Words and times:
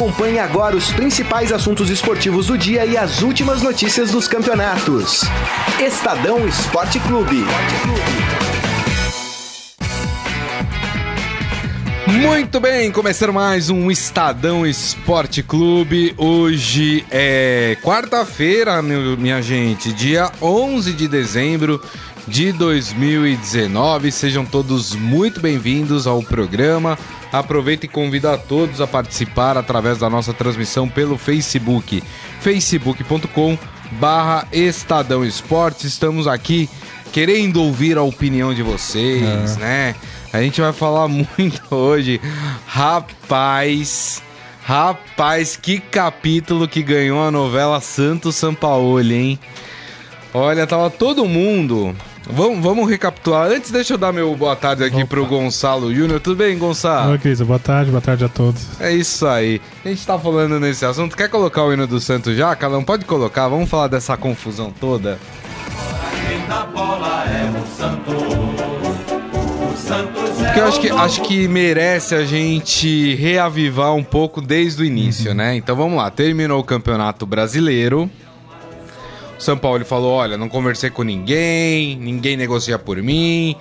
Acompanhe 0.00 0.38
agora 0.38 0.74
os 0.74 0.90
principais 0.92 1.52
assuntos 1.52 1.90
esportivos 1.90 2.46
do 2.46 2.56
dia 2.56 2.86
e 2.86 2.96
as 2.96 3.20
últimas 3.20 3.60
notícias 3.60 4.10
dos 4.10 4.26
campeonatos. 4.26 5.24
Estadão 5.78 6.48
Esporte 6.48 6.98
Clube. 7.00 7.44
Muito 12.06 12.58
bem, 12.58 12.90
começando 12.90 13.32
mais 13.32 13.68
um 13.68 13.90
Estadão 13.90 14.66
Esporte 14.66 15.42
Clube. 15.42 16.14
Hoje 16.16 17.04
é 17.10 17.76
quarta-feira, 17.82 18.80
minha 18.82 19.40
gente, 19.42 19.92
dia 19.92 20.30
11 20.40 20.94
de 20.94 21.06
dezembro 21.06 21.80
de 22.26 22.52
2019. 22.52 24.10
Sejam 24.10 24.44
todos 24.44 24.94
muito 24.94 25.40
bem-vindos 25.40 26.06
ao 26.06 26.22
programa. 26.22 26.98
Aproveita 27.32 27.86
e 27.86 27.88
convida 27.88 28.34
a 28.34 28.38
todos 28.38 28.80
a 28.80 28.86
participar 28.86 29.56
através 29.56 29.98
da 29.98 30.10
nossa 30.10 30.32
transmissão 30.32 30.88
pelo 30.88 31.16
Facebook, 31.16 32.02
facebook.com 32.40 33.58
barra 33.92 34.46
Estadão 34.52 35.24
Esportes. 35.24 35.84
Estamos 35.84 36.26
aqui 36.26 36.68
querendo 37.12 37.62
ouvir 37.62 37.96
a 37.98 38.02
opinião 38.02 38.54
de 38.54 38.62
vocês, 38.62 39.56
é. 39.56 39.60
né? 39.60 39.94
A 40.32 40.40
gente 40.40 40.60
vai 40.60 40.72
falar 40.72 41.06
muito 41.08 41.62
hoje. 41.74 42.20
Rapaz, 42.66 44.22
rapaz, 44.62 45.56
que 45.56 45.80
capítulo 45.80 46.68
que 46.68 46.82
ganhou 46.82 47.22
a 47.22 47.30
novela 47.30 47.80
Santo 47.80 48.32
Sampaoli, 48.32 49.14
hein? 49.14 49.38
Olha, 50.32 50.66
tava 50.66 50.88
todo 50.90 51.24
mundo. 51.24 51.94
Vamos, 52.32 52.62
vamos 52.62 52.88
recapitular. 52.88 53.50
Antes, 53.50 53.70
deixa 53.70 53.94
eu 53.94 53.98
dar 53.98 54.12
meu 54.12 54.34
boa 54.36 54.54
tarde 54.54 54.84
aqui 54.84 54.98
Opa. 54.98 55.06
pro 55.06 55.26
Gonçalo 55.26 55.94
Júnior. 55.94 56.20
Tudo 56.20 56.36
bem, 56.36 56.56
Gonçalo? 56.56 57.12
Oi, 57.12 57.18
Cris. 57.18 57.40
Boa 57.40 57.58
tarde, 57.58 57.90
boa 57.90 58.00
tarde 58.00 58.24
a 58.24 58.28
todos. 58.28 58.80
É 58.80 58.92
isso 58.92 59.26
aí. 59.26 59.60
A 59.84 59.88
gente 59.88 60.06
tá 60.06 60.18
falando 60.18 60.60
nesse 60.60 60.84
assunto. 60.84 61.16
Quer 61.16 61.28
colocar 61.28 61.64
o 61.64 61.72
hino 61.72 61.86
do 61.86 62.00
Santos 62.00 62.36
já? 62.36 62.54
Calão, 62.54 62.84
pode 62.84 63.04
colocar. 63.04 63.48
Vamos 63.48 63.68
falar 63.68 63.88
dessa 63.88 64.16
confusão 64.16 64.70
toda. 64.70 65.18
Quem 66.28 66.46
da 66.46 66.64
bola 66.66 67.24
é 67.26 67.50
o 67.50 67.66
Santos. 67.76 68.70
Porque 70.44 70.60
eu 70.60 70.66
acho 70.66 70.80
que, 70.80 70.90
acho 70.90 71.22
que 71.22 71.48
merece 71.48 72.14
a 72.14 72.24
gente 72.24 73.14
reavivar 73.16 73.94
um 73.94 74.04
pouco 74.04 74.40
desde 74.40 74.82
o 74.82 74.84
início, 74.84 75.30
uhum. 75.30 75.36
né? 75.36 75.56
Então 75.56 75.74
vamos 75.74 75.96
lá, 75.96 76.10
terminou 76.10 76.60
o 76.60 76.64
Campeonato 76.64 77.26
Brasileiro. 77.26 78.08
São 79.40 79.56
Paulo 79.56 79.84
falou: 79.84 80.12
olha, 80.12 80.36
não 80.36 80.48
conversei 80.48 80.90
com 80.90 81.02
ninguém, 81.02 81.96
ninguém 81.96 82.36
negocia 82.36 82.78
por 82.78 83.02
mim. 83.02 83.56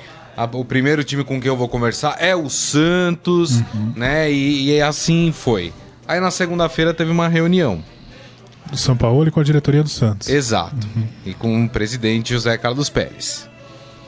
o 0.54 0.66
primeiro 0.66 1.04
time 1.04 1.24
com 1.24 1.40
quem 1.40 1.48
eu 1.48 1.58
vou 1.58 1.70
conversar 1.70 2.18
é 2.20 2.36
o 2.36 2.50
Santos, 2.50 3.62
uhum. 3.74 3.94
né? 3.96 4.30
E, 4.30 4.72
e 4.72 4.82
assim 4.82 5.32
foi. 5.32 5.74
Aí 6.06 6.20
na 6.20 6.32
segunda-feira 6.32 6.94
teve 6.94 7.12
uma 7.12 7.30
reunião. 7.30 7.82
Do 8.70 8.78
São 8.78 8.96
Paulo 8.96 9.28
e 9.28 9.32
com 9.32 9.40
a 9.40 9.44
diretoria 9.44 9.82
do 9.82 9.90
Santos. 9.90 10.28
Exato. 10.28 10.88
Uhum. 10.96 11.08
E 11.26 11.34
com 11.34 11.64
o 11.64 11.70
presidente 11.70 12.34
José 12.34 12.58
Carlos 12.58 12.90
Pérez. 12.90 13.50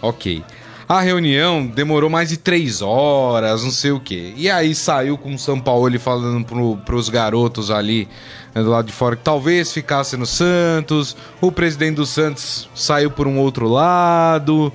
Ok. 0.01 0.43
A 0.91 0.99
reunião 0.99 1.65
demorou 1.65 2.09
mais 2.09 2.27
de 2.27 2.35
três 2.35 2.81
horas, 2.81 3.63
não 3.63 3.71
sei 3.71 3.91
o 3.91 3.99
quê. 4.01 4.33
E 4.35 4.51
aí 4.51 4.75
saiu 4.75 5.17
com 5.17 5.33
o 5.33 5.39
São 5.39 5.57
Paulo 5.57 5.97
falando 5.97 6.43
pro, 6.43 6.75
pros 6.85 7.07
garotos 7.07 7.71
ali 7.71 8.09
né, 8.53 8.61
do 8.61 8.69
lado 8.69 8.87
de 8.87 8.91
fora 8.91 9.15
que 9.15 9.23
talvez 9.23 9.71
ficasse 9.71 10.17
no 10.17 10.25
Santos. 10.25 11.15
O 11.39 11.49
presidente 11.49 11.95
do 11.95 12.05
Santos 12.05 12.69
saiu 12.75 13.09
por 13.09 13.25
um 13.25 13.39
outro 13.39 13.69
lado 13.69 14.69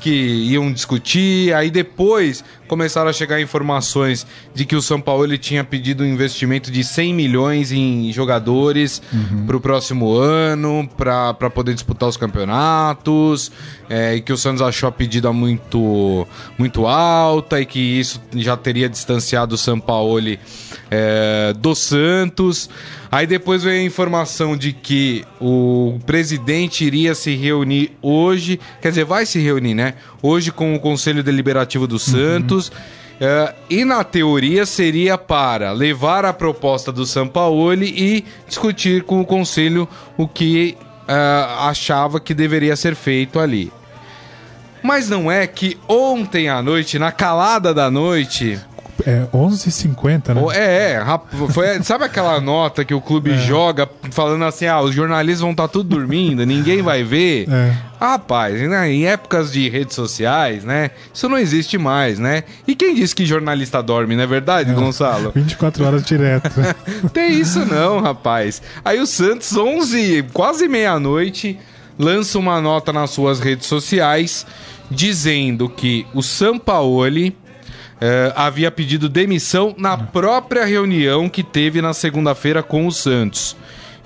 que 0.00 0.10
iam 0.10 0.72
discutir, 0.72 1.52
aí 1.52 1.72
depois 1.72 2.44
começaram 2.68 3.10
a 3.10 3.12
chegar 3.12 3.40
informações 3.40 4.26
de 4.54 4.64
que 4.64 4.76
o 4.76 4.82
São 4.82 5.00
Paulo 5.00 5.24
ele 5.24 5.38
tinha 5.38 5.64
pedido 5.64 6.04
um 6.04 6.06
investimento 6.06 6.70
de 6.70 6.84
100 6.84 7.14
milhões 7.14 7.72
em 7.72 8.12
jogadores 8.12 9.02
uhum. 9.12 9.46
para 9.46 9.56
o 9.56 9.60
próximo 9.60 10.16
ano, 10.16 10.88
para 10.96 11.50
poder 11.50 11.74
disputar 11.74 12.08
os 12.08 12.16
campeonatos, 12.16 13.50
é, 13.88 14.16
e 14.16 14.20
que 14.20 14.32
o 14.32 14.36
Santos 14.36 14.62
achou 14.62 14.88
a 14.88 14.92
pedida 14.92 15.32
muito, 15.32 16.26
muito 16.56 16.86
alta 16.86 17.60
e 17.60 17.66
que 17.66 17.78
isso 17.78 18.20
já 18.36 18.56
teria 18.56 18.88
distanciado 18.88 19.54
o 19.54 19.58
São 19.58 19.80
Paulo 19.80 20.08
é, 20.90 21.54
do 21.58 21.74
Santos. 21.74 22.68
Aí 23.10 23.26
depois 23.26 23.62
veio 23.62 23.80
a 23.80 23.84
informação 23.84 24.56
de 24.56 24.72
que 24.72 25.24
o 25.40 25.98
presidente 26.04 26.84
iria 26.84 27.14
se 27.14 27.34
reunir 27.34 27.92
hoje, 28.02 28.60
quer 28.82 28.90
dizer, 28.90 29.04
vai 29.04 29.24
se 29.24 29.38
reunir, 29.38 29.74
né? 29.74 29.94
Hoje 30.22 30.50
com 30.50 30.74
o 30.74 30.80
Conselho 30.80 31.22
Deliberativo 31.22 31.86
do 31.86 31.98
Santos. 31.98 32.68
Uhum. 32.68 32.98
Uh, 33.18 33.54
e 33.68 33.84
na 33.84 34.04
teoria 34.04 34.64
seria 34.64 35.18
para 35.18 35.72
levar 35.72 36.24
a 36.24 36.32
proposta 36.32 36.92
do 36.92 37.04
Sampaoli 37.04 37.92
e 37.96 38.24
discutir 38.46 39.02
com 39.02 39.20
o 39.20 39.26
conselho 39.26 39.88
o 40.16 40.28
que 40.28 40.76
uh, 41.08 41.66
achava 41.68 42.20
que 42.20 42.32
deveria 42.32 42.76
ser 42.76 42.94
feito 42.94 43.40
ali. 43.40 43.72
Mas 44.82 45.08
não 45.08 45.30
é 45.30 45.48
que 45.48 45.76
ontem 45.88 46.48
à 46.48 46.62
noite, 46.62 46.98
na 46.98 47.10
calada 47.10 47.74
da 47.74 47.90
noite, 47.90 48.60
é 49.06 49.26
11h50, 49.32 50.34
né? 50.34 50.42
É, 50.54 50.92
é. 50.94 51.48
Foi, 51.50 51.82
sabe 51.82 52.04
aquela 52.04 52.40
nota 52.40 52.84
que 52.84 52.94
o 52.94 53.00
clube 53.00 53.32
é. 53.32 53.38
joga 53.38 53.88
falando 54.10 54.44
assim: 54.44 54.66
ah, 54.66 54.80
os 54.80 54.94
jornalistas 54.94 55.40
vão 55.40 55.52
estar 55.52 55.64
tá 55.64 55.68
tudo 55.68 55.96
dormindo, 55.96 56.44
ninguém 56.44 56.82
vai 56.82 57.02
ver? 57.04 57.48
É. 57.48 57.72
Rapaz, 58.00 58.60
né, 58.60 58.92
em 58.92 59.06
épocas 59.06 59.52
de 59.52 59.68
redes 59.68 59.96
sociais, 59.96 60.64
né? 60.64 60.92
Isso 61.12 61.28
não 61.28 61.36
existe 61.36 61.76
mais, 61.76 62.18
né? 62.18 62.44
E 62.66 62.74
quem 62.76 62.94
disse 62.94 63.14
que 63.14 63.26
jornalista 63.26 63.82
dorme, 63.82 64.14
não 64.14 64.22
é 64.22 64.26
verdade, 64.26 64.70
é, 64.70 64.74
Gonçalo? 64.74 65.32
24 65.34 65.84
horas 65.84 66.04
direto. 66.04 66.50
Tem 67.12 67.32
isso 67.32 67.64
não, 67.66 68.00
rapaz. 68.00 68.62
Aí 68.84 69.00
o 69.00 69.06
Santos, 69.06 69.56
11, 69.56 70.26
quase 70.32 70.68
meia-noite, 70.68 71.58
lança 71.98 72.38
uma 72.38 72.60
nota 72.60 72.92
nas 72.92 73.10
suas 73.10 73.40
redes 73.40 73.66
sociais 73.66 74.46
dizendo 74.90 75.68
que 75.68 76.06
o 76.14 76.22
Sampaoli 76.22 77.36
é, 78.00 78.32
havia 78.36 78.70
pedido 78.70 79.08
demissão 79.08 79.74
na 79.76 79.96
própria 79.96 80.64
reunião 80.64 81.28
que 81.28 81.42
teve 81.42 81.82
na 81.82 81.92
segunda-feira 81.92 82.62
com 82.62 82.86
o 82.86 82.92
Santos. 82.92 83.56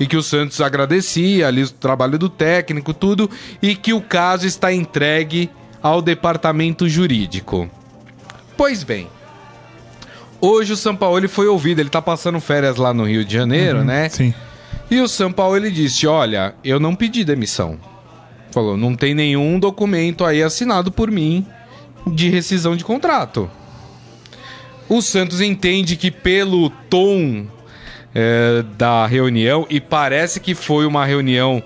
E 0.01 0.07
que 0.07 0.17
o 0.17 0.23
Santos 0.23 0.61
agradecia 0.61 1.47
ali 1.47 1.63
o 1.63 1.71
trabalho 1.71 2.19
do 2.19 2.29
técnico, 2.29 2.95
tudo, 2.95 3.31
e 3.61 3.77
que 3.77 3.93
o 3.93 4.01
caso 4.01 4.47
está 4.47 4.73
entregue 4.73 5.51
ao 5.83 6.01
departamento 6.01 6.89
jurídico. 6.89 7.71
Pois 8.57 8.83
bem, 8.83 9.09
hoje 10.41 10.73
o 10.73 10.77
São 10.77 10.97
Paulo 10.97 11.29
foi 11.29 11.47
ouvido, 11.47 11.81
ele 11.81 11.89
está 11.89 12.01
passando 12.01 12.41
férias 12.41 12.77
lá 12.77 12.95
no 12.95 13.05
Rio 13.05 13.25
de 13.25 13.33
Janeiro, 13.35 13.79
uhum, 13.79 13.85
né? 13.85 14.09
Sim. 14.09 14.35
E 14.91 15.01
o 15.01 15.09
São 15.09 15.31
Paulo 15.31 15.57
ele 15.57 15.71
disse: 15.71 16.07
Olha, 16.07 16.55
eu 16.65 16.81
não 16.81 16.95
pedi 16.95 17.25
demissão. 17.25 17.79
Falou, 18.51 18.77
não 18.77 18.95
tem 18.95 19.15
nenhum 19.15 19.59
documento 19.59 20.25
aí 20.25 20.43
assinado 20.43 20.93
por 20.93 21.11
mim 21.11 21.47
de 22.07 22.29
rescisão 22.29 22.77
de 22.77 22.85
contrato. 22.85 23.51
O 24.93 25.01
Santos 25.01 25.41
entende 25.41 25.97
que 25.97 26.11
pelo 26.11 26.69
tom 26.69 27.47
é, 28.15 28.63
da 28.77 29.07
reunião, 29.07 29.67
e 29.71 29.81
parece 29.81 30.39
que 30.39 30.55
foi 30.55 30.85
uma 30.85 31.07
reunião 31.07 31.63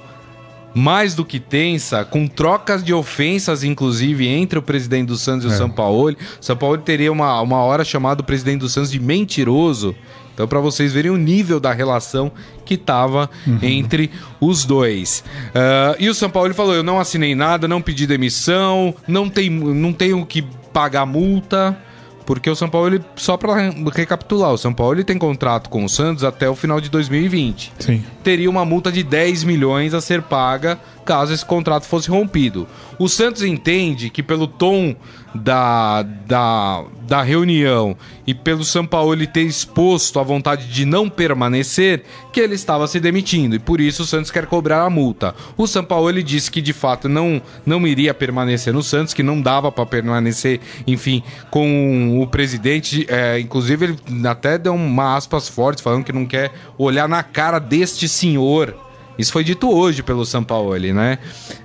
mais 0.72 1.12
do 1.12 1.24
que 1.24 1.40
tensa, 1.40 2.04
com 2.04 2.28
trocas 2.28 2.84
de 2.84 2.94
ofensas, 2.94 3.64
inclusive, 3.64 4.28
entre 4.28 4.60
o 4.60 4.62
presidente 4.62 5.08
do 5.08 5.16
Santos 5.16 5.44
e 5.44 5.48
o 5.48 5.52
é. 5.52 5.56
São 5.56 5.68
Paulo. 5.68 6.12
O 6.12 6.16
São 6.40 6.56
Paulo 6.56 6.78
teria 6.78 7.10
uma, 7.10 7.40
uma 7.40 7.64
hora 7.64 7.84
chamado 7.84 8.20
o 8.20 8.24
presidente 8.24 8.60
do 8.60 8.68
Santos 8.68 8.92
de 8.92 9.00
mentiroso. 9.00 9.92
Então, 10.32 10.46
para 10.46 10.60
vocês 10.60 10.92
verem 10.92 11.10
o 11.10 11.16
nível 11.16 11.58
da 11.58 11.72
relação 11.72 12.30
que 12.64 12.74
estava 12.74 13.28
uhum. 13.44 13.58
entre 13.60 14.08
os 14.40 14.64
dois. 14.64 15.24
Uh, 15.48 15.96
e 15.98 16.08
o 16.08 16.14
São 16.14 16.30
Paulo 16.30 16.54
falou: 16.54 16.76
Eu 16.76 16.84
não 16.84 17.00
assinei 17.00 17.34
nada, 17.34 17.66
não 17.66 17.82
pedi 17.82 18.06
demissão, 18.06 18.94
não, 19.08 19.28
tem, 19.28 19.50
não 19.50 19.92
tenho 19.92 20.24
que 20.24 20.42
pagar 20.72 21.04
multa. 21.04 21.76
Porque 22.26 22.50
o 22.50 22.56
São 22.56 22.68
Paulo, 22.68 22.88
ele, 22.88 23.04
só 23.14 23.36
para 23.36 23.70
recapitular, 23.94 24.52
o 24.52 24.58
São 24.58 24.74
Paulo 24.74 24.94
ele 24.94 25.04
tem 25.04 25.16
contrato 25.16 25.70
com 25.70 25.84
o 25.84 25.88
Santos 25.88 26.24
até 26.24 26.50
o 26.50 26.56
final 26.56 26.80
de 26.80 26.90
2020. 26.90 27.72
Sim. 27.78 28.04
Teria 28.22 28.50
uma 28.50 28.64
multa 28.64 28.90
de 28.90 29.02
10 29.04 29.44
milhões 29.44 29.94
a 29.94 30.00
ser 30.00 30.20
paga 30.20 30.78
caso 31.06 31.32
esse 31.32 31.44
contrato 31.44 31.86
fosse 31.86 32.10
rompido. 32.10 32.66
O 32.98 33.08
Santos 33.08 33.42
entende 33.42 34.10
que 34.10 34.22
pelo 34.22 34.46
tom 34.46 34.94
da, 35.36 36.02
da, 36.02 36.84
da 37.06 37.22
reunião 37.22 37.96
e 38.26 38.34
pelo 38.34 38.64
ele 39.12 39.26
ter 39.26 39.42
exposto 39.42 40.18
a 40.18 40.22
vontade 40.22 40.66
de 40.66 40.84
não 40.84 41.08
permanecer, 41.08 42.02
que 42.32 42.40
ele 42.40 42.54
estava 42.54 42.86
se 42.86 42.98
demitindo 42.98 43.54
e 43.54 43.58
por 43.58 43.80
isso 43.80 44.02
o 44.02 44.06
Santos 44.06 44.30
quer 44.30 44.46
cobrar 44.46 44.82
a 44.82 44.90
multa. 44.90 45.34
O 45.56 45.66
ele 46.08 46.22
disse 46.22 46.50
que 46.50 46.60
de 46.60 46.72
fato 46.72 47.08
não, 47.08 47.40
não 47.64 47.86
iria 47.86 48.12
permanecer 48.12 48.72
no 48.72 48.82
Santos, 48.82 49.14
que 49.14 49.22
não 49.22 49.40
dava 49.40 49.70
para 49.70 49.86
permanecer, 49.86 50.60
enfim, 50.86 51.22
com 51.50 52.20
o 52.20 52.26
presidente. 52.26 53.06
É, 53.08 53.38
inclusive 53.38 53.84
ele 53.84 54.26
até 54.26 54.58
deu 54.58 54.74
uma 54.74 55.16
aspas 55.16 55.48
fortes 55.48 55.82
falando 55.82 56.04
que 56.04 56.12
não 56.12 56.26
quer 56.26 56.52
olhar 56.78 57.08
na 57.08 57.22
cara 57.22 57.58
deste 57.58 58.08
senhor 58.08 58.85
Isso 59.18 59.32
foi 59.32 59.42
dito 59.44 59.70
hoje 59.70 60.02
pelo 60.02 60.24
Sampaoli, 60.24 60.92
né? 60.92 61.18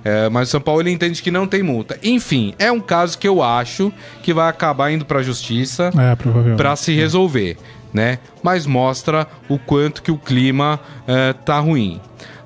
É, 0.04 0.28
mas 0.28 0.48
o 0.48 0.50
Sampaoli 0.52 0.90
entende 0.90 1.22
que 1.22 1.30
não 1.30 1.46
tem 1.46 1.62
multa. 1.62 1.98
Enfim, 2.02 2.54
é 2.58 2.70
um 2.72 2.80
caso 2.80 3.18
que 3.18 3.28
eu 3.28 3.42
acho 3.42 3.92
que 4.22 4.32
vai 4.32 4.48
acabar 4.48 4.90
indo 4.90 5.04
para 5.04 5.20
a 5.20 5.22
justiça 5.22 5.90
É, 5.96 6.56
para 6.56 6.74
se 6.76 6.94
resolver, 6.94 7.56
né? 7.92 8.18
Mas 8.42 8.66
mostra 8.66 9.26
o 9.48 9.58
quanto 9.58 10.02
que 10.02 10.10
o 10.10 10.18
clima 10.18 10.80
é, 11.06 11.32
tá 11.32 11.58
ruim. 11.58 12.00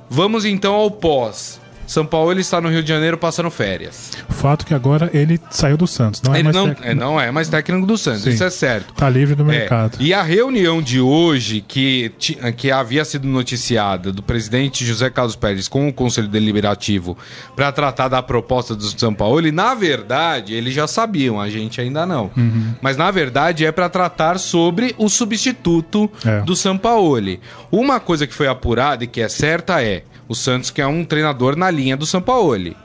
Vamos 0.08 0.44
então 0.44 0.74
ao 0.74 0.90
pós. 0.90 1.60
São 1.86 2.04
Paulo 2.04 2.38
está 2.38 2.60
no 2.60 2.68
Rio 2.68 2.82
de 2.82 2.88
Janeiro 2.88 3.16
passando 3.16 3.50
férias. 3.50 4.10
O 4.28 4.32
fato 4.32 4.62
é 4.64 4.68
que 4.68 4.74
agora 4.74 5.10
ele 5.14 5.40
saiu 5.50 5.76
do 5.76 5.86
Santos. 5.86 6.20
Não 6.22 6.34
é 6.34 6.38
Ele 6.38 6.44
mais 6.44 6.56
não 6.56 6.68
técnico. 6.68 6.88
é, 6.90 6.94
não 6.94 7.20
é 7.20 7.30
mais 7.30 7.48
técnico 7.48 7.86
do 7.86 7.96
Santos, 7.96 8.22
Sim. 8.22 8.30
isso 8.30 8.44
é 8.44 8.50
certo. 8.50 8.92
Tá 8.94 9.08
livre 9.08 9.34
do 9.34 9.42
É, 9.44 9.46
mercado. 9.60 9.96
E 10.00 10.12
a 10.12 10.22
reunião 10.22 10.82
de 10.82 11.00
hoje, 11.00 11.60
que, 11.66 12.12
que 12.56 12.70
havia 12.70 13.04
sido 13.04 13.26
noticiada 13.26 14.12
do 14.12 14.22
presidente 14.22 14.84
José 14.84 15.08
Carlos 15.10 15.36
Pérez 15.36 15.68
com 15.68 15.88
o 15.88 15.92
Conselho 15.92 16.28
Deliberativo 16.28 17.16
para 17.54 17.70
tratar 17.72 18.08
da 18.08 18.22
proposta 18.22 18.74
do 18.74 18.82
São 18.98 19.14
Paulo, 19.14 19.46
e 19.46 19.52
na 19.52 19.74
verdade, 19.74 20.54
eles 20.54 20.74
já 20.74 20.86
sabiam, 20.86 21.40
a 21.40 21.48
gente 21.48 21.80
ainda 21.80 22.04
não. 22.04 22.30
Uhum. 22.36 22.74
Mas 22.80 22.96
na 22.96 23.10
verdade 23.10 23.64
é 23.64 23.72
para 23.72 23.88
tratar 23.88 24.38
sobre 24.38 24.94
o 24.98 25.08
substituto 25.08 26.10
É. 26.24 26.40
do 26.40 26.56
Sampaoli. 26.56 27.40
Uma 27.70 28.00
coisa 28.00 28.26
que 28.26 28.34
foi 28.34 28.48
apurada 28.48 29.04
e 29.04 29.06
que 29.06 29.20
é 29.20 29.28
certa 29.28 29.82
é 29.82 30.02
o 30.28 30.34
Santos 30.34 30.70
que 30.70 30.80
é 30.80 30.86
um 30.86 31.04
treinador 31.04 31.56
na 31.56 31.70
linha 31.70 31.96
do 31.96 32.06
Sampaoli. 32.06 32.76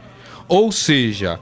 Ou 0.48 0.72
seja, 0.72 1.40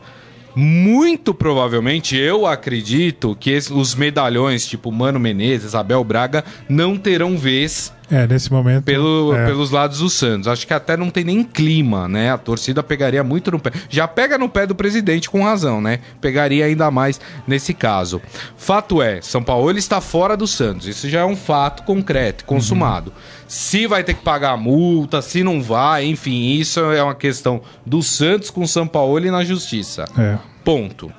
muito 0.56 1.34
provavelmente 1.34 2.18
eu 2.18 2.46
acredito 2.46 3.36
que 3.40 3.58
os 3.72 3.96
medalhões 3.96 4.66
tipo 4.68 4.92
Mano 4.92 5.20
Menezes, 5.20 5.76
Abel 5.76 6.04
Braga 6.04 6.44
não 6.68 6.98
terão 6.98 7.38
vez 7.38 7.94
É, 8.12 8.26
nesse 8.28 8.52
momento. 8.52 8.84
pelo, 8.84 9.34
é, 9.36 9.46
pelos 9.46 9.70
lados 9.72 10.00
do 10.00 10.10
Santos. 10.10 10.48
Acho 10.48 10.66
que 10.66 10.74
até 10.74 10.98
não 10.98 11.10
tem 11.12 11.24
nem 11.24 11.44
clima, 11.44 12.08
né? 12.08 12.32
A 12.32 12.38
torcida 12.38 12.82
pegaria 12.82 13.24
muito 13.24 13.52
no 13.52 13.60
pé. 13.60 13.72
Já 13.88 14.08
pega 14.08 14.38
no 14.38 14.50
pé 14.50 14.66
do 14.66 14.74
presidente 14.74 15.30
com 15.30 15.44
razão, 15.44 15.80
né? 15.80 16.00
Pegaria 16.20 16.66
ainda 16.66 16.90
mais 16.90 17.22
nesse 17.48 17.74
caso. 17.74 18.20
Fato 18.58 19.02
é, 19.02 19.22
São 19.22 19.44
Paulo 19.44 19.72
está 19.78 20.02
fora 20.02 20.36
do 20.36 20.48
Santos. 20.48 20.88
Isso 20.88 21.08
já 21.08 21.20
é 21.22 21.26
um 21.26 21.36
fato 21.36 21.84
concreto, 21.84 22.44
consumado. 22.46 23.14
Se 23.50 23.88
vai 23.88 24.04
ter 24.04 24.14
que 24.14 24.22
pagar 24.24 24.52
a 24.52 24.58
multa, 24.58 25.24
se 25.24 25.44
não 25.44 25.60
vai, 25.60 26.06
enfim, 26.06 26.52
isso 26.52 26.80
é 26.80 27.02
uma 27.02 27.16
questão 27.16 27.62
do 27.84 28.04
Santos 28.04 28.52
com 28.52 28.62
o 28.62 28.68
São 28.68 28.86
Paulo 28.88 29.26
e 29.26 29.32
na 29.32 29.44
justiça. 29.44 30.06
É. 30.16 30.38
Ponto. 30.64 31.12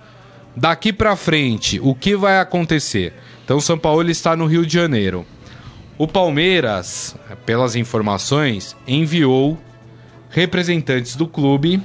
Daqui 0.56 0.92
pra 0.92 1.16
frente, 1.16 1.80
o 1.82 1.92
que 1.92 2.14
vai 2.16 2.38
acontecer? 2.38 3.12
Então, 3.44 3.56
o 3.56 3.60
São 3.60 3.76
Paulo 3.76 4.08
está 4.08 4.36
no 4.36 4.46
Rio 4.46 4.64
de 4.64 4.72
Janeiro. 4.72 5.26
O 5.98 6.06
Palmeiras, 6.06 7.16
pelas 7.44 7.74
informações, 7.74 8.76
enviou 8.86 9.58
representantes 10.30 11.16
do 11.16 11.26
clube 11.26 11.82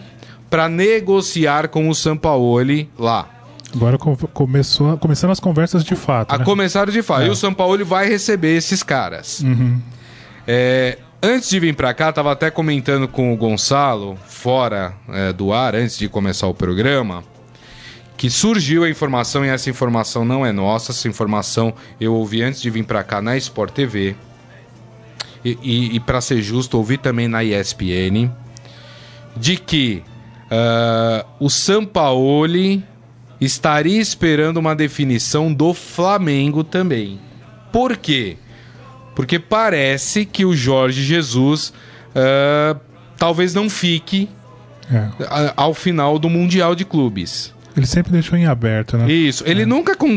para 0.47 0.69
negociar 0.69 1.69
com 1.69 1.89
o 1.89 1.95
Sampaoli 1.95 2.87
lá. 2.99 3.27
Agora 3.73 3.97
co- 3.97 4.15
começou, 4.31 4.95
começando 4.99 5.31
as 5.31 5.39
conversas 5.39 5.83
de 5.83 5.95
fato. 5.95 6.31
A 6.33 6.37
né? 6.37 6.45
começar 6.45 6.89
de 6.89 7.01
fato. 7.01 7.23
É. 7.23 7.27
E 7.27 7.29
o 7.29 7.35
Sampaoli 7.35 7.83
vai 7.83 8.07
receber 8.07 8.55
esses 8.55 8.83
caras. 8.83 9.41
Uhum. 9.41 9.81
É, 10.47 10.97
antes 11.21 11.49
de 11.49 11.59
vir 11.59 11.75
pra 11.75 11.93
cá, 11.93 12.11
tava 12.11 12.31
até 12.31 12.49
comentando 12.51 13.07
com 13.07 13.33
o 13.33 13.37
Gonçalo, 13.37 14.17
fora 14.27 14.93
é, 15.09 15.33
do 15.33 15.51
ar, 15.51 15.75
antes 15.75 15.97
de 15.97 16.07
começar 16.07 16.47
o 16.47 16.53
programa, 16.53 17.23
que 18.17 18.29
surgiu 18.29 18.83
a 18.83 18.89
informação, 18.89 19.45
e 19.45 19.49
essa 19.49 19.69
informação 19.69 20.23
não 20.23 20.45
é 20.45 20.51
nossa, 20.51 20.91
essa 20.91 21.07
informação 21.07 21.73
eu 21.99 22.13
ouvi 22.13 22.41
antes 22.41 22.61
de 22.61 22.69
vir 22.69 22.83
pra 22.83 23.03
cá 23.03 23.21
na 23.21 23.35
Sport 23.37 23.73
TV. 23.73 24.15
E, 25.43 25.57
e, 25.61 25.95
e 25.95 25.99
para 25.99 26.21
ser 26.21 26.41
justo, 26.41 26.77
ouvi 26.77 26.97
também 26.97 27.27
na 27.27 27.43
ESPN, 27.43 28.31
de 29.35 29.57
que 29.57 30.03
ah, 30.49 31.25
o 31.39 31.49
Sampaoli 31.49 32.83
estaria 33.41 33.99
esperando 33.99 34.57
uma 34.57 34.75
definição 34.75 35.53
do 35.53 35.73
Flamengo 35.73 36.63
também. 36.63 37.19
Por 37.71 37.97
quê? 37.97 38.37
Porque 39.15 39.39
parece 39.39 40.25
que 40.25 40.43
o 40.45 40.53
Jorge 40.55 41.01
Jesus 41.03 41.73
ah, 42.13 42.75
talvez 43.17 43.53
não 43.53 43.69
fique 43.69 44.29
É. 44.91 45.53
ao 45.55 45.73
final 45.73 46.19
do 46.19 46.29
Mundial 46.29 46.75
de 46.75 46.85
Clubes. 46.85 47.54
Ele 47.75 47.85
sempre 47.85 48.11
deixou 48.11 48.37
em 48.37 48.45
aberto, 48.45 48.97
né? 48.97 49.11
Isso, 49.11 49.43
ele 49.45 49.65
nunca 49.65 49.95
com, 49.95 50.07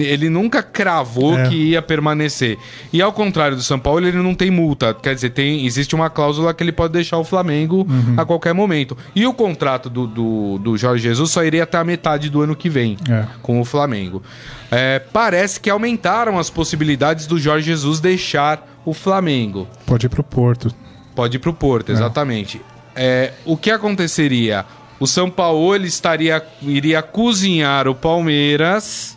ele 0.00 0.28
nunca 0.28 0.62
cravou 0.62 1.36
É. 1.38 1.48
que 1.48 1.54
ia 1.54 1.82
permanecer. 1.82 2.56
E 2.92 3.02
ao 3.02 3.12
contrário 3.12 3.56
do 3.56 3.62
São 3.62 3.78
Paulo, 3.78 4.06
ele 4.06 4.18
não 4.18 4.34
tem 4.34 4.50
multa, 4.50 4.94
quer 4.94 5.14
dizer, 5.14 5.30
tem 5.30 5.66
existe 5.66 5.94
uma 5.94 6.08
cláusula 6.10 6.54
que 6.54 6.62
ele 6.62 6.70
pode 6.72 6.92
deixar 6.92 7.18
o 7.18 7.24
Flamengo 7.24 7.86
Uhum. 7.88 8.14
a 8.16 8.24
qualquer 8.24 8.52
momento. 8.54 8.96
E 9.16 9.26
o 9.26 9.34
contrato 9.34 9.90
do, 9.90 10.06
do, 10.06 10.58
do 10.58 10.76
Jorge 10.76 11.02
Jesus 11.02 11.30
só 11.30 11.42
iria 11.44 11.64
até 11.64 11.76
a 11.78 11.84
metade 11.84 12.30
do 12.30 12.40
ano 12.40 12.54
que 12.54 12.68
vem 12.68 12.96
É. 13.10 13.24
com 13.42 13.60
o 13.60 13.64
Flamengo. 13.64 14.22
É, 14.70 14.98
parece 15.12 15.58
que 15.58 15.68
aumentaram 15.70 16.38
as 16.38 16.48
possibilidades 16.50 17.26
do 17.26 17.38
Jorge 17.38 17.66
Jesus 17.66 17.98
deixar 18.00 18.66
o 18.84 18.92
Flamengo. 18.94 19.66
Pode 19.86 20.06
ir 20.06 20.08
pro 20.08 20.22
Porto. 20.22 20.72
Pode 21.14 21.36
ir 21.36 21.40
pro 21.40 21.52
Porto, 21.52 21.90
exatamente. 21.90 22.60
É, 22.94 23.32
o 23.44 23.56
que 23.56 23.70
aconteceria? 23.70 24.64
O 25.00 25.06
São 25.06 25.30
Paulo 25.30 25.84
estaria 25.84 26.42
iria 26.62 27.00
cozinhar 27.02 27.86
o 27.88 27.94
Palmeiras 27.94 29.16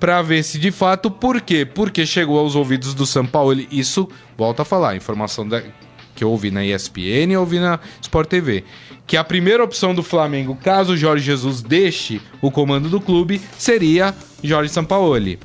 para 0.00 0.22
ver 0.22 0.42
se 0.42 0.58
de 0.58 0.70
fato 0.70 1.10
por 1.10 1.40
quê? 1.40 1.64
Porque 1.64 2.04
chegou 2.06 2.38
aos 2.38 2.54
ouvidos 2.54 2.94
do 2.94 3.04
São 3.06 3.26
Paulo. 3.26 3.60
Isso 3.70 4.08
volta 4.36 4.62
a 4.62 4.64
falar, 4.64 4.96
informação 4.96 5.46
da- 5.48 5.62
que 6.14 6.24
eu 6.24 6.30
ouvi 6.30 6.50
na 6.50 6.64
ESPN 6.64 7.32
e 7.32 7.36
ouvi 7.36 7.60
na 7.60 7.78
Sport 8.02 8.28
TV, 8.28 8.64
que 9.06 9.16
a 9.16 9.22
primeira 9.22 9.62
opção 9.62 9.94
do 9.94 10.02
Flamengo, 10.02 10.56
caso 10.56 10.92
o 10.94 10.96
Jorge 10.96 11.24
Jesus 11.24 11.62
deixe 11.62 12.20
o 12.42 12.50
comando 12.50 12.88
do 12.88 13.00
clube, 13.00 13.40
seria 13.56 14.12
Jorge 14.42 14.72
Sampaoli. 14.72 15.38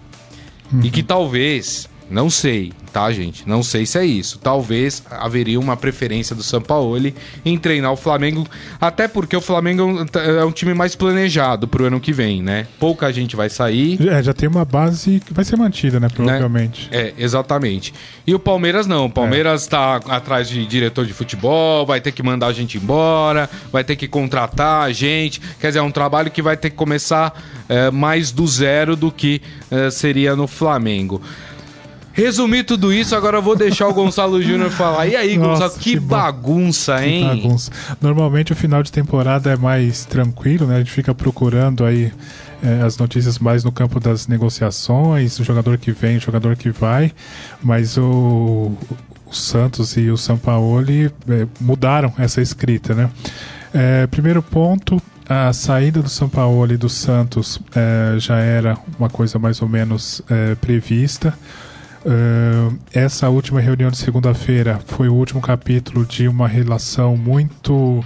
E 0.83 0.89
que 0.89 1.03
talvez, 1.03 1.87
não 2.09 2.29
sei, 2.29 2.71
tá, 2.91 3.11
gente? 3.11 3.47
Não 3.47 3.63
sei 3.63 3.85
se 3.85 3.97
é 3.97 4.05
isso. 4.05 4.39
Talvez 4.39 5.03
haveria 5.09 5.59
uma 5.59 5.75
preferência 5.75 6.35
do 6.35 6.43
Sampaoli 6.43 7.15
em 7.43 7.57
treinar 7.57 7.91
o 7.91 7.95
Flamengo, 7.95 8.47
até 8.79 9.07
porque 9.07 9.35
o 9.35 9.41
Flamengo 9.41 10.05
é 10.13 10.45
um 10.45 10.51
time 10.51 10.73
mais 10.73 10.95
planejado 10.95 11.67
pro 11.67 11.85
ano 11.85 11.99
que 11.99 12.13
vem, 12.13 12.41
né? 12.41 12.67
Pouca 12.79 13.11
gente 13.11 13.35
vai 13.35 13.49
sair. 13.49 13.99
É, 14.07 14.21
já 14.21 14.33
tem 14.33 14.47
uma 14.47 14.63
base 14.63 15.21
que 15.25 15.33
vai 15.33 15.43
ser 15.43 15.55
mantida, 15.55 15.99
né? 15.99 16.07
Provavelmente. 16.07 16.87
É, 16.91 17.13
exatamente. 17.17 17.93
E 18.27 18.35
o 18.35 18.39
Palmeiras 18.39 18.85
não. 18.85 19.05
O 19.05 19.09
Palmeiras 19.09 19.65
tá 19.65 19.95
atrás 19.95 20.47
de 20.47 20.65
diretor 20.65 21.05
de 21.05 21.13
futebol, 21.13 21.85
vai 21.85 21.99
ter 21.99 22.11
que 22.11 22.21
mandar 22.21 22.47
a 22.47 22.53
gente 22.53 22.77
embora, 22.77 23.49
vai 23.71 23.83
ter 23.83 23.95
que 23.95 24.07
contratar 24.07 24.83
a 24.83 24.91
gente. 24.91 25.41
Quer 25.59 25.67
dizer, 25.67 25.79
é 25.79 25.83
um 25.83 25.91
trabalho 25.91 26.29
que 26.29 26.41
vai 26.41 26.55
ter 26.55 26.69
que 26.69 26.75
começar 26.75 27.33
é, 27.67 27.89
mais 27.89 28.31
do 28.31 28.45
zero 28.45 28.95
do 28.95 29.11
que 29.11 29.41
é, 29.71 29.89
seria 29.89 30.35
no 30.35 30.47
Flamengo. 30.47 31.21
Resumir 32.13 32.63
tudo 32.63 32.93
isso, 32.93 33.15
agora 33.15 33.37
eu 33.37 33.41
vou 33.41 33.55
deixar 33.55 33.87
o 33.87 33.93
Gonçalo 33.93 34.41
Júnior 34.41 34.69
falar. 34.69 35.07
E 35.07 35.15
aí, 35.15 35.35
Nossa, 35.37 35.63
Gonçalo, 35.65 35.79
que, 35.81 35.91
que 35.93 35.99
bagunça, 35.99 36.97
Que 36.99 37.05
hein? 37.05 37.27
bagunça. 37.27 37.71
Normalmente 37.99 38.53
o 38.53 38.55
final 38.55 38.83
de 38.83 38.91
temporada 38.91 39.51
é 39.51 39.57
mais 39.57 40.05
tranquilo, 40.05 40.67
né? 40.67 40.75
A 40.75 40.79
gente 40.79 40.91
fica 40.91 41.13
procurando 41.15 41.83
aí 41.83 42.11
é, 42.63 42.83
as 42.83 42.97
notícias 42.97 43.39
mais 43.39 43.63
no 43.63 43.71
campo 43.71 43.99
das 43.99 44.27
negociações, 44.27 45.39
o 45.39 45.43
jogador 45.43 45.77
que 45.77 45.91
vem, 45.91 46.17
o 46.17 46.21
jogador 46.21 46.55
que 46.55 46.69
vai, 46.69 47.11
mas 47.61 47.97
o, 47.97 48.71
o 49.25 49.33
Santos 49.33 49.97
e 49.97 50.09
o 50.11 50.17
Sampaoli 50.17 51.11
é, 51.27 51.47
mudaram 51.59 52.13
essa 52.17 52.41
escrita, 52.41 52.93
né? 52.93 53.09
É, 53.73 54.05
primeiro 54.05 54.43
ponto, 54.43 55.01
a 55.27 55.51
saída 55.51 56.01
do 56.01 56.09
Sampaoli 56.09 56.75
e 56.75 56.77
do 56.77 56.89
Santos 56.89 57.59
é, 57.75 58.19
já 58.19 58.37
era 58.37 58.77
uma 58.99 59.09
coisa 59.09 59.39
mais 59.39 59.61
ou 59.63 59.67
menos 59.67 60.21
é, 60.29 60.53
prevista. 60.55 61.33
Uh, 62.05 62.77
essa 62.93 63.29
última 63.29 63.61
reunião 63.61 63.89
de 63.89 63.97
segunda-feira 63.97 64.79
foi 64.85 65.07
o 65.07 65.13
último 65.13 65.41
capítulo 65.41 66.05
de 66.05 66.27
uma 66.27 66.47
relação 66.47 67.15
muito 67.15 68.03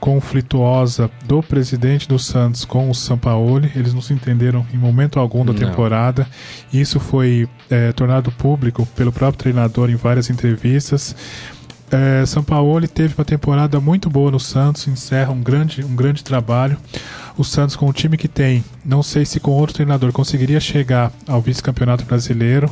conflituosa 0.00 1.10
do 1.24 1.42
presidente 1.42 2.08
do 2.08 2.18
Santos 2.18 2.64
com 2.64 2.90
o 2.90 2.94
Sampaoli. 2.94 3.70
Eles 3.74 3.94
não 3.94 4.00
se 4.00 4.12
entenderam 4.12 4.66
em 4.72 4.76
momento 4.76 5.18
algum 5.18 5.44
da 5.44 5.52
Não. 5.52 5.58
temporada. 5.58 6.26
Isso 6.72 7.00
foi 7.00 7.48
eh, 7.70 7.92
tornado 7.92 8.30
público 8.32 8.86
pelo 8.94 9.12
próprio 9.12 9.38
treinador 9.38 9.90
em 9.90 9.96
várias 9.96 10.30
entrevistas. 10.30 11.14
É, 11.90 12.24
Sampaoli 12.26 12.86
teve 12.86 13.14
uma 13.16 13.24
temporada 13.24 13.80
muito 13.80 14.10
boa 14.10 14.30
no 14.30 14.38
Santos, 14.38 14.86
encerra 14.86 15.32
um 15.32 15.42
grande, 15.42 15.82
um 15.84 15.96
grande 15.96 16.22
trabalho. 16.22 16.76
O 17.36 17.44
Santos, 17.44 17.76
com 17.76 17.86
o 17.86 17.92
time 17.92 18.16
que 18.16 18.28
tem, 18.28 18.64
não 18.84 19.02
sei 19.02 19.24
se 19.24 19.40
com 19.40 19.52
outro 19.52 19.74
treinador 19.74 20.12
conseguiria 20.12 20.60
chegar 20.60 21.12
ao 21.26 21.40
vice-campeonato 21.40 22.04
brasileiro. 22.04 22.68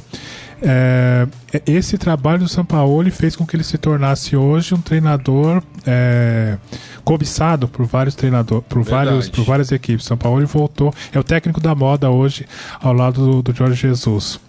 É, 0.62 1.26
esse 1.66 1.98
trabalho 1.98 2.40
do 2.40 2.48
Sampaoli 2.48 3.10
fez 3.10 3.36
com 3.36 3.46
que 3.46 3.54
ele 3.54 3.64
se 3.64 3.76
tornasse 3.76 4.36
hoje 4.36 4.74
um 4.74 4.80
treinador 4.80 5.62
é, 5.86 6.56
cobiçado 7.04 7.68
por 7.68 7.84
vários 7.84 8.14
treinadores, 8.14 8.64
por, 8.68 8.82
Verdade. 8.82 9.10
vários, 9.10 9.28
por 9.28 9.44
várias 9.44 9.72
equipes. 9.72 10.06
Sampaoli 10.06 10.46
voltou, 10.46 10.94
é 11.12 11.18
o 11.18 11.24
técnico 11.24 11.60
da 11.60 11.74
moda 11.74 12.10
hoje 12.10 12.46
ao 12.80 12.92
lado 12.92 13.24
do, 13.24 13.42
do 13.42 13.54
Jorge 13.54 13.74
Jesus. 13.74 14.40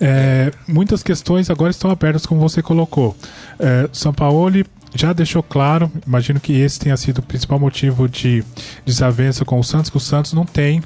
É, 0.00 0.52
muitas 0.66 1.02
questões 1.02 1.48
agora 1.50 1.70
estão 1.70 1.90
abertas, 1.90 2.26
como 2.26 2.40
você 2.40 2.62
colocou. 2.62 3.16
É, 3.58 3.88
São 3.92 4.12
Paulo 4.12 4.50
já 4.94 5.12
deixou 5.12 5.42
claro, 5.42 5.90
imagino 6.06 6.38
que 6.38 6.52
esse 6.52 6.78
tenha 6.78 6.96
sido 6.96 7.18
o 7.18 7.22
principal 7.22 7.58
motivo 7.58 8.08
de 8.08 8.44
desavença 8.84 9.44
com 9.44 9.58
o 9.58 9.64
Santos, 9.64 9.90
que 9.90 9.96
o 9.96 10.00
Santos 10.00 10.32
não 10.32 10.44
tem 10.44 10.82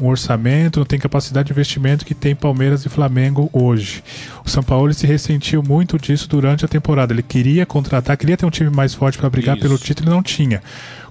um 0.00 0.06
orçamento, 0.06 0.78
não 0.80 0.86
tem 0.86 0.98
capacidade 0.98 1.46
de 1.46 1.52
investimento 1.52 2.04
que 2.04 2.14
tem 2.14 2.34
Palmeiras 2.34 2.84
e 2.84 2.88
Flamengo 2.88 3.50
hoje. 3.52 4.02
O 4.44 4.48
São 4.48 4.62
Paulo 4.62 4.92
se 4.94 5.06
ressentiu 5.06 5.62
muito 5.62 5.98
disso 5.98 6.28
durante 6.28 6.64
a 6.64 6.68
temporada. 6.68 7.12
Ele 7.12 7.22
queria 7.22 7.66
contratar, 7.66 8.16
queria 8.16 8.36
ter 8.36 8.46
um 8.46 8.50
time 8.50 8.70
mais 8.70 8.94
forte 8.94 9.18
para 9.18 9.28
brigar 9.28 9.56
Isso. 9.56 9.62
pelo 9.62 9.78
título 9.78 10.08
e 10.08 10.14
não 10.14 10.22
tinha. 10.22 10.62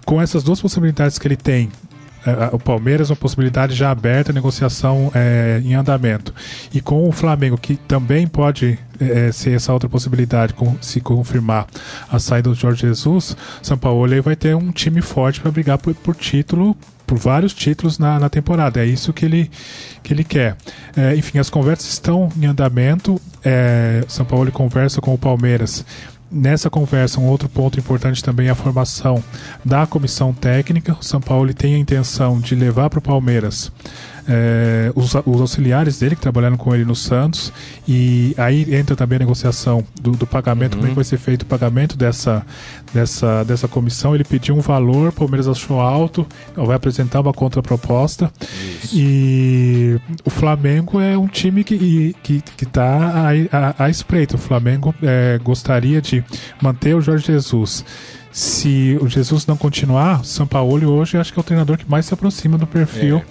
Com 0.06 0.22
essas 0.22 0.44
duas 0.44 0.62
possibilidades 0.62 1.20
que 1.20 1.28
ele 1.28 1.36
tem, 1.36 1.70
é, 2.28 2.50
o 2.52 2.60
Palmeiras, 2.60 3.10
uma 3.10 3.16
possibilidade 3.16 3.74
já 3.74 3.90
aberta, 3.90 4.34
negociação 4.34 5.10
é, 5.16 5.62
em 5.64 5.76
andamento. 5.76 6.34
E 6.74 6.82
com 6.82 7.08
o 7.08 7.12
Flamengo, 7.14 7.58
que 7.58 7.78
também 7.78 8.28
pode 8.28 8.78
é, 9.00 9.32
ser 9.32 9.52
essa 9.52 9.72
outra 9.72 9.88
possibilidade, 9.88 10.54
com, 10.54 10.76
se 10.82 11.00
confirmar 11.00 11.68
a 12.12 12.20
saída 12.20 12.50
do 12.50 12.56
Jorge 12.56 12.82
Jesus, 12.82 13.38
São 13.62 13.78
Paulo 13.78 14.12
aí 14.12 14.20
vai 14.20 14.36
ter 14.36 14.56
um 14.56 14.72
time 14.72 15.02
forte 15.02 15.40
para 15.40 15.52
brigar 15.52 15.78
por, 15.78 15.96
por, 15.96 16.16
título. 16.16 16.76
Por 17.08 17.18
vários 17.18 17.54
títulos 17.54 17.98
na, 17.98 18.20
na, 18.20 18.30
temporada, 18.30 18.84
é 18.84 18.86
isso 18.86 19.12
que 19.14 19.26
ele, 19.26 19.50
que 20.04 20.14
ele 20.14 20.24
quer. 20.24 20.56
É, 20.96 21.16
enfim, 21.16 21.40
as 21.40 21.50
conversas 21.50 21.88
estão 21.88 22.30
em 22.38 22.46
andamento. 22.46 23.20
É, 23.44 24.04
São 24.08 24.26
Paulo 24.26 24.52
conversa 24.52 25.02
com 25.02 25.14
o 25.14 25.18
Palmeiras 25.18 25.84
Nessa 26.30 26.70
conversa, 26.70 27.22
um 27.22 27.26
outro 27.26 27.48
ponto 27.48 27.80
importante 27.80 28.22
também 28.22 28.48
é 28.48 28.50
a 28.50 28.56
formação 28.56 29.24
da 29.64 29.88
comissão 29.88 30.34
técnica. 30.34 30.98
O 31.00 31.04
São 31.04 31.22
Paulo 31.22 31.54
tem 31.54 31.76
a 31.76 31.78
intenção 31.78 32.38
de 32.38 32.54
levar 32.54 32.90
para 32.90 33.00
o 33.00 33.02
Palmeiras 33.02 33.72
é, 34.28 34.92
os, 34.94 35.16
os, 35.26 35.42
auxiliares 35.42 36.00
dele 36.00 36.16
que 36.16 36.22
trabalharam 36.22 36.58
com 36.58 36.76
ele 36.76 36.84
no 36.84 36.96
Santos 36.96 37.54
e 37.88 38.36
aí 38.38 38.76
entra 38.76 38.96
também 38.96 39.16
a 39.16 39.20
negociação 39.20 39.84
do, 40.02 40.12
do 40.12 40.28
pagamento, 40.28 40.74
uhum. 40.74 40.80
como 40.80 40.88
é 40.88 40.90
que 40.90 40.96
vai 40.96 41.04
ser 41.06 41.18
feito 41.18 41.44
o 41.44 41.46
pagamento 41.46 41.96
dessa, 41.98 42.46
dessa, 42.94 43.44
dessa 43.44 43.68
comissão. 43.68 44.14
Ele 44.14 44.26
pediu 44.26 44.56
um 44.56 44.60
valor, 44.60 45.10
o 45.10 45.12
Palmeiras 45.14 45.48
achou 45.48 45.80
alto, 45.80 46.28
vai 46.56 46.76
apresentar 46.76 47.22
uma 47.22 47.34
contraproposta 47.34 48.32
e 48.94 49.98
o 50.26 50.30
Flamengo 50.30 51.00
é 51.00 51.18
um 51.18 51.28
time 51.28 51.64
que 51.64 52.16
que 52.24 52.42
que 52.42 52.64
está 52.64 53.30
à, 53.52 53.86
à, 53.86 53.90
espreita. 53.90 54.36
O 54.36 54.40
Flamengo 54.40 54.94
é, 55.02 55.40
gostaria 55.42 56.02
de 56.02 56.24
manter 56.62 56.96
o 56.96 57.02
Jorge 57.02 57.28
Jesus 57.28 57.86
se 58.32 58.98
o 59.02 59.08
Jesus 59.08 59.48
não 59.48 59.58
continuar, 59.58 60.22
o 60.22 60.24
São 60.24 60.46
Paulo 60.46 60.92
hoje 60.92 61.18
acho 61.18 61.34
que 61.34 61.40
é 61.40 61.42
o 61.42 61.44
treinador 61.44 61.76
que 61.76 61.90
mais 61.90 62.06
se 62.06 62.14
aproxima 62.14 62.56
do 62.56 62.68
perfil 62.68 63.18
é 63.18 63.24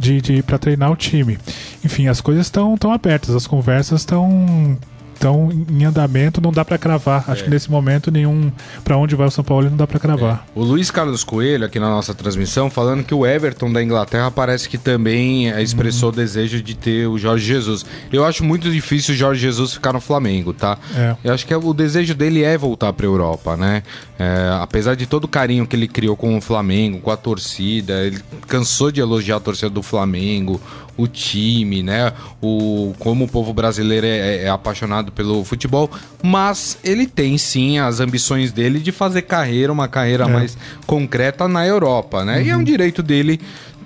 de, 0.00 0.20
de 0.20 0.42
para 0.42 0.58
treinar 0.58 0.90
o 0.90 0.96
time. 0.96 1.38
Enfim, 1.84 2.08
as 2.08 2.20
coisas 2.20 2.46
estão 2.46 2.76
tão 2.76 2.90
abertas, 2.90 3.34
as 3.34 3.46
conversas 3.46 4.00
estão 4.00 4.78
estão 5.20 5.50
em 5.52 5.84
andamento, 5.84 6.40
não 6.40 6.50
dá 6.50 6.64
para 6.64 6.78
cravar. 6.78 7.24
Acho 7.28 7.42
é. 7.42 7.44
que 7.44 7.50
nesse 7.50 7.70
momento 7.70 8.10
nenhum 8.10 8.50
para 8.82 8.96
onde 8.96 9.14
vai 9.14 9.26
o 9.26 9.30
São 9.30 9.44
Paulo 9.44 9.68
não 9.68 9.76
dá 9.76 9.86
para 9.86 10.00
cravar. 10.00 10.46
É. 10.56 10.58
O 10.58 10.64
Luiz 10.64 10.90
Carlos 10.90 11.22
Coelho 11.22 11.66
aqui 11.66 11.78
na 11.78 11.90
nossa 11.90 12.14
transmissão 12.14 12.70
falando 12.70 13.04
que 13.04 13.14
o 13.14 13.26
Everton 13.26 13.70
da 13.70 13.82
Inglaterra 13.82 14.30
parece 14.30 14.66
que 14.66 14.78
também 14.78 15.48
expressou 15.60 16.08
hum. 16.08 16.12
o 16.12 16.16
desejo 16.16 16.62
de 16.62 16.74
ter 16.74 17.06
o 17.06 17.18
Jorge 17.18 17.44
Jesus. 17.44 17.84
Eu 18.10 18.24
acho 18.24 18.42
muito 18.42 18.70
difícil 18.70 19.14
o 19.14 19.16
Jorge 19.16 19.42
Jesus 19.42 19.74
ficar 19.74 19.92
no 19.92 20.00
Flamengo, 20.00 20.54
tá? 20.54 20.78
É. 20.96 21.14
Eu 21.22 21.34
acho 21.34 21.46
que 21.46 21.54
o 21.54 21.74
desejo 21.74 22.14
dele 22.14 22.42
é 22.42 22.56
voltar 22.56 22.92
para 22.94 23.04
Europa, 23.04 23.58
né? 23.58 23.82
É, 24.20 24.50
apesar 24.60 24.96
de 24.96 25.06
todo 25.06 25.24
o 25.24 25.28
carinho 25.28 25.66
que 25.66 25.74
ele 25.74 25.88
criou 25.88 26.14
com 26.14 26.36
o 26.36 26.42
Flamengo, 26.42 27.00
com 27.00 27.10
a 27.10 27.16
torcida, 27.16 28.04
ele 28.04 28.20
cansou 28.46 28.90
de 28.90 29.00
elogiar 29.00 29.36
a 29.36 29.40
torcida 29.40 29.70
do 29.70 29.82
Flamengo, 29.82 30.60
o 30.94 31.08
time, 31.08 31.82
né? 31.82 32.12
O, 32.38 32.94
como 32.98 33.24
o 33.24 33.28
povo 33.28 33.54
brasileiro 33.54 34.04
é, 34.04 34.10
é, 34.10 34.42
é 34.44 34.50
apaixonado 34.50 35.10
pelo 35.10 35.42
futebol, 35.42 35.90
mas 36.22 36.76
ele 36.84 37.06
tem 37.06 37.38
sim 37.38 37.78
as 37.78 37.98
ambições 37.98 38.52
dele 38.52 38.78
de 38.78 38.92
fazer 38.92 39.22
carreira, 39.22 39.72
uma 39.72 39.88
carreira 39.88 40.24
é. 40.24 40.28
mais 40.28 40.54
concreta 40.86 41.48
na 41.48 41.66
Europa, 41.66 42.22
né? 42.22 42.40
Uhum. 42.40 42.42
E 42.42 42.50
é 42.50 42.54
um 42.54 42.58
uhum. 42.58 42.64
direito 42.64 43.02
dele 43.02 43.40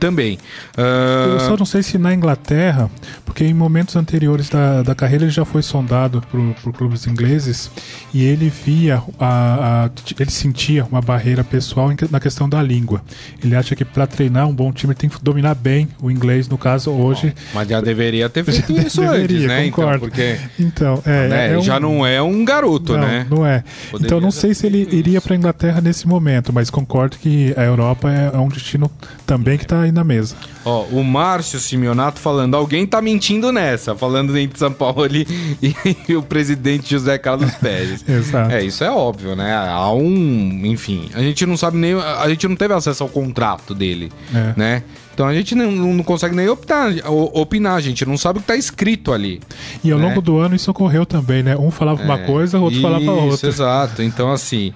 também. 0.05 0.39
Uh... 0.77 1.33
Eu 1.33 1.41
só 1.41 1.57
não 1.57 1.65
sei 1.65 1.83
se 1.83 1.97
na 1.97 2.13
Inglaterra, 2.13 2.91
porque 3.25 3.43
em 3.43 3.55
momentos 3.55 3.97
anteriores 3.97 4.51
da, 4.51 4.83
da 4.83 4.95
carreira 4.95 5.25
ele 5.25 5.33
já 5.33 5.45
foi 5.47 5.63
sondado 5.63 6.23
por, 6.31 6.41
por 6.63 6.73
clubes 6.75 7.07
ingleses 7.07 7.71
e 8.13 8.23
ele 8.23 8.51
via, 8.51 9.03
a, 9.19 9.87
a, 9.87 9.91
ele 10.21 10.31
sentia 10.31 10.85
uma 10.85 11.01
barreira 11.01 11.43
pessoal 11.43 11.91
na 12.11 12.21
questão 12.21 12.47
da 12.47 12.63
língua. 12.63 13.03
Ele 13.43 13.57
acha 13.57 13.75
que 13.75 13.85
para 13.85 14.07
treinar 14.07 14.47
um 14.47 14.55
bom 14.55 14.71
time 14.73 14.95
tem 14.95 15.09
que 15.09 15.23
dominar 15.23 15.55
bem 15.55 15.89
o 16.03 16.11
inglês, 16.11 16.49
no 16.49 16.59
caso 16.59 16.91
hoje. 16.91 17.29
Bom, 17.29 17.35
mas 17.55 17.69
já 17.69 17.81
deveria 17.81 18.29
ter 18.29 18.45
feito 18.45 18.73
isso 18.79 19.01
deveria, 19.01 19.25
antes, 19.25 19.47
né? 19.47 19.67
Então, 19.67 19.85
concordo. 19.85 20.07
Então, 20.07 20.09
porque 20.09 20.63
então, 20.63 21.03
é, 21.07 21.29
né? 21.29 21.53
é 21.55 21.59
um... 21.59 21.63
já 21.63 21.81
não 21.81 22.07
é 22.07 22.21
um 22.21 22.45
garoto, 22.45 22.93
não, 22.93 23.01
né? 23.01 23.27
Não 23.31 23.47
é. 23.47 23.65
Poderia 23.91 24.07
então 24.07 24.21
não 24.21 24.31
sei 24.31 24.53
se 24.53 24.67
ele 24.67 24.87
iria 24.93 25.21
para 25.21 25.35
a 25.35 25.37
Inglaterra 25.37 25.81
nesse 25.81 26.07
momento, 26.07 26.53
mas 26.53 26.69
concordo 26.69 27.17
que 27.17 27.55
a 27.57 27.63
Europa 27.63 28.11
é, 28.13 28.31
é 28.35 28.39
um 28.39 28.49
destino 28.49 28.91
também 29.27 29.57
que 29.57 29.65
está 29.65 29.87
na 29.95 30.05
mesa. 30.05 30.37
Ó, 30.65 30.83
o 30.85 31.05
Márcio 31.05 31.59
Simeonato 31.59 32.21
falando, 32.21 32.55
alguém 32.55 32.87
tá 32.87 33.01
mentindo 33.01 33.53
nessa, 33.53 33.95
falando 33.95 34.37
entre 34.37 34.59
São 34.59 34.73
Paulo 34.73 35.07
e, 35.07 35.27
e, 36.09 36.15
o 36.15 36.23
presidente 36.23 36.91
José 36.91 37.17
Carlos 37.19 37.53
Pérez. 37.55 38.05
Exato. 38.09 38.53
É, 38.53 38.63
isso 38.63 38.83
é 38.85 38.91
óbvio, 38.91 39.35
né? 39.35 39.55
Há 39.55 39.93
um, 39.93 40.61
enfim, 40.65 41.09
a 41.15 41.21
gente 41.21 41.47
não 41.47 41.57
sabe 41.57 41.77
nem, 41.77 41.95
a 41.95 42.29
gente 42.29 42.47
não 42.49 42.57
teve 42.57 42.75
acesso 42.75 43.03
ao 43.03 43.09
contrato 43.09 43.75
dele, 43.75 44.13
é. 44.35 44.55
né? 44.57 44.83
Então 45.15 45.29
a 45.29 45.33
gente 45.33 45.55
não, 45.55 45.71
não 45.71 46.03
consegue 46.03 46.35
nem 46.35 46.49
optar, 46.49 46.93
opinar, 47.33 47.77
a 47.77 47.81
gente 47.81 48.05
não 48.05 48.17
sabe 48.17 48.41
o 48.41 48.43
que 48.43 48.45
está 48.45 48.57
escrito 48.57 49.13
ali. 49.13 49.41
E 49.83 49.93
ao 49.93 49.99
né? 49.99 50.09
longo 50.09 50.21
do 50.21 50.39
ano 50.39 50.57
isso 50.57 50.71
ocorreu 50.71 51.07
também, 51.07 51.43
né? 51.43 51.57
Um 51.57 51.71
falava 51.71 52.03
é, 52.03 52.05
uma 52.05 52.19
coisa, 52.19 52.59
o 52.59 52.63
outro 52.63 52.79
isso, 52.79 52.83
falava 52.83 53.13
outra. 53.13 53.49
Exato. 53.49 54.03
Então, 54.03 54.33
assim, 54.33 54.75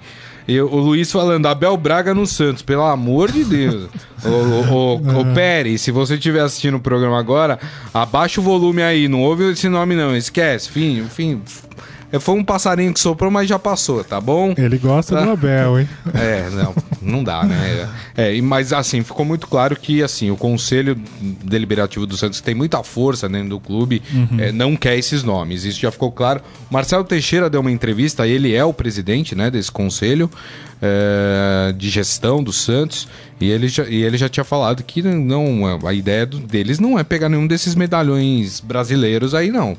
eu, 0.55 0.71
o 0.71 0.77
Luiz 0.77 1.11
falando, 1.11 1.45
Abel 1.47 1.75
Braga 1.77 2.13
no 2.13 2.25
Santos, 2.25 2.61
pelo 2.61 2.83
amor 2.83 3.31
de 3.31 3.43
Deus. 3.43 3.89
ô, 4.23 4.29
ô, 4.29 4.95
ô, 4.95 4.95
ô, 5.21 5.33
Pérez, 5.33 5.81
se 5.81 5.91
você 5.91 6.15
estiver 6.15 6.41
assistindo 6.41 6.77
o 6.77 6.79
programa 6.79 7.19
agora, 7.19 7.59
abaixa 7.93 8.41
o 8.41 8.43
volume 8.43 8.81
aí, 8.81 9.07
não 9.07 9.21
ouve 9.21 9.51
esse 9.51 9.69
nome 9.69 9.95
não, 9.95 10.15
esquece, 10.15 10.69
fim, 10.69 11.03
fim, 11.09 11.41
é, 12.11 12.17
foi 12.17 12.35
um 12.35 12.43
passarinho 12.43 12.93
que 12.93 12.99
soprou, 12.99 13.29
mas 13.29 13.47
já 13.47 13.59
passou, 13.59 14.03
tá 14.03 14.19
bom? 14.19 14.53
Ele 14.57 14.77
gosta 14.77 15.15
tá? 15.15 15.23
do 15.23 15.31
Abel, 15.31 15.79
hein? 15.79 15.89
É, 16.13 16.49
não, 16.49 16.73
não 17.01 17.23
dá, 17.23 17.43
né? 17.43 17.89
É, 18.15 18.41
mas 18.41 18.73
assim, 18.73 19.01
ficou 19.03 19.25
muito 19.25 19.47
claro 19.47 19.75
que 19.75 20.03
assim, 20.03 20.29
o 20.31 20.35
Conselho 20.35 20.99
Deliberativo 21.43 22.05
do 22.05 22.17
Santos, 22.17 22.39
que 22.39 22.45
tem 22.45 22.55
muita 22.55 22.83
força 22.83 23.29
dentro 23.29 23.49
do 23.49 23.59
clube, 23.59 24.01
uhum. 24.13 24.39
é, 24.39 24.51
não 24.51 24.75
quer 24.75 24.97
esses 24.97 25.23
nomes. 25.23 25.63
Isso 25.63 25.79
já 25.79 25.91
ficou 25.91 26.11
claro. 26.11 26.41
Marcelo 26.69 27.03
Teixeira 27.03 27.49
deu 27.49 27.61
uma 27.61 27.71
entrevista, 27.71 28.27
ele 28.27 28.53
é 28.53 28.63
o 28.63 28.73
presidente 28.73 29.35
né, 29.35 29.49
desse 29.49 29.71
conselho 29.71 30.29
é, 30.81 31.73
de 31.77 31.89
gestão 31.89 32.43
do 32.43 32.51
Santos. 32.51 33.07
E 33.39 33.49
ele, 33.49 33.69
já, 33.69 33.85
e 33.85 34.03
ele 34.03 34.17
já 34.17 34.27
tinha 34.27 34.43
falado 34.43 34.83
que 34.83 35.01
não 35.01 35.87
a 35.87 35.93
ideia 35.93 36.25
deles 36.25 36.77
não 36.77 36.99
é 36.99 37.05
pegar 37.05 37.29
nenhum 37.29 37.47
desses 37.47 37.73
medalhões 37.73 38.59
brasileiros 38.59 39.33
aí, 39.33 39.49
não. 39.49 39.77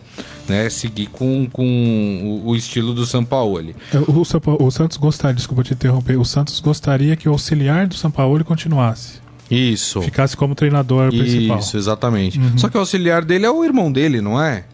Né? 0.50 0.70
Seguir 0.70 1.06
com, 1.06 1.48
com 1.50 2.40
o, 2.44 2.48
o 2.50 2.56
estilo 2.56 2.92
do 2.92 3.06
São 3.06 3.24
Paulo. 3.24 3.58
ali 3.58 3.74
é, 3.92 3.98
o, 3.98 4.66
o 4.66 4.70
Santos 4.70 4.96
gostaria, 4.96 5.34
desculpa 5.34 5.62
te 5.62 5.72
interromper, 5.72 6.16
o 6.18 6.24
Santos 6.24 6.58
gostaria 6.60 7.16
que 7.16 7.28
o 7.28 7.32
auxiliar 7.32 7.86
do 7.86 7.94
São 7.94 8.10
Paulo 8.10 8.44
continuasse. 8.44 9.20
Isso. 9.50 10.00
Ficasse 10.02 10.36
como 10.36 10.54
treinador 10.54 11.10
principal. 11.10 11.58
Isso, 11.58 11.76
exatamente. 11.76 12.38
Uhum. 12.38 12.56
Só 12.56 12.68
que 12.68 12.76
o 12.76 12.80
auxiliar 12.80 13.24
dele 13.24 13.46
é 13.46 13.50
o 13.50 13.64
irmão 13.64 13.90
dele, 13.90 14.20
não 14.20 14.40
é? 14.40 14.64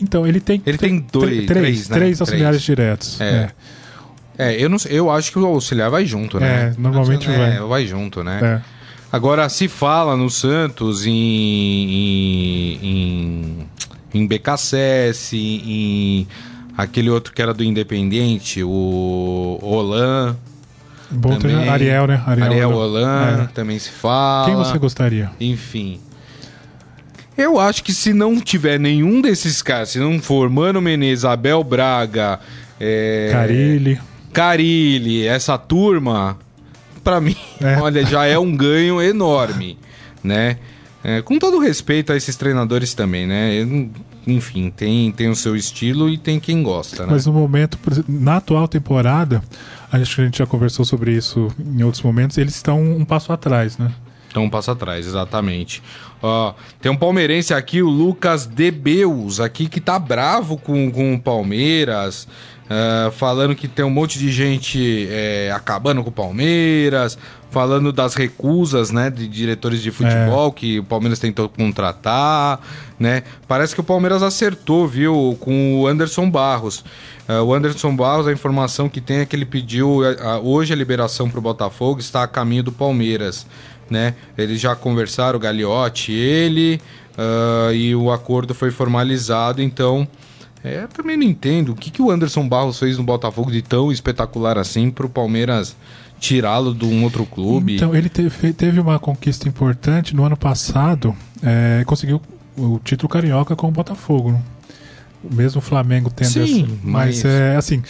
Então, 0.00 0.26
ele 0.26 0.40
tem. 0.40 0.60
Ele 0.66 0.76
tem 0.76 1.06
dois, 1.12 1.30
três, 1.30 1.46
três, 1.46 1.88
né? 1.88 1.96
três 1.96 2.20
auxiliares 2.20 2.64
três. 2.64 2.76
diretos. 2.76 3.20
É. 3.20 3.24
é. 3.24 3.50
É, 4.36 4.60
eu, 4.60 4.68
não, 4.68 4.76
eu 4.88 5.10
acho 5.10 5.30
que 5.30 5.38
o 5.38 5.46
auxiliar 5.46 5.90
vai 5.90 6.04
junto, 6.04 6.40
né? 6.40 6.74
É, 6.76 6.80
normalmente 6.80 7.30
é, 7.30 7.38
vai. 7.38 7.68
vai 7.68 7.86
junto, 7.86 8.24
né? 8.24 8.40
É. 8.42 8.74
Agora, 9.12 9.48
se 9.48 9.68
fala 9.68 10.16
no 10.16 10.28
Santos 10.28 11.06
em, 11.06 11.12
em, 11.12 12.78
em, 12.82 13.63
em 14.14 14.26
BKSS, 14.26 15.36
em 15.36 16.26
aquele 16.76 17.10
outro 17.10 17.32
que 17.32 17.42
era 17.42 17.52
do 17.52 17.64
Independente, 17.64 18.62
o 18.62 19.58
Olan. 19.60 20.36
Bom 21.10 21.38
também, 21.38 21.68
Ariel, 21.68 22.06
né? 22.06 22.22
Ariel, 22.26 22.46
Ariel 22.46 22.72
Olan, 22.72 23.42
é. 23.44 23.46
também 23.54 23.78
se 23.78 23.90
fala. 23.90 24.46
Quem 24.46 24.56
você 24.56 24.78
gostaria? 24.78 25.30
Enfim. 25.40 26.00
Eu 27.36 27.58
acho 27.58 27.82
que 27.82 27.92
se 27.92 28.12
não 28.12 28.40
tiver 28.40 28.78
nenhum 28.78 29.20
desses 29.20 29.60
caras, 29.60 29.90
se 29.90 29.98
não 29.98 30.20
for 30.20 30.48
Mano 30.48 30.80
Menezes, 30.80 31.24
Abel 31.24 31.64
Braga, 31.64 32.38
é... 32.80 33.28
Carilli. 33.32 34.00
Carilli, 34.32 35.26
essa 35.26 35.58
turma, 35.58 36.38
para 37.02 37.20
mim, 37.20 37.36
é. 37.60 37.76
olha, 37.82 38.04
já 38.04 38.24
é 38.24 38.38
um 38.38 38.56
ganho 38.56 39.02
enorme, 39.02 39.78
né? 40.22 40.58
É, 41.06 41.20
com 41.20 41.38
todo 41.38 41.58
respeito 41.58 42.12
a 42.14 42.16
esses 42.16 42.34
treinadores 42.34 42.94
também, 42.94 43.26
né? 43.26 43.50
Enfim, 44.26 44.72
tem, 44.74 45.12
tem 45.12 45.28
o 45.28 45.36
seu 45.36 45.54
estilo 45.54 46.08
e 46.08 46.16
tem 46.16 46.40
quem 46.40 46.62
gosta, 46.62 47.04
né? 47.04 47.12
Mas 47.12 47.26
no 47.26 47.32
momento, 47.34 47.78
na 48.08 48.38
atual 48.38 48.66
temporada, 48.66 49.42
acho 49.92 50.14
que 50.16 50.22
a 50.22 50.24
gente 50.24 50.38
já 50.38 50.46
conversou 50.46 50.82
sobre 50.82 51.12
isso 51.12 51.48
em 51.58 51.82
outros 51.82 52.02
momentos, 52.02 52.38
eles 52.38 52.54
estão 52.54 52.82
um 52.82 53.04
passo 53.04 53.34
atrás, 53.34 53.76
né? 53.76 53.92
Estão 54.28 54.44
um 54.44 54.50
passo 54.50 54.70
atrás, 54.70 55.06
exatamente. 55.06 55.82
Ó, 56.22 56.54
tem 56.80 56.90
um 56.90 56.96
palmeirense 56.96 57.52
aqui, 57.52 57.82
o 57.82 57.88
Lucas 57.90 58.46
Debeus, 58.46 59.40
aqui 59.40 59.68
que 59.68 59.82
tá 59.82 59.98
bravo 59.98 60.56
com, 60.56 60.90
com 60.90 61.14
o 61.14 61.20
Palmeiras. 61.20 62.26
Uh, 62.64 63.10
falando 63.12 63.54
que 63.54 63.68
tem 63.68 63.84
um 63.84 63.90
monte 63.90 64.18
de 64.18 64.32
gente 64.32 65.06
é, 65.10 65.52
acabando 65.54 66.02
com 66.02 66.08
o 66.08 66.12
Palmeiras, 66.12 67.18
falando 67.50 67.92
das 67.92 68.14
recusas, 68.14 68.90
né, 68.90 69.10
de 69.10 69.28
diretores 69.28 69.82
de 69.82 69.90
futebol 69.90 70.48
é. 70.48 70.50
que 70.50 70.78
o 70.78 70.84
Palmeiras 70.84 71.18
tentou 71.18 71.46
contratar, 71.46 72.58
né? 72.98 73.22
Parece 73.46 73.74
que 73.74 73.80
o 73.82 73.84
Palmeiras 73.84 74.22
acertou, 74.22 74.88
viu, 74.88 75.36
com 75.38 75.78
o 75.78 75.86
Anderson 75.86 76.28
Barros. 76.30 76.82
Uh, 77.28 77.44
o 77.44 77.52
Anderson 77.52 77.94
Barros, 77.94 78.26
a 78.26 78.32
informação 78.32 78.88
que 78.88 79.00
tem 79.00 79.18
é 79.18 79.26
que 79.26 79.36
ele 79.36 79.44
pediu 79.44 79.98
uh, 80.00 80.40
hoje 80.42 80.72
a 80.72 80.76
liberação 80.76 81.28
para 81.28 81.38
o 81.38 81.42
Botafogo, 81.42 82.00
está 82.00 82.22
a 82.22 82.26
caminho 82.26 82.62
do 82.62 82.72
Palmeiras, 82.72 83.46
né? 83.90 84.14
Eles 84.38 84.58
já 84.58 84.74
conversaram, 84.74 85.36
o 85.36 85.40
Gagliotti, 85.40 86.12
ele, 86.12 86.80
e 87.74 87.94
o 87.94 88.10
acordo 88.10 88.54
foi 88.54 88.70
formalizado, 88.70 89.60
então 89.60 90.08
é, 90.64 90.86
também 90.86 91.14
não 91.14 91.24
entendo. 91.24 91.72
O 91.72 91.76
que, 91.76 91.90
que 91.90 92.00
o 92.00 92.10
Anderson 92.10 92.48
Barros 92.48 92.78
fez 92.78 92.96
no 92.96 93.04
Botafogo 93.04 93.52
de 93.52 93.60
tão 93.60 93.92
espetacular 93.92 94.56
assim 94.56 94.90
pro 94.90 95.10
Palmeiras 95.10 95.76
tirá-lo 96.18 96.74
de 96.74 96.86
um 96.86 97.04
outro 97.04 97.26
clube? 97.26 97.76
Então, 97.76 97.94
ele 97.94 98.08
teve, 98.08 98.52
teve 98.54 98.80
uma 98.80 98.98
conquista 98.98 99.46
importante 99.46 100.16
no 100.16 100.24
ano 100.24 100.38
passado, 100.38 101.14
é, 101.42 101.84
conseguiu 101.84 102.20
o 102.56 102.80
título 102.82 103.10
carioca 103.10 103.54
com 103.54 103.68
o 103.68 103.70
Botafogo. 103.70 104.32
Né? 104.32 104.42
Mesmo 105.30 105.58
o 105.58 105.62
Flamengo 105.62 106.10
tendo 106.10 106.30
Sim, 106.30 106.64
essa, 106.64 106.72
mas, 106.82 107.22
mas 107.22 107.24
é 107.26 107.56
assim, 107.56 107.82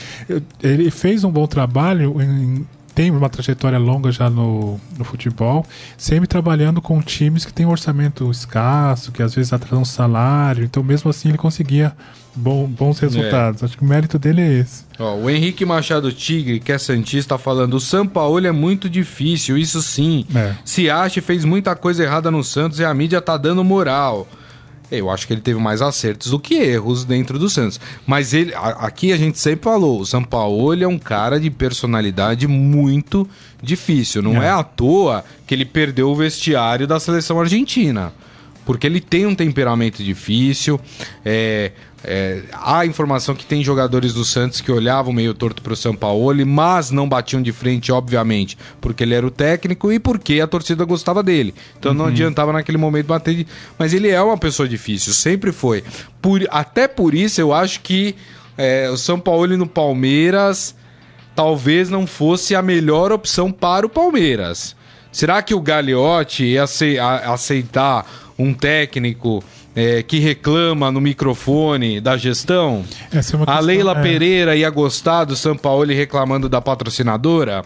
ele 0.60 0.90
fez 0.90 1.22
um 1.22 1.30
bom 1.30 1.46
trabalho 1.46 2.20
em, 2.20 2.66
tem 2.92 3.10
uma 3.10 3.28
trajetória 3.28 3.78
longa 3.78 4.10
já 4.10 4.30
no, 4.30 4.80
no 4.96 5.04
futebol, 5.04 5.66
sempre 5.96 6.26
trabalhando 6.26 6.80
com 6.80 7.00
times 7.00 7.44
que 7.44 7.52
têm 7.52 7.66
um 7.66 7.70
orçamento 7.70 8.30
escasso, 8.30 9.10
que 9.10 9.22
às 9.22 9.34
vezes 9.34 9.52
atrasam 9.52 9.84
salário, 9.84 10.64
então 10.64 10.82
mesmo 10.82 11.10
assim 11.10 11.28
ele 11.28 11.38
conseguia 11.38 11.92
bom, 12.34 12.66
bons 12.66 12.98
resultados. 12.98 13.62
É. 13.62 13.64
Acho 13.64 13.76
que 13.76 13.82
o 13.82 13.86
mérito 13.86 14.18
dele 14.18 14.40
é 14.40 14.52
esse. 14.60 14.84
Ó, 14.98 15.16
o 15.16 15.30
Henrique 15.30 15.64
Machado 15.64 16.12
Tigre, 16.12 16.60
que 16.60 16.72
é 16.72 16.78
Santista, 16.78 17.38
falando: 17.38 17.74
o 17.74 17.80
São 17.80 18.06
Paulo 18.06 18.46
é 18.46 18.52
muito 18.52 18.88
difícil, 18.88 19.56
isso 19.56 19.82
sim. 19.82 20.26
É. 20.34 20.54
Se 20.64 20.90
acha 20.90 21.20
fez 21.22 21.44
muita 21.44 21.74
coisa 21.74 22.02
errada 22.02 22.30
no 22.30 22.42
Santos 22.42 22.78
e 22.78 22.84
a 22.84 22.92
mídia 22.92 23.20
tá 23.20 23.36
dando 23.36 23.62
moral. 23.64 24.26
Eu 24.90 25.10
acho 25.10 25.26
que 25.26 25.32
ele 25.32 25.40
teve 25.40 25.58
mais 25.58 25.80
acertos 25.80 26.30
do 26.30 26.38
que 26.38 26.54
erros 26.54 27.04
dentro 27.04 27.38
do 27.38 27.48
Santos. 27.48 27.80
Mas 28.06 28.32
ele, 28.32 28.54
a, 28.54 28.68
aqui 28.86 29.12
a 29.12 29.16
gente 29.16 29.38
sempre 29.38 29.64
falou, 29.64 30.00
o 30.00 30.06
São 30.06 30.22
Paulo 30.22 30.82
é 30.82 30.86
um 30.86 30.98
cara 30.98 31.40
de 31.40 31.50
personalidade 31.50 32.46
muito 32.46 33.28
difícil. 33.62 34.22
Não 34.22 34.42
é. 34.42 34.46
é 34.46 34.50
à 34.50 34.62
toa 34.62 35.24
que 35.46 35.54
ele 35.54 35.64
perdeu 35.64 36.10
o 36.10 36.14
vestiário 36.14 36.86
da 36.86 37.00
seleção 37.00 37.40
argentina. 37.40 38.12
Porque 38.64 38.86
ele 38.86 39.00
tem 39.00 39.26
um 39.26 39.34
temperamento 39.34 40.02
difícil. 40.02 40.80
É, 41.24 41.72
é, 42.06 42.42
há 42.52 42.84
informação 42.84 43.34
que 43.34 43.46
tem 43.46 43.64
jogadores 43.64 44.12
do 44.12 44.24
Santos 44.24 44.60
que 44.60 44.70
olhavam 44.70 45.12
meio 45.12 45.32
torto 45.32 45.62
para 45.62 45.72
o 45.72 45.76
São 45.76 45.94
Paulo, 45.94 46.46
mas 46.46 46.90
não 46.90 47.08
batiam 47.08 47.40
de 47.40 47.50
frente, 47.50 47.90
obviamente, 47.90 48.58
porque 48.80 49.02
ele 49.02 49.14
era 49.14 49.26
o 49.26 49.30
técnico 49.30 49.90
e 49.90 49.98
porque 49.98 50.40
a 50.40 50.46
torcida 50.46 50.84
gostava 50.84 51.22
dele. 51.22 51.54
Então 51.78 51.92
uhum. 51.92 51.98
não 51.98 52.06
adiantava 52.06 52.52
naquele 52.52 52.76
momento 52.76 53.06
bater. 53.06 53.34
De... 53.34 53.46
Mas 53.78 53.94
ele 53.94 54.10
é 54.10 54.20
uma 54.20 54.36
pessoa 54.36 54.68
difícil, 54.68 55.14
sempre 55.14 55.50
foi. 55.50 55.82
Por... 56.20 56.46
Até 56.50 56.86
por 56.86 57.14
isso 57.14 57.40
eu 57.40 57.54
acho 57.54 57.80
que 57.80 58.14
é, 58.58 58.90
o 58.90 58.96
São 58.96 59.18
Paulo 59.18 59.56
no 59.56 59.66
Palmeiras 59.66 60.74
talvez 61.34 61.88
não 61.88 62.06
fosse 62.06 62.54
a 62.54 62.62
melhor 62.62 63.12
opção 63.12 63.50
para 63.50 63.86
o 63.86 63.88
Palmeiras. 63.88 64.76
Será 65.10 65.40
que 65.42 65.54
o 65.54 65.60
Gagliotti 65.60 66.44
ia 66.44 66.64
aceitar 66.64 68.06
um 68.38 68.52
técnico 68.52 69.42
é, 69.74 70.02
que 70.02 70.18
reclama 70.18 70.90
no 70.90 71.00
microfone 71.00 72.00
da 72.00 72.16
gestão? 72.16 72.84
É 73.12 73.20
a 73.46 73.60
Leila 73.60 73.92
é... 73.98 74.02
Pereira 74.02 74.56
ia 74.56 74.70
gostar 74.70 75.24
do 75.24 75.36
São 75.36 75.56
Paulo 75.56 75.84
reclamando 75.92 76.48
da 76.48 76.60
patrocinadora? 76.60 77.64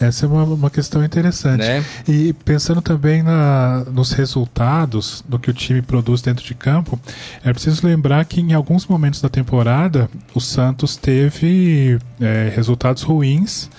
Essa 0.00 0.26
é 0.26 0.28
uma, 0.28 0.44
uma 0.44 0.70
questão 0.70 1.04
interessante. 1.04 1.60
Né? 1.60 1.84
E 2.08 2.32
pensando 2.32 2.82
também 2.82 3.22
na, 3.22 3.84
nos 3.92 4.12
resultados 4.12 5.22
do 5.28 5.38
que 5.38 5.50
o 5.50 5.54
time 5.54 5.80
produz 5.80 6.20
dentro 6.20 6.44
de 6.44 6.54
campo, 6.54 6.98
é 7.44 7.52
preciso 7.52 7.86
lembrar 7.86 8.24
que 8.24 8.40
em 8.40 8.52
alguns 8.52 8.86
momentos 8.86 9.20
da 9.20 9.28
temporada 9.28 10.10
o 10.34 10.40
Santos 10.40 10.96
teve 10.96 11.98
é, 12.20 12.52
resultados 12.54 13.02
ruins 13.02 13.70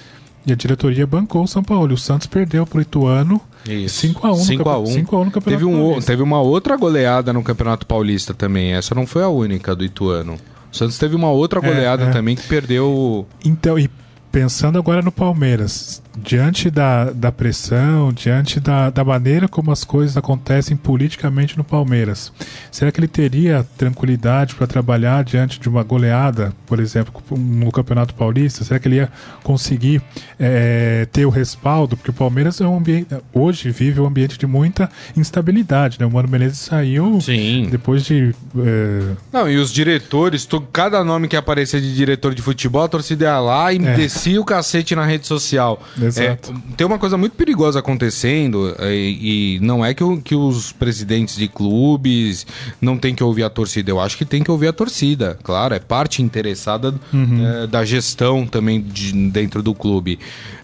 e 0.45 0.54
a 0.54 0.56
diretoria 0.56 1.06
bancou 1.06 1.43
o 1.43 1.47
São 1.47 1.63
Paulo. 1.63 1.93
O 1.93 1.97
Santos 1.97 2.28
perdeu 2.28 2.65
para 2.65 2.80
o 2.80 2.82
Ituano 2.82 3.41
5x1 3.65 4.23
no, 4.23 4.36
5 4.36 4.69
a 4.69 4.80
1. 4.80 4.86
5 4.86 5.15
a 5.15 5.19
1 5.19 5.26
no 5.26 5.32
Campeonato 5.32 5.49
teve 5.49 5.65
um, 5.65 5.80
Paulista. 5.80 6.12
Teve 6.12 6.21
uma 6.21 6.41
outra 6.41 6.78
goleada 6.78 7.34
no 7.34 7.43
Campeonato 7.43 7.86
Paulista 7.86 8.34
também. 8.34 8.73
Essa 8.73 8.93
não 8.93 9.08
foi 9.08 9.23
a 9.23 9.30
única 9.30 9.76
do 9.76 9.84
Ituano. 9.84 10.38
O 10.71 10.76
Santos 10.76 10.97
teve 10.97 11.15
uma 11.15 11.30
outra 11.30 11.60
é, 11.60 11.62
goleada 11.62 12.06
é, 12.06 12.08
é. 12.10 12.12
também 12.12 12.36
que 12.36 12.47
perdeu. 12.47 13.28
Então, 13.45 13.78
e 13.78 13.89
pensando 14.34 14.80
agora 14.80 15.04
no 15.04 15.12
Palmeiras, 15.12 16.02
diante 16.17 16.72
da, 16.72 17.12
da 17.12 17.32
pressão, 17.32 18.12
diante 18.12 18.60
da, 18.60 18.89
da 18.89 19.04
maneira 19.04 19.48
como 19.48 19.72
as 19.72 19.84
coisas 19.84 20.17
acontecem 20.17 20.76
politicamente 20.76 21.56
no 21.56 21.63
Palmeiras, 21.63 22.34
será 22.72 22.91
que 22.91 23.00
ele 23.00 23.08
teria 23.08 23.63
tranquilidade 23.78 24.56
para 24.56 24.65
trabalhar 24.65 25.24
diante 25.24 25.60
de 25.60 25.69
uma 25.69 25.84
goleada, 25.84 26.52
por 26.65 26.80
exemplo, 26.80 27.22
no 27.38 27.72
Campeonato 27.72 28.15
Paulista? 28.15 28.63
Será 28.63 28.80
que 28.80 28.88
ele 28.88 28.96
ia 28.96 29.12
conseguir 29.43 30.02
é, 30.39 31.08
ter 31.12 31.28
o 31.28 31.30
respaldo? 31.30 31.96
Porque 31.96 32.10
o 32.10 32.13
Palmeiras 32.13 32.60
é 32.60 32.65
um 32.65 32.78
ambiente, 32.78 33.15
hoje 33.32 33.69
vive 33.69 34.02
um 34.02 34.08
ambiente 34.08 34.39
de 34.39 34.48
muita 34.48 34.89
instabilidade. 35.15 36.00
Né? 36.00 36.08
O 36.08 36.12
Mano 36.12 36.28
Menezes 36.28 36.58
saiu 36.58 37.22
Sim. 37.22 37.67
depois 37.69 38.04
de. 38.04 38.34
É... 38.58 39.13
Não, 39.32 39.48
e 39.48 39.58
os 39.58 39.72
diretores, 39.72 40.43
tu, 40.43 40.60
cada 40.60 41.04
nome 41.04 41.28
que 41.28 41.36
aparecia 41.36 41.80
de 41.80 41.93
diretor 41.93 42.34
de 42.34 42.41
futebol, 42.41 42.82
a 42.82 42.88
torcida 42.88 43.26
ia 43.26 43.39
lá 43.39 43.72
e 43.72 43.78
é. 43.78 43.96
Descia 44.23 44.39
o 44.39 44.45
cacete 44.45 44.95
na 44.95 45.05
rede 45.05 45.27
social. 45.27 45.81
Exato. 46.01 46.51
É, 46.51 46.75
tem 46.77 46.88
uma 46.88 46.97
coisa 46.97 47.17
muito 47.17 47.36
perigosa 47.36 47.79
acontecendo 47.79 48.73
é, 48.79 48.93
e 48.95 49.59
não 49.62 49.83
é 49.83 49.93
que, 49.93 50.03
o, 50.03 50.21
que 50.21 50.36
os 50.36 50.71
presidentes 50.71 51.36
de 51.36 51.47
clubes 51.47 52.47
não 52.79 52.97
tem 52.97 53.13
que 53.13 53.23
ouvir 53.23 53.43
a 53.43 53.49
torcida. 53.49 53.91
Eu 53.91 53.99
acho 53.99 54.17
que 54.17 54.23
tem 54.23 54.41
que 54.41 54.49
ouvir 54.49 54.67
a 54.67 54.73
torcida. 54.73 55.38
Claro, 55.43 55.73
é 55.73 55.79
parte 55.79 56.21
interessada 56.21 56.93
uhum. 57.12 57.45
é, 57.45 57.67
da 57.67 57.83
gestão 57.83 58.47
também 58.47 58.81
de, 58.81 59.12
dentro 59.29 59.62
do 59.62 59.73
clube. 59.73 60.17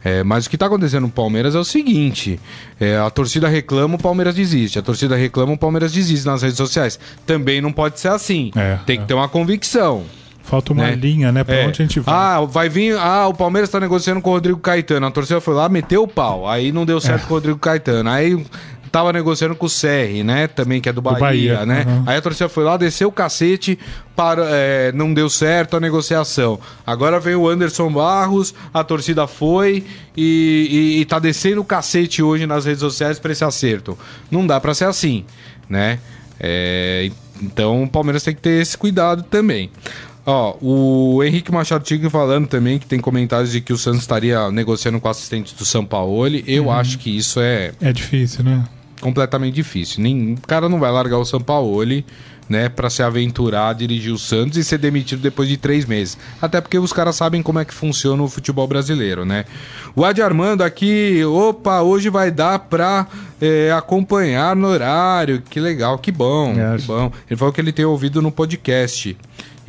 É, 0.03 0.23
mas 0.23 0.45
o 0.45 0.49
que 0.49 0.55
está 0.55 0.67
acontecendo 0.67 1.03
no 1.03 1.09
Palmeiras 1.09 1.55
é 1.55 1.59
o 1.59 1.65
seguinte: 1.65 2.39
é, 2.79 2.97
a 2.97 3.09
torcida 3.09 3.49
reclama, 3.49 3.95
o 3.95 4.01
Palmeiras 4.01 4.35
desiste. 4.35 4.79
A 4.79 4.81
torcida 4.81 5.15
reclama, 5.15 5.53
o 5.53 5.57
Palmeiras 5.57 5.91
desiste 5.91 6.25
nas 6.25 6.41
redes 6.41 6.57
sociais. 6.57 6.97
Também 7.25 7.59
não 7.59 7.73
pode 7.73 7.99
ser 7.99 8.09
assim. 8.09 8.51
É, 8.55 8.79
tem 8.85 8.99
que 8.99 9.05
ter 9.05 9.13
uma 9.13 9.27
convicção. 9.27 10.05
Falta 10.49 10.73
uma 10.73 10.83
né? 10.83 10.95
linha, 10.95 11.31
né? 11.31 11.43
Pra 11.43 11.55
é. 11.55 11.67
onde 11.67 11.79
a 11.79 11.85
gente 11.85 11.99
vai. 11.99 12.15
Ah, 12.15 12.41
vai 12.41 12.67
vir. 12.67 12.97
Ah, 12.97 13.27
o 13.27 13.35
Palmeiras 13.35 13.69
tá 13.69 13.79
negociando 13.79 14.19
com 14.19 14.31
o 14.31 14.33
Rodrigo 14.33 14.59
Caetano. 14.59 15.05
A 15.05 15.12
torcida 15.12 15.39
foi 15.39 15.53
lá, 15.53 15.69
meteu 15.69 16.01
o 16.01 16.07
pau. 16.07 16.49
Aí 16.49 16.71
não 16.71 16.88
deu 16.88 16.99
certo 16.99 17.23
é. 17.23 17.27
com 17.27 17.33
o 17.33 17.38
Rodrigo 17.38 17.59
Caetano. 17.59 18.09
Aí 18.09 18.43
tava 18.91 19.13
negociando 19.13 19.55
com 19.55 19.67
o 19.67 19.69
Serri, 19.69 20.23
né? 20.23 20.47
Também 20.47 20.81
que 20.81 20.89
é 20.89 20.91
do 20.91 21.03
Bahia, 21.03 21.19
Bahia. 21.19 21.65
né? 21.67 21.85
Uhum. 21.88 22.03
Aí 22.07 22.17
a 22.17 22.21
torcida 22.21 22.49
foi 22.49 22.63
lá, 22.63 22.77
desceu 22.77 23.09
o 23.09 23.12
cacete, 23.12 23.77
para, 24.15 24.43
é, 24.49 24.91
não 24.91 25.13
deu 25.13 25.29
certo 25.29 25.77
a 25.77 25.79
negociação. 25.79 26.59
Agora 26.83 27.19
veio 27.19 27.41
o 27.41 27.47
Anderson 27.47 27.91
Barros, 27.91 28.55
a 28.73 28.83
torcida 28.83 29.27
foi 29.27 29.85
e, 30.17 30.95
e, 30.97 31.01
e 31.01 31.05
tá 31.05 31.19
descendo 31.19 31.62
o 31.62 31.65
cacete 31.65 32.23
hoje 32.23 32.47
nas 32.47 32.65
redes 32.65 32.79
sociais 32.79 33.19
para 33.19 33.31
esse 33.31 33.43
acerto. 33.43 33.95
Não 34.31 34.47
dá 34.47 34.59
para 34.59 34.73
ser 34.73 34.85
assim, 34.85 35.25
né? 35.69 35.99
É, 36.39 37.12
então 37.41 37.83
o 37.83 37.89
Palmeiras 37.89 38.23
tem 38.23 38.33
que 38.33 38.41
ter 38.41 38.62
esse 38.62 38.77
cuidado 38.77 39.23
também. 39.23 39.69
Ó, 40.25 40.58
o 40.62 41.23
Henrique 41.23 41.51
Machado 41.51 41.84
Tigre 41.84 42.10
falando 42.10 42.47
também 42.47 42.77
que 42.77 42.86
tem 42.86 42.99
comentários 42.99 43.51
de 43.51 43.62
que 43.62 43.73
o 43.73 43.77
Santos 43.77 44.01
estaria 44.01 44.51
negociando 44.51 44.99
com 44.99 45.08
o 45.08 45.12
assistente 45.12 45.55
do 45.55 45.65
São 45.65 45.86
Paulo. 45.86 46.27
Eu 46.45 46.65
uhum. 46.65 46.71
acho 46.71 46.99
que 46.99 47.15
isso 47.15 47.39
é. 47.39 47.71
É 47.82 47.91
difícil, 47.91 48.43
né? 48.43 48.63
Completamente 49.01 49.55
difícil. 49.55 50.03
Nem, 50.03 50.34
o 50.34 50.41
cara 50.41 50.67
não 50.67 50.79
vai 50.79 50.91
largar 50.91 51.17
o 51.17 51.25
São 51.25 51.39
Paulo, 51.39 51.82
né, 52.49 52.67
para 52.67 52.89
se 52.89 53.03
aventurar, 53.03 53.73
dirigir 53.73 54.12
o 54.12 54.17
Santos 54.17 54.58
e 54.58 54.63
ser 54.63 54.79
demitido 54.79 55.21
depois 55.21 55.47
de 55.47 55.55
três 55.55 55.86
meses. 55.86 56.17
Até 56.41 56.60
porque 56.60 56.79
os 56.79 56.91
caras 56.91 57.15
sabem 57.15 57.43
como 57.43 57.60
é 57.60 57.65
que 57.65 57.73
funciona 57.73 58.21
o 58.21 58.27
futebol 58.27 58.67
brasileiro, 58.67 59.23
né? 59.23 59.45
O 59.95 60.03
Adi 60.03 60.21
Armando 60.21 60.63
aqui, 60.63 61.23
opa, 61.23 61.82
hoje 61.82 62.10
vai 62.10 62.32
dar 62.32 62.58
pra 62.58 63.08
é, 63.39 63.71
acompanhar 63.71 64.55
no 64.55 64.67
horário. 64.67 65.43
Que 65.47 65.60
legal, 65.60 65.99
que 65.99 66.12
bom, 66.12 66.55
é, 66.60 66.77
que 66.77 66.84
bom. 66.86 67.12
Ele 67.29 67.38
falou 67.38 67.53
que 67.53 67.62
ele 67.62 67.71
tem 67.71 67.86
ouvido 67.86 68.21
no 68.21 68.32
podcast 68.32 69.15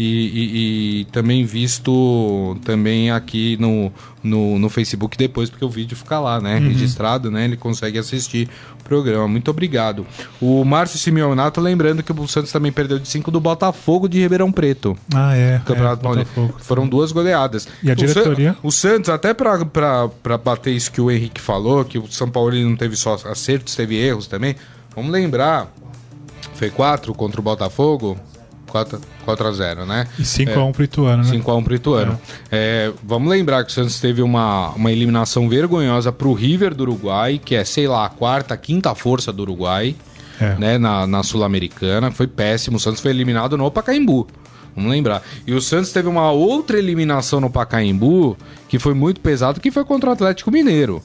e, 0.01 0.05
e, 0.05 1.01
e, 1.01 1.05
também 1.13 1.45
visto 1.45 2.57
também 2.65 3.11
aqui 3.11 3.59
no, 3.61 3.93
no, 4.23 4.59
no, 4.59 4.71
Facebook 4.71 5.15
depois, 5.15 5.51
porque 5.51 5.63
o 5.63 5.69
vídeo 5.69 5.95
fica 5.95 6.19
lá, 6.19 6.41
né? 6.41 6.57
Uhum. 6.57 6.69
Registrado, 6.69 7.31
né? 7.31 7.45
Ele 7.45 7.57
consegue 7.57 7.99
assistir 7.99 8.49
o 8.81 8.85
programa. 8.85 9.29
Muito 9.29 9.51
obrigado. 9.51 10.07
O 10.41 10.65
Márcio 10.65 10.99
Simeonato, 10.99 11.61
lembrando 11.61 12.03
que 12.03 12.13
o 12.13 12.27
Santos 12.27 12.51
também 12.51 12.73
perdeu 12.73 12.99
de 12.99 13.07
5 13.07 13.31
do 13.31 13.39
Botafogo 13.41 14.09
de 14.09 14.19
Ribeirão 14.19 14.51
Preto. 14.51 14.97
Ah, 15.15 15.37
é. 15.37 15.61
Campeonato 15.67 16.09
é, 16.19 16.25
Foram 16.61 16.89
duas 16.89 17.13
goleadas. 17.13 17.69
E 17.83 17.91
a 17.91 17.95
diretoria? 17.95 18.57
O, 18.63 18.71
San, 18.71 18.89
o 18.89 18.95
Santos, 18.95 19.11
até 19.11 19.35
para 19.35 20.39
bater 20.43 20.71
isso 20.71 20.91
que 20.91 21.01
o 21.03 21.11
Henrique 21.11 21.43
falou, 21.43 21.85
que 21.85 21.99
o 21.99 22.11
São 22.11 22.31
Paulo 22.31 22.55
não 22.55 22.75
teve 22.75 22.97
só 22.97 23.19
acertos, 23.27 23.77
teve 23.77 23.97
erros 23.97 24.27
também. 24.27 24.57
Vamos 24.97 25.13
lembrar, 25.13 25.71
Foi 26.55 26.71
4 26.71 27.13
contra 27.13 27.39
o 27.39 27.45
Botafogo? 27.45 28.19
4, 28.71 29.01
4 29.25 29.47
a 29.49 29.53
0 29.53 29.87
né? 29.87 30.07
E 30.19 30.25
5 30.25 30.59
a 30.59 30.65
1 30.65 30.73
pro 30.73 30.85
Ituano, 30.85 31.23
né? 31.23 31.29
5 31.29 31.51
a 31.51 31.57
1 31.57 31.63
pro 31.63 31.75
Ituano. 31.75 32.21
É, 32.51 32.93
vamos 33.05 33.29
lembrar 33.31 33.65
que 33.65 33.71
o 33.71 33.75
Santos 33.75 34.01
teve 34.01 34.23
uma, 34.23 34.71
uma 34.71 34.91
eliminação 34.91 35.49
vergonhosa 35.49 36.11
pro 36.11 36.33
River 36.33 36.75
do 36.75 36.83
Uruguai, 36.85 37.41
que 37.45 37.55
é, 37.55 37.65
sei 37.65 37.87
lá, 37.87 38.07
a 38.07 38.09
quarta, 38.09 38.57
quinta 38.57 38.95
força 38.95 39.33
do 39.33 39.43
Uruguai, 39.43 39.95
É. 40.41 40.55
né, 40.59 40.79
na, 40.79 41.07
na 41.07 41.23
Sul-Americana. 41.23 42.11
Foi 42.11 42.27
péssimo. 42.27 42.77
O 42.79 42.81
Santos 42.81 43.01
foi 43.01 43.11
eliminado 43.11 43.57
no 43.59 43.71
Pacaembu. 43.71 44.27
Vamos 44.75 44.91
lembrar. 44.91 45.23
E 45.47 45.53
o 45.53 45.61
Santos 45.61 45.91
teve 45.93 46.09
uma 46.09 46.31
outra 46.31 46.79
eliminação 46.79 47.41
no 47.41 47.51
Pacaembu, 47.51 48.37
que 48.69 48.79
foi 48.79 48.95
muito 48.95 49.21
pesado, 49.21 49.61
que 49.61 49.71
foi 49.71 49.85
contra 49.85 50.09
o 50.11 50.13
Atlético 50.13 50.51
Mineiro. 50.51 51.03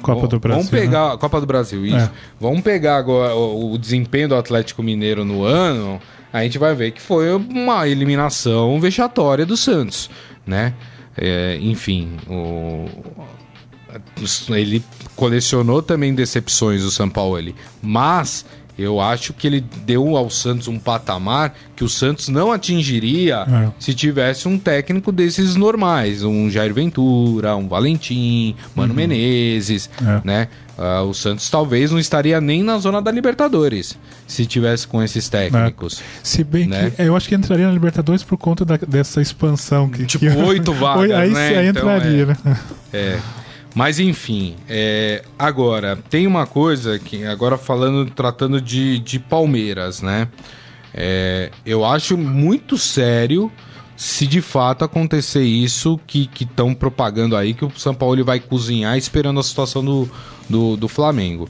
Copa 0.00 0.26
do 0.28 0.38
Brasil. 0.38 0.62
Vamos 0.62 0.70
pegar 0.70 1.16
Copa 1.16 1.40
do 1.40 1.46
Brasil, 1.46 1.84
isso. 1.86 1.96
É. 1.96 2.10
Vamos 2.38 2.60
pegar 2.60 2.96
agora 2.98 3.34
o, 3.34 3.72
o 3.72 3.78
desempenho 3.78 4.28
do 4.28 4.34
Atlético 4.36 4.82
Mineiro 4.82 5.24
no 5.24 5.44
ano. 5.44 5.98
A 6.34 6.42
gente 6.42 6.58
vai 6.58 6.74
ver 6.74 6.90
que 6.90 7.00
foi 7.00 7.32
uma 7.32 7.86
eliminação 7.88 8.80
vexatória 8.80 9.46
do 9.46 9.56
Santos, 9.56 10.10
né? 10.44 10.74
É, 11.16 11.56
enfim, 11.62 12.16
o- 12.28 12.88
ele 14.50 14.82
colecionou 15.14 15.80
também 15.80 16.12
decepções 16.14 16.82
o 16.82 16.90
São 16.90 17.08
Paulo, 17.08 17.36
ali, 17.36 17.54
mas 17.80 18.44
eu 18.76 19.00
acho 19.00 19.32
que 19.32 19.46
ele 19.46 19.60
deu 19.60 20.16
ao 20.16 20.28
Santos 20.28 20.66
um 20.66 20.76
patamar 20.80 21.54
que 21.76 21.84
o 21.84 21.88
Santos 21.88 22.28
não 22.28 22.50
atingiria 22.50 23.46
É. 23.48 23.68
se 23.78 23.94
tivesse 23.94 24.48
um 24.48 24.58
técnico 24.58 25.12
desses 25.12 25.54
normais, 25.54 26.24
um 26.24 26.50
Jair 26.50 26.74
Ventura, 26.74 27.54
um 27.54 27.68
Valentim, 27.68 28.56
Mano 28.74 28.92
Menezes, 28.92 29.88
É. 30.04 30.20
né? 30.26 30.48
Ah, 30.76 31.02
o 31.02 31.14
Santos 31.14 31.48
talvez 31.48 31.90
não 31.92 31.98
estaria 31.98 32.40
nem 32.40 32.62
na 32.62 32.78
zona 32.78 33.00
da 33.00 33.10
Libertadores 33.10 33.96
se 34.26 34.44
tivesse 34.44 34.86
com 34.88 35.02
esses 35.02 35.28
técnicos. 35.28 36.02
Se 36.22 36.42
bem 36.42 36.66
né? 36.66 36.90
que 36.90 37.02
eu 37.02 37.16
acho 37.16 37.28
que 37.28 37.34
entraria 37.34 37.66
na 37.66 37.72
Libertadores 37.72 38.22
por 38.24 38.36
conta 38.36 38.64
da- 38.64 38.76
dessa 38.76 39.20
expansão. 39.22 39.88
Que, 39.88 40.04
Tipo, 40.04 40.26
que- 40.26 40.36
oito 40.36 40.72
vagas, 40.74 41.10
aí, 41.12 41.30
né? 41.30 41.58
aí 41.58 41.68
Então, 41.68 41.82
entraria, 41.82 42.22
é. 42.22 42.26
né? 42.26 42.58
É. 42.92 43.18
Mas 43.74 43.98
enfim, 43.98 44.54
é, 44.68 45.22
agora, 45.38 45.98
tem 46.08 46.26
uma 46.26 46.46
coisa 46.46 46.98
que, 46.98 47.24
agora 47.24 47.56
falando, 47.58 48.08
tratando 48.10 48.60
de, 48.60 48.98
de 49.00 49.18
Palmeiras, 49.18 50.00
né? 50.02 50.28
É, 50.92 51.50
eu 51.66 51.84
acho 51.84 52.16
muito 52.16 52.78
sério 52.78 53.50
se 53.96 54.26
de 54.26 54.40
fato 54.40 54.84
acontecer 54.84 55.42
isso 55.42 55.98
que 56.06 56.28
estão 56.40 56.74
propagando 56.74 57.36
aí, 57.36 57.54
que 57.54 57.64
o 57.64 57.72
São 57.76 57.94
Paulo 57.94 58.16
ele 58.16 58.22
vai 58.22 58.40
cozinhar 58.40 58.96
esperando 58.98 59.38
a 59.38 59.42
situação 59.42 59.84
do, 59.84 60.10
do, 60.48 60.76
do 60.76 60.88
Flamengo. 60.88 61.48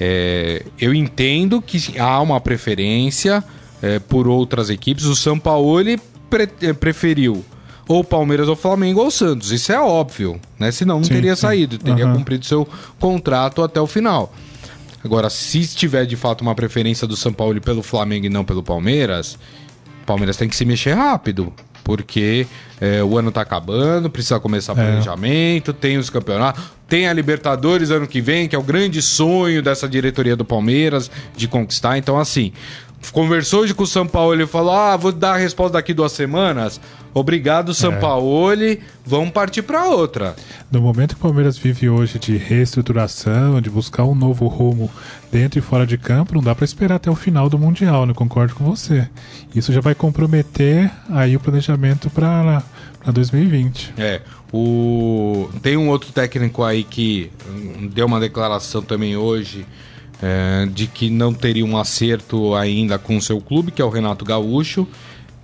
É, 0.00 0.64
eu 0.80 0.92
entendo 0.92 1.62
que 1.62 1.98
há 1.98 2.20
uma 2.20 2.40
preferência 2.40 3.44
é, 3.80 3.98
por 4.00 4.26
outras 4.26 4.70
equipes. 4.70 5.04
O 5.04 5.14
São 5.14 5.38
Paulo 5.38 5.78
ele 5.80 6.00
pre- 6.28 6.48
eh, 6.62 6.72
preferiu 6.72 7.44
ou 7.86 8.02
Palmeiras 8.02 8.48
ou 8.48 8.56
Flamengo 8.56 9.00
ou 9.00 9.10
Santos. 9.10 9.52
Isso 9.52 9.70
é 9.70 9.78
óbvio, 9.78 10.40
né? 10.58 10.72
Senão 10.72 10.96
não 10.96 11.04
Sim, 11.04 11.14
teria 11.14 11.36
sim. 11.36 11.42
saído, 11.42 11.78
teria 11.78 12.06
Aham. 12.06 12.16
cumprido 12.16 12.44
seu 12.44 12.66
contrato 12.98 13.62
até 13.62 13.80
o 13.80 13.86
final. 13.86 14.34
Agora, 15.04 15.28
se 15.28 15.64
tiver 15.68 16.06
de 16.06 16.16
fato 16.16 16.40
uma 16.40 16.54
preferência 16.54 17.06
do 17.06 17.14
São 17.14 17.32
Paulo 17.32 17.60
pelo 17.60 17.82
Flamengo 17.82 18.24
e 18.26 18.30
não 18.30 18.42
pelo 18.42 18.62
Palmeiras, 18.62 19.38
o 20.02 20.06
Palmeiras 20.06 20.36
tem 20.36 20.48
que 20.48 20.56
se 20.56 20.64
mexer 20.64 20.94
rápido. 20.94 21.52
Porque 21.84 22.46
é, 22.80 23.04
o 23.04 23.16
ano 23.16 23.30
tá 23.30 23.42
acabando, 23.42 24.10
precisa 24.10 24.40
começar 24.40 24.72
o 24.72 24.76
planejamento, 24.76 25.72
tem 25.72 25.98
os 25.98 26.10
campeonatos, 26.10 26.64
tem 26.88 27.06
a 27.06 27.12
Libertadores 27.12 27.90
ano 27.90 28.06
que 28.06 28.20
vem, 28.20 28.48
que 28.48 28.56
é 28.56 28.58
o 28.58 28.62
grande 28.62 29.02
sonho 29.02 29.62
dessa 29.62 29.88
diretoria 29.88 30.34
do 30.34 30.44
Palmeiras 30.44 31.10
de 31.36 31.46
conquistar. 31.46 31.98
Então, 31.98 32.18
assim, 32.18 32.52
conversou 33.12 33.62
hoje 33.62 33.74
com 33.74 33.84
o 33.84 33.86
São 33.86 34.06
Paulo 34.06 34.40
e 34.40 34.46
falou: 34.46 34.72
Ah, 34.74 34.96
vou 34.96 35.12
dar 35.12 35.34
a 35.34 35.36
resposta 35.36 35.74
daqui 35.74 35.92
duas 35.92 36.12
semanas. 36.12 36.80
Obrigado, 37.12 37.72
São 37.72 37.92
É. 37.92 37.96
Paulo. 37.96 38.48
Vamos 39.06 39.30
partir 39.30 39.62
para 39.62 39.84
outra. 39.84 40.34
No 40.70 40.80
momento 40.80 41.14
que 41.14 41.20
o 41.20 41.22
Palmeiras 41.22 41.56
vive 41.56 41.88
hoje 41.88 42.18
de 42.18 42.36
reestruturação, 42.36 43.60
de 43.60 43.70
buscar 43.70 44.04
um 44.04 44.14
novo 44.14 44.48
rumo 44.48 44.90
dentro 45.30 45.58
e 45.58 45.62
fora 45.62 45.86
de 45.86 45.96
campo, 45.96 46.34
não 46.34 46.42
dá 46.42 46.54
para 46.54 46.64
esperar 46.64 46.96
até 46.96 47.08
o 47.10 47.14
final 47.14 47.48
do 47.48 47.58
Mundial, 47.58 48.04
né? 48.04 48.12
Concordo 48.12 48.54
com 48.54 48.64
você. 48.64 49.08
Isso 49.54 49.72
já 49.72 49.80
vai 49.80 49.94
comprometer 49.94 50.90
aí 51.08 51.36
o 51.36 51.40
planejamento 51.40 52.10
para 52.10 52.62
2020. 53.06 53.94
É, 53.96 54.20
o... 54.52 55.48
tem 55.62 55.76
um 55.76 55.88
outro 55.88 56.10
técnico 56.12 56.64
aí 56.64 56.82
que 56.82 57.30
hum, 57.48 57.88
deu 57.92 58.06
uma 58.06 58.18
declaração 58.18 58.82
também 58.82 59.16
hoje 59.16 59.64
é, 60.24 60.66
de 60.66 60.86
que 60.86 61.10
não 61.10 61.34
teria 61.34 61.66
um 61.66 61.76
acerto 61.76 62.54
ainda 62.54 62.98
com 62.98 63.16
o 63.18 63.20
seu 63.20 63.40
clube, 63.42 63.70
que 63.70 63.82
é 63.82 63.84
o 63.84 63.90
Renato 63.90 64.24
Gaúcho. 64.24 64.88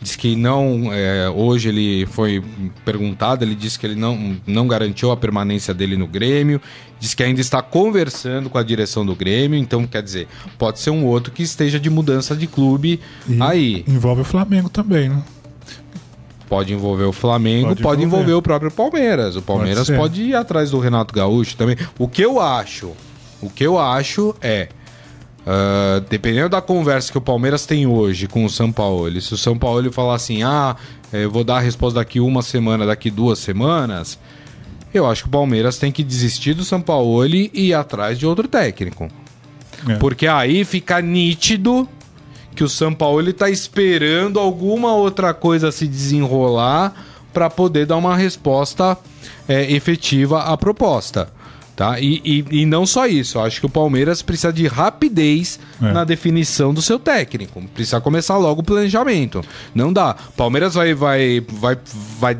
Diz 0.02 0.16
que 0.16 0.34
não. 0.34 0.90
é, 0.90 1.28
hoje 1.28 1.68
ele 1.68 2.06
foi 2.06 2.42
perguntado, 2.86 3.44
ele 3.44 3.54
disse 3.54 3.78
que 3.78 3.86
ele 3.86 3.96
não, 3.96 4.34
não 4.46 4.66
garantiu 4.66 5.10
a 5.10 5.16
permanência 5.18 5.74
dele 5.74 5.94
no 5.94 6.06
Grêmio. 6.06 6.58
Diz 6.98 7.12
que 7.12 7.22
ainda 7.22 7.42
está 7.42 7.60
conversando 7.60 8.48
com 8.48 8.56
a 8.56 8.62
direção 8.62 9.04
do 9.04 9.14
Grêmio. 9.14 9.58
Então, 9.58 9.86
quer 9.86 10.02
dizer, 10.02 10.26
pode 10.56 10.80
ser 10.80 10.88
um 10.88 11.04
outro 11.04 11.30
que 11.30 11.42
esteja 11.42 11.78
de 11.78 11.90
mudança 11.90 12.34
de 12.34 12.46
clube 12.46 12.98
E 13.28 13.42
aí. 13.42 13.84
envolve 13.86 14.22
o 14.22 14.24
Flamengo 14.24 14.70
também, 14.70 15.10
né? 15.10 15.22
Pode 16.48 16.72
envolver 16.72 17.04
o 17.04 17.12
Flamengo, 17.12 17.68
pode, 17.68 17.82
Pode 17.82 18.02
envolver. 18.02 18.22
envolver 18.24 18.38
o 18.38 18.42
próprio 18.42 18.70
Palmeiras. 18.70 19.36
O 19.36 19.42
Palmeiras 19.42 19.86
ser. 19.86 19.96
pode, 19.98 20.22
ir 20.22 20.34
atrás 20.34 20.70
do 20.70 20.80
Renato 20.80 21.14
Gaúcho 21.14 21.56
também. 21.56 21.76
O 21.98 22.08
que 22.08 22.22
eu 22.22 22.40
acho, 22.40 22.92
o 23.40 23.48
que 23.50 23.64
eu 23.64 23.78
acho 23.78 24.34
é, 24.40 24.68
ah, 25.46 26.02
dependendo 26.08 26.50
da 26.50 26.60
conversa 26.60 27.10
que 27.10 27.18
o 27.18 27.20
Palmeiras 27.20 27.64
tem 27.66 27.86
hoje 27.86 28.26
com 28.26 28.44
o 28.44 28.50
São 28.50 28.70
Paulo, 28.70 29.20
se 29.20 29.32
o 29.32 29.36
São 29.36 29.58
Paulo 29.58 29.90
falar 29.90 30.14
assim, 30.14 30.42
ah, 30.42 30.76
eh, 31.12 31.24
eu 31.24 31.30
vou 31.30 31.42
dar 31.42 31.56
a 31.56 31.60
resposta 31.60 31.98
daqui 31.98 32.20
uma 32.20 32.42
semana, 32.42 32.86
daqui 32.86 33.10
duas 33.10 33.38
semanas, 33.38 34.18
eu 34.92 35.06
acho 35.06 35.22
que 35.22 35.28
o 35.28 35.32
Palmeiras 35.32 35.78
tem 35.78 35.90
que 35.90 36.04
desistir 36.04 36.54
do 36.54 36.64
São 36.64 36.80
Paulo 36.80 37.26
e 37.26 37.50
ir 37.52 37.74
atrás 37.74 38.18
de 38.18 38.26
outro 38.26 38.46
técnico. 38.46 39.08
É. 39.88 39.94
Porque 39.96 40.26
aí 40.26 40.64
fica 40.64 41.00
nítido 41.00 41.88
que 42.54 42.62
o 42.62 42.68
São 42.68 42.92
Paulo 42.92 43.28
está 43.28 43.48
esperando 43.48 44.38
alguma 44.38 44.94
outra 44.94 45.32
coisa 45.32 45.72
se 45.72 45.86
desenrolar 45.86 46.92
para 47.32 47.48
poder 47.48 47.86
dar 47.86 47.96
uma 47.96 48.16
resposta 48.16 48.98
é, 49.48 49.72
efetiva 49.72 50.42
à 50.42 50.56
proposta. 50.56 51.28
Tá? 51.80 51.98
E, 51.98 52.20
e, 52.22 52.60
e 52.60 52.66
não 52.66 52.84
só 52.84 53.06
isso, 53.06 53.38
eu 53.38 53.42
acho 53.42 53.58
que 53.58 53.64
o 53.64 53.70
Palmeiras 53.70 54.20
precisa 54.20 54.52
de 54.52 54.66
rapidez 54.66 55.58
É. 55.80 55.90
na 55.90 56.04
definição 56.04 56.74
do 56.74 56.82
seu 56.82 56.98
técnico. 56.98 57.62
Precisa 57.72 57.98
começar 58.02 58.36
logo 58.36 58.60
o 58.60 58.62
planejamento. 58.62 59.42
Não 59.74 59.90
dá. 59.90 60.14
Palmeiras 60.36 60.74
vai, 60.74 60.92
vai, 60.92 61.42
vai, 61.48 61.78
vai, 62.18 62.38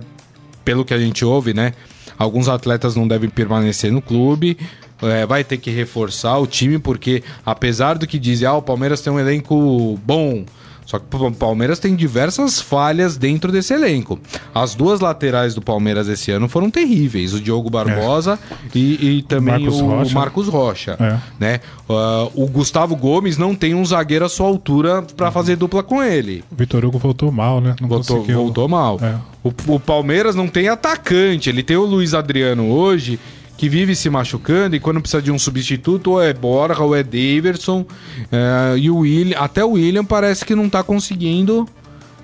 pelo 0.63 0.85
que 0.85 0.93
a 0.93 0.99
gente 0.99 1.25
ouve, 1.25 1.55
né? 1.55 1.73
Alguns 2.19 2.51
atletas 2.51 2.95
não 2.95 3.09
devem 3.09 3.31
permanecer 3.31 3.91
no 3.91 4.03
clube. 4.03 4.59
é, 5.01 5.25
vai 5.25 5.43
ter 5.43 5.57
que 5.57 5.71
reforçar 5.71 6.37
o 6.37 6.47
time, 6.47 6.79
porque 6.79 7.23
apesar 7.47 7.97
do 7.97 8.07
que 8.07 8.19
dizem, 8.19 8.47
ah, 8.47 8.53
o 8.53 8.61
Palmeiras 8.61 9.01
tem 9.01 9.11
um 9.11 9.19
elenco 9.19 9.99
bom. 10.05 10.45
Só 10.87 10.99
que 10.99 11.05
o 11.17 11.31
Palmeiras 11.33 11.79
tem 11.79 11.95
diversas 11.95 12.61
falhas 12.61 13.17
dentro 13.17 13.53
desse 13.53 13.73
elenco. 13.73 14.19
As 14.55 14.75
duas 14.75 15.01
laterais 15.01 15.55
do 15.55 15.63
Palmeiras 15.63 16.09
esse 16.09 16.31
ano 16.31 16.49
foram 16.49 16.71
terríveis. 16.71 17.33
O 17.33 17.41
Diogo 17.41 17.71
Barbosa 17.71 18.39
e, 18.75 19.19
e 19.19 19.23
também 19.23 19.61
Marcos 19.61 19.81
o 19.81 19.87
Rocha. 19.87 20.15
Marcos 20.15 20.49
Rocha. 20.49 20.97
É. 20.99 21.19
Né? 21.39 21.61
Ah, 21.89 22.29
o 22.35 22.47
Gustavo 22.47 22.97
Gomes 22.97 23.37
não 23.39 23.55
tem 23.55 23.75
um 23.75 23.85
zagueiro 23.85 24.25
à 24.25 24.29
sua 24.29 24.47
altura 24.47 25.03
para 25.17 25.31
fazer 25.31 25.57
dupla 25.57 25.83
com 25.83 26.03
ele. 26.03 26.43
O 26.51 26.57
Vitor 26.57 26.85
Hugo 26.85 26.99
voltou 26.99 27.31
mal, 27.31 27.61
né? 27.61 27.77
Não 27.81 27.89
Voltou, 27.89 28.17
conseguiu. 28.17 28.43
voltou 28.43 28.69
mal. 28.69 28.99
É. 29.03 29.15
O, 29.43 29.53
o 29.75 29.81
Palmeiras 29.81 30.35
não 30.35 30.49
tem 30.49 30.69
atacante. 30.69 31.49
Ele 31.49 31.63
tem 31.63 31.77
o 31.77 31.85
Luiz 31.85 32.15
Adriano 32.15 32.71
hoje, 32.71 33.19
que 33.61 33.69
vive 33.69 33.95
se 33.95 34.09
machucando, 34.09 34.75
e 34.75 34.81
quando 34.81 35.03
precisa 35.03 35.21
de 35.21 35.31
um 35.31 35.39
substituto, 35.39 36.13
ou 36.13 36.23
é 36.23 36.33
Borja, 36.33 36.83
ou 36.83 36.97
é 36.97 37.03
Daverson. 37.03 37.85
é, 38.33 38.79
e 38.79 38.91
o 38.91 39.01
William, 39.01 39.37
até 39.39 39.63
o 39.63 39.73
William 39.73 40.03
parece 40.03 40.47
que 40.47 40.55
não 40.55 40.67
tá 40.67 40.83
conseguindo 40.83 41.69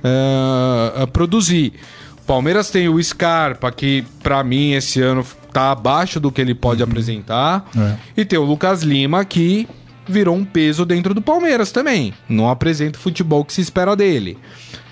é, 0.02 1.04
produzir. 1.12 1.74
Palmeiras 2.26 2.70
tem 2.70 2.88
o 2.88 3.02
Scarpa, 3.02 3.70
que 3.70 4.02
pra 4.22 4.42
mim 4.42 4.72
esse 4.72 5.02
ano 5.02 5.26
tá 5.52 5.72
abaixo 5.72 6.18
do 6.18 6.32
que 6.32 6.40
ele 6.40 6.54
pode 6.54 6.82
apresentar. 6.82 7.68
É. 7.76 8.22
E 8.22 8.24
tem 8.24 8.38
o 8.38 8.42
Lucas 8.42 8.82
Lima, 8.82 9.22
que 9.22 9.68
virou 10.08 10.34
um 10.34 10.44
peso 10.44 10.86
dentro 10.86 11.12
do 11.12 11.20
Palmeiras 11.20 11.70
também. 11.70 12.14
Não 12.26 12.48
apresenta 12.48 12.98
o 12.98 13.02
futebol 13.02 13.44
que 13.44 13.52
se 13.52 13.60
espera 13.60 13.94
dele. 13.94 14.38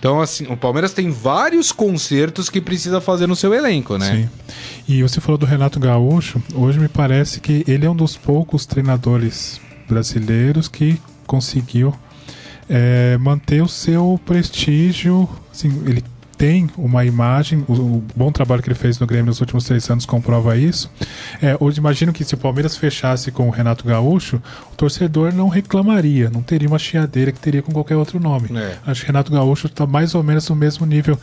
Então, 0.05 0.21
assim, 0.21 0.45
o 0.53 0.55
Palmeiras 0.55 0.93
tem 0.93 1.11
vários 1.11 1.73
consertos 1.73 2.51
que 2.51 2.61
precisa 2.61 3.01
fazer 3.01 3.27
no 3.27 3.35
seu 3.35 3.55
elenco, 3.55 3.97
né? 3.97 4.15
Sim. 4.15 4.55
E 4.87 5.03
você 5.03 5.19
falou 5.19 5.39
do 5.39 5.47
Renato 5.47 5.81
Gaúcho. 5.81 6.43
Hoje 6.55 6.79
me 6.79 6.89
parece 6.89 7.41
que 7.41 7.65
ele 7.67 7.87
é 7.87 7.91
um 7.91 7.97
dos 7.97 8.15
poucos 8.15 8.67
treinadores 8.67 9.59
brasileiros 9.89 10.69
que 10.69 11.01
conseguiu 11.27 11.95
é, 12.69 13.17
manter 13.17 13.63
o 13.63 13.67
seu 13.67 14.21
prestígio. 14.27 15.27
Assim, 15.51 15.69
ele 15.87 16.05
tem 16.37 16.69
uma 16.77 17.05
imagem, 17.05 17.65
o, 17.69 17.73
o, 17.73 18.05
bom 18.15 18.31
trabalho 18.31 18.63
que 18.63 18.69
ele 18.69 18.75
fez 18.75 18.99
no 18.99 19.07
Grêmio 19.07 19.27
nos 19.27 19.41
últimos 19.41 19.65
três 19.65 19.89
anos 19.89 20.05
comprova 20.05 20.57
isso. 20.57 20.91
É, 21.41 21.57
hoje 21.59 21.79
imagino 21.79 22.13
que 22.13 22.25
se 22.25 22.35
o 22.35 22.37
Palmeiras 22.37 22.77
fechasse 22.77 23.31
com 23.31 23.49
o 23.49 23.51
Renato 23.51 23.85
Gaúcho, 23.85 24.43
o 24.73 24.77
torcedor 24.77 25.33
não 25.33 25.49
reclamaria, 25.49 26.29
não 26.31 26.43
teria 26.43 26.69
uma 26.69 26.79
chiadeira 26.79 27.33
que 27.33 27.39
teria 27.39 27.63
com 27.63 27.73
qualquer 27.73 27.97
outro 27.97 28.19
nome. 28.21 28.49
É. 28.57 28.77
Acho 28.87 29.03
que 29.03 29.07
o 29.07 29.13
Renato 29.13 29.33
Gaúcho 29.33 29.67
está 29.67 29.87
mais 29.87 30.15
ou 30.15 30.23
menos 30.23 30.49
no 30.49 30.57
mesmo 30.57 30.85
nível 30.85 31.19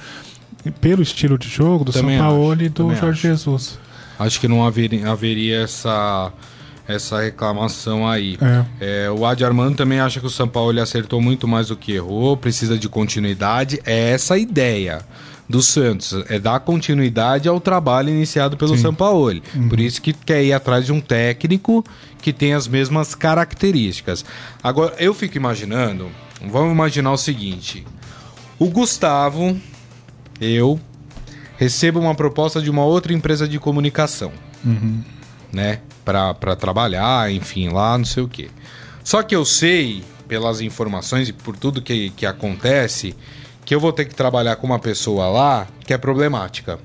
pelo 0.80 1.02
estilo 1.02 1.38
de 1.38 1.47
jogo 1.47 1.84
do 1.84 1.91
Também 1.91 2.17
São 2.17 2.28
Paulo 2.28 2.62
e 2.62 2.69
do 2.69 2.84
Também 2.84 2.97
Jorge 2.97 3.19
acho. 3.19 3.28
Jesus. 3.28 3.80
Acho 4.17 4.39
que 4.39 4.47
não 4.47 4.65
haveria, 4.65 5.10
haveria 5.10 5.63
essa 5.63 6.32
essa 6.95 7.21
reclamação 7.21 8.08
aí. 8.08 8.38
É. 8.80 9.06
É, 9.06 9.12
o 9.12 9.25
Adi 9.25 9.43
Armando 9.43 9.75
também 9.75 9.99
acha 9.99 10.19
que 10.19 10.25
o 10.25 10.30
São 10.30 10.47
Paulo 10.47 10.80
acertou 10.80 11.21
muito 11.21 11.47
mais 11.47 11.67
do 11.67 11.75
que 11.75 11.93
errou, 11.93 12.36
precisa 12.38 12.77
de 12.77 12.88
continuidade. 12.89 13.80
É 13.86 14.12
essa 14.12 14.36
a 14.36 14.38
ideia 14.38 15.06
do 15.51 15.62
Santos, 15.62 16.15
é 16.30 16.39
dar 16.39 16.62
continuidade 16.62 17.47
ao 17.47 17.60
trabalho 17.60 18.10
iniciado 18.10 18.56
pelo 18.56 18.75
Sim. 18.75 18.82
São 18.82 18.93
Paulo. 18.93 19.41
Uhum. 19.54 19.69
Por 19.69 19.80
isso 19.80 20.01
que 20.01 20.13
quer 20.13 20.43
ir 20.43 20.54
atrás 20.54 20.86
de 20.86 20.93
um 20.93 21.01
técnico 21.01 21.84
que 22.21 22.32
tem 22.32 22.54
as 22.54 22.67
mesmas 22.67 23.13
características. 23.13 24.23
Agora, 24.63 24.95
eu 24.97 25.13
fico 25.13 25.36
imaginando, 25.36 26.10
vamos 26.47 26.71
imaginar 26.71 27.12
o 27.12 27.17
seguinte: 27.17 27.86
o 28.58 28.69
Gustavo, 28.69 29.60
eu, 30.39 30.80
recebo 31.58 31.99
uma 31.99 32.15
proposta 32.15 32.62
de 32.62 32.69
uma 32.69 32.84
outra 32.84 33.13
empresa 33.13 33.47
de 33.47 33.60
comunicação. 33.60 34.32
Uhum. 34.65 35.04
Né? 35.51 35.80
Para 36.34 36.56
trabalhar, 36.56 37.32
enfim, 37.32 37.69
lá, 37.69 37.97
não 37.97 38.06
sei 38.06 38.24
o 38.24 38.28
quê. 38.28 38.50
Só 39.04 39.24
que 39.24 39.36
eu 39.36 39.45
sei, 39.45 40.04
pelas 40.28 40.62
informações 40.62 41.30
e 41.30 41.34
por 41.34 41.56
tudo 41.56 41.82
que, 41.82 42.10
que 42.12 42.26
acontece, 42.26 43.15
que 43.65 43.74
eu 43.74 43.80
vou 43.80 43.91
ter 43.91 44.06
que 44.06 44.15
trabalhar 44.15 44.56
com 44.56 44.67
uma 44.67 44.80
pessoa 44.80 45.28
lá 45.28 45.67
que 45.86 45.93
é 45.93 45.97
problemática. 45.97 46.80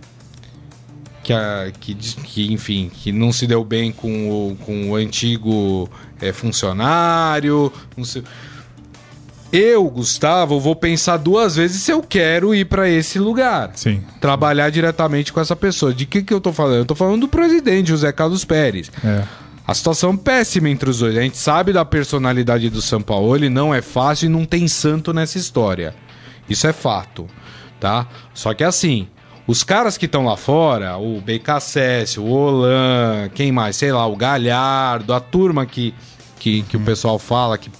Que, 1.23 1.35
que, 1.81 1.95
que 1.95 2.53
enfim, 2.53 2.89
que 2.89 3.11
não 3.11 3.33
se 3.33 3.49
deu 3.49 3.65
bem 3.65 3.91
com 3.91 4.31
o, 4.31 4.57
com 4.65 4.91
o 4.91 4.95
antigo 4.95 5.91
é, 6.21 6.33
funcionário, 6.33 7.73
não 7.97 8.05
sei 8.05 8.23
eu, 9.53 9.89
Gustavo, 9.89 10.59
vou 10.59 10.75
pensar 10.75 11.17
duas 11.17 11.57
vezes 11.57 11.83
se 11.83 11.91
eu 11.91 12.03
quero 12.03 12.55
ir 12.55 12.65
para 12.67 12.89
esse 12.89 13.19
lugar. 13.19 13.71
Sim. 13.75 14.03
Trabalhar 14.21 14.71
diretamente 14.71 15.33
com 15.33 15.41
essa 15.41 15.55
pessoa. 15.55 15.95
De 15.95 16.05
que 16.05 16.23
que 16.23 16.35
eu 16.35 16.41
tô 16.41 16.53
falando? 16.53 16.79
Eu 16.79 16.85
tô 16.85 16.95
falando 16.95 17.23
do 17.23 17.29
presidente, 17.29 17.89
José 17.89 18.13
Carlos 18.13 18.45
Pérez. 18.45 18.91
É. 19.05 19.23
A 19.67 19.75
situação 19.75 20.17
péssima 20.17 20.69
entre 20.69 20.89
os 20.91 20.99
dois. 20.99 21.17
A 21.17 21.23
gente 21.23 21.37
sabe 21.37 21.73
da 21.73 21.85
personalidade 21.85 22.71
do 22.71 22.81
São 22.81 23.01
Paulo, 23.01 23.35
ele 23.35 23.49
não 23.49 23.75
é 23.75 23.83
fácil 23.83 24.27
e 24.27 24.29
não 24.29 24.45
tem 24.45 24.69
santo 24.69 25.13
nessa 25.13 25.39
história. 25.39 25.95
Isso 26.49 26.67
é 26.67 26.73
fato, 26.73 27.27
tá? 27.81 28.07
Só 28.33 28.55
que 28.55 28.63
assim, 28.63 29.09
os 29.47 29.65
caras 29.65 29.97
que 29.99 30.07
estão 30.07 30.25
lá 30.25 30.37
fora, 30.37 30.97
o 30.97 31.21
BKSS, 31.21 32.21
o 32.21 32.25
Olan, 32.27 33.29
quem 33.35 33.51
mais? 33.51 33.77
Sei 33.77 33.93
lá, 33.93 34.07
o 34.07 34.15
Galhardo, 34.15 35.13
a 35.13 35.19
turma 35.19 35.67
que, 35.67 35.93
que, 36.39 36.63
que 36.63 36.77
o 36.77 36.81
pessoal 36.81 37.19
fala 37.19 37.59
que, 37.59 37.71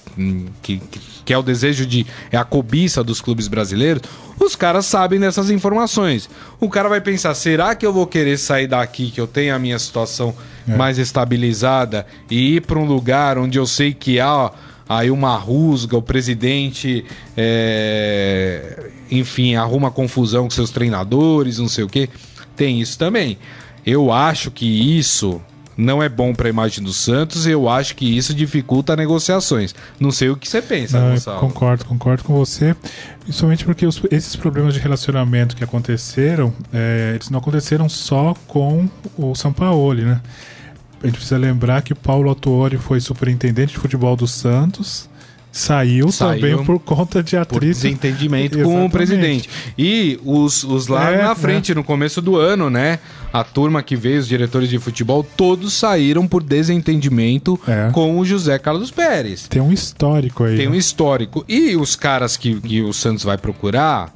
que, 0.61 0.79
que 0.79 1.16
que 1.27 1.33
é 1.33 1.37
o 1.37 1.43
desejo 1.43 1.85
de. 1.85 2.07
é 2.31 2.37
a 2.37 2.45
cobiça 2.45 3.03
dos 3.03 3.19
clubes 3.19 3.49
brasileiros, 3.49 4.01
os 4.39 4.55
caras 4.55 4.85
sabem 4.85 5.19
dessas 5.19 5.49
informações. 5.49 6.29
O 6.57 6.69
cara 6.69 6.87
vai 6.87 7.01
pensar: 7.01 7.35
será 7.35 7.75
que 7.75 7.85
eu 7.85 7.91
vou 7.91 8.07
querer 8.07 8.37
sair 8.37 8.65
daqui, 8.65 9.11
que 9.11 9.19
eu 9.19 9.27
tenho 9.27 9.53
a 9.53 9.59
minha 9.59 9.77
situação 9.77 10.33
é. 10.65 10.73
mais 10.77 10.97
estabilizada, 10.97 12.07
e 12.31 12.55
ir 12.55 12.61
para 12.61 12.79
um 12.79 12.85
lugar 12.85 13.37
onde 13.37 13.59
eu 13.59 13.65
sei 13.65 13.93
que 13.93 14.21
há 14.21 14.49
aí 14.87 15.11
uma 15.11 15.35
rusga, 15.35 15.97
o 15.97 16.01
presidente, 16.01 17.03
é, 17.35 18.89
enfim, 19.11 19.55
arruma 19.55 19.91
confusão 19.91 20.45
com 20.45 20.49
seus 20.49 20.71
treinadores, 20.71 21.59
não 21.59 21.67
sei 21.67 21.83
o 21.83 21.89
quê. 21.89 22.07
Tem 22.55 22.79
isso 22.79 22.97
também. 22.97 23.37
Eu 23.85 24.13
acho 24.13 24.49
que 24.49 24.97
isso 24.97 25.41
não 25.77 26.01
é 26.01 26.09
bom 26.09 26.33
para 26.33 26.47
a 26.47 26.49
imagem 26.49 26.83
do 26.83 26.91
Santos 26.91 27.45
e 27.45 27.51
eu 27.51 27.69
acho 27.69 27.95
que 27.95 28.17
isso 28.17 28.33
dificulta 28.33 28.95
negociações. 28.95 29.75
Não 29.99 30.11
sei 30.11 30.29
o 30.29 30.35
que 30.35 30.49
você 30.49 30.61
pensa, 30.61 30.99
não, 30.99 31.11
Gonçalo. 31.11 31.39
Concordo, 31.39 31.85
concordo 31.85 32.23
com 32.23 32.33
você. 32.33 32.75
Principalmente 33.21 33.63
porque 33.63 33.85
os, 33.85 34.01
esses 34.09 34.35
problemas 34.35 34.73
de 34.73 34.79
relacionamento 34.79 35.55
que 35.55 35.63
aconteceram, 35.63 36.53
é, 36.73 37.11
eles 37.13 37.29
não 37.29 37.39
aconteceram 37.39 37.87
só 37.87 38.33
com 38.47 38.89
o 39.15 39.35
São 39.35 39.53
Paulo, 39.53 40.01
né? 40.01 40.19
A 41.03 41.05
gente 41.05 41.15
precisa 41.15 41.37
lembrar 41.37 41.83
que 41.83 41.93
Paulo 41.93 42.27
Autuori 42.27 42.77
foi 42.77 42.99
superintendente 42.99 43.73
de 43.73 43.77
futebol 43.77 44.15
do 44.15 44.27
Santos 44.27 45.07
Saiu, 45.57 46.11
Saiu 46.11 46.39
também 46.39 46.65
por 46.65 46.79
conta 46.79 47.23
de 47.23 47.35
atriz. 47.35 47.57
Por 47.57 47.65
desentendimento 47.65 48.61
com 48.61 48.85
o 48.85 48.89
presidente. 48.89 49.49
E 49.75 50.19
os, 50.23 50.63
os 50.63 50.87
lá 50.87 51.09
é, 51.09 51.23
na 51.23 51.33
frente, 51.33 51.71
é. 51.71 51.75
no 51.75 51.83
começo 51.83 52.21
do 52.21 52.35
ano, 52.35 52.69
né? 52.69 52.99
A 53.33 53.43
turma 53.43 53.81
que 53.81 53.95
veio, 53.95 54.19
os 54.19 54.27
diretores 54.27 54.69
de 54.69 54.77
futebol, 54.77 55.23
todos 55.23 55.73
saíram 55.73 56.27
por 56.27 56.43
desentendimento 56.43 57.59
é. 57.67 57.89
com 57.91 58.19
o 58.19 58.23
José 58.23 58.59
Carlos 58.59 58.91
Pérez. 58.91 59.47
Tem 59.47 59.59
um 59.59 59.73
histórico 59.73 60.43
aí. 60.43 60.57
Tem 60.57 60.67
né? 60.67 60.73
um 60.73 60.75
histórico. 60.75 61.43
E 61.47 61.75
os 61.75 61.95
caras 61.95 62.37
que, 62.37 62.61
que 62.61 62.81
o 62.83 62.93
Santos 62.93 63.23
vai 63.23 63.37
procurar, 63.37 64.13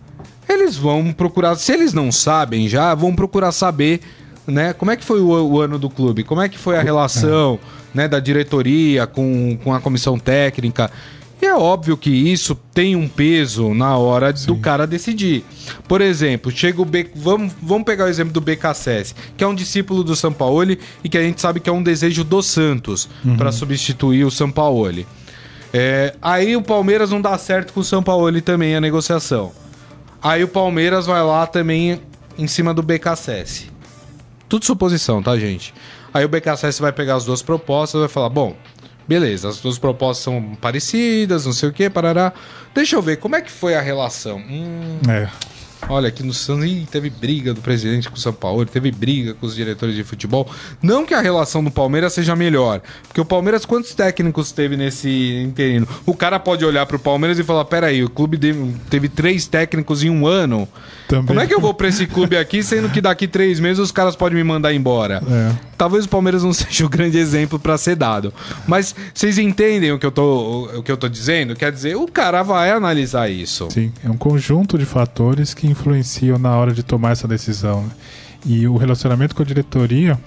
eles 0.48 0.78
vão 0.78 1.12
procurar. 1.12 1.56
Se 1.56 1.74
eles 1.74 1.92
não 1.92 2.12
sabem 2.12 2.70
já, 2.70 2.94
vão 2.94 3.16
procurar 3.16 3.52
saber, 3.52 4.00
né? 4.46 4.74
Como 4.74 4.92
é 4.92 4.96
que 4.96 5.04
foi 5.04 5.20
o, 5.20 5.30
o 5.30 5.60
ano 5.60 5.80
do 5.80 5.90
clube? 5.90 6.24
Como 6.24 6.40
é 6.40 6.48
que 6.48 6.60
foi 6.60 6.78
a 6.78 6.84
relação, 6.84 7.60
é. 7.96 7.98
né? 7.98 8.08
Da 8.08 8.20
diretoria 8.20 9.08
com, 9.08 9.58
com 9.64 9.74
a 9.74 9.82
comissão 9.82 10.20
técnica. 10.20 10.92
E 11.42 11.46
é 11.46 11.56
óbvio 11.56 11.98
que 11.98 12.12
isso 12.12 12.54
tem 12.72 12.96
um 12.96 13.08
peso 13.08 13.74
na 13.74 13.98
hora 13.98 14.36
Sim. 14.36 14.46
do 14.46 14.58
cara 14.58 14.86
decidir. 14.86 15.44
Por 15.88 16.00
exemplo, 16.00 16.52
chega 16.52 16.80
o 16.80 16.86
B... 16.86 17.10
vamos, 17.16 17.52
vamos 17.60 17.84
pegar 17.84 18.06
o 18.06 18.08
exemplo 18.08 18.32
do 18.32 18.40
BKSS, 18.40 19.16
que 19.36 19.44
é 19.44 19.48
um 19.48 19.56
discípulo 19.56 20.04
do 20.04 20.16
Sampaoli 20.16 20.78
e 21.04 21.10
que 21.10 21.18
a 21.18 21.24
gente 21.24 21.42
sabe 21.42 21.60
que 21.60 21.68
é 21.68 21.74
um 21.74 21.82
desejo 21.82 22.24
do 22.24 22.44
Santos 22.44 23.10
uhum. 23.26 23.38
para 23.38 23.52
substituir 23.52 24.24
o 24.24 24.30
Sampaoli. 24.30 25.08
É, 25.74 26.14
aí 26.22 26.56
o 26.56 26.62
Palmeiras 26.62 27.10
não 27.10 27.20
dá 27.20 27.36
certo 27.40 27.74
com 27.74 27.80
o 27.80 27.84
Sampaoli 27.84 28.42
também 28.42 28.76
a 28.76 28.82
negociação. 28.82 29.52
Aí 30.22 30.44
o 30.44 30.48
Palmeiras 30.48 31.08
vai 31.08 31.24
lá 31.24 31.48
também 31.48 32.00
em 32.38 32.46
cima 32.46 32.72
do 32.72 32.84
BKSS. 32.84 33.72
Tudo 34.48 34.64
suposição, 34.64 35.24
tá, 35.24 35.36
gente? 35.40 35.74
Aí 36.14 36.24
o 36.26 36.30
BKSS 36.30 36.82
vai 36.82 36.92
pegar 36.92 37.16
as 37.16 37.26
duas 37.26 37.42
propostas 37.42 37.98
e 37.98 38.02
vai 38.02 38.10
falar: 38.10 38.30
bom, 38.30 38.56
Beleza, 39.12 39.50
as 39.50 39.60
duas 39.60 39.78
propostas 39.78 40.24
são 40.24 40.56
parecidas, 40.62 41.46
não 41.46 41.52
sei 41.52 41.68
o 41.68 41.74
que, 41.74 41.90
parará. 41.90 42.32
Deixa 42.74 42.96
eu 42.96 43.02
ver, 43.02 43.18
como 43.18 43.36
é 43.36 43.42
que 43.42 43.52
foi 43.52 43.76
a 43.76 43.82
relação? 43.82 44.38
Hum, 44.38 45.00
é. 45.10 45.28
Olha, 45.90 46.08
aqui 46.08 46.24
no 46.24 46.34
Santos 46.34 46.70
teve 46.90 47.10
briga 47.10 47.54
do 47.54 47.60
presidente 47.60 48.08
com 48.08 48.16
o 48.16 48.20
São 48.20 48.32
Paulo, 48.32 48.66
teve 48.66 48.90
briga 48.90 49.34
com 49.34 49.46
os 49.46 49.54
diretores 49.54 49.96
de 49.96 50.04
futebol. 50.06 50.50
Não 50.82 51.06
que 51.06 51.14
a 51.14 51.20
relação 51.20 51.62
do 51.62 51.70
Palmeiras 51.70 52.14
seja 52.14 52.38
melhor, 52.38 52.82
porque 53.06 53.20
o 53.20 53.26
Palmeiras, 53.26 53.66
quantos 53.66 53.94
técnicos 53.94 54.54
teve 54.54 54.78
nesse 54.78 55.44
interino? 55.46 55.86
O 56.06 56.14
cara 56.14 56.40
pode 56.40 56.64
olhar 56.64 56.86
pro 56.86 56.98
Palmeiras 56.98 57.38
e 57.38 57.44
falar: 57.44 57.66
peraí, 57.66 58.06
o 58.06 58.10
clube 58.10 58.40
teve 58.90 59.10
três 59.10 59.46
técnicos 59.46 60.06
em 60.06 60.10
um 60.10 60.26
ano. 60.26 60.70
Também. 61.10 61.26
Como 61.26 61.40
é 61.42 61.48
que 61.48 61.54
eu 61.54 61.60
vou 61.60 61.74
pra 61.74 61.90
esse 61.90 62.08
clube 62.08 62.38
aqui, 62.38 62.64
sendo 62.64 62.90
que 62.90 63.02
daqui 63.02 63.28
três 63.28 63.60
meses 63.60 63.80
os 63.80 63.92
caras 63.92 64.16
podem 64.16 64.38
me 64.38 64.44
mandar 64.46 64.74
embora? 64.74 65.22
É. 65.30 65.71
Talvez 65.82 66.06
o 66.06 66.10
Palmeiras 66.10 66.44
não 66.44 66.54
seja 66.54 66.86
o 66.86 66.90
grande 66.90 67.18
exemplo 67.18 67.58
para 67.58 67.76
ser 67.76 67.96
dado. 67.96 68.32
Mas 68.68 68.94
vocês 69.12 69.40
entendem 69.40 69.92
o 69.92 69.98
que, 69.98 70.06
eu 70.06 70.12
tô, 70.12 70.70
o 70.78 70.84
que 70.84 70.92
eu 70.92 70.96
tô 70.96 71.10
dizendo? 71.10 71.56
Quer 71.56 71.72
dizer, 71.72 71.96
o 71.96 72.08
cara 72.08 72.44
vai 72.44 72.70
analisar 72.70 73.32
isso. 73.32 73.68
Sim, 73.72 73.92
é 74.04 74.08
um 74.08 74.16
conjunto 74.16 74.78
de 74.78 74.86
fatores 74.86 75.56
que 75.56 75.66
influenciam 75.66 76.38
na 76.38 76.56
hora 76.56 76.72
de 76.72 76.84
tomar 76.84 77.14
essa 77.14 77.28
decisão. 77.28 77.82
Né? 77.82 77.90
E 78.46 78.68
o 78.68 78.78
relacionamento 78.78 79.36
com 79.36 79.42
a 79.42 79.46
diretoria, 79.46 80.20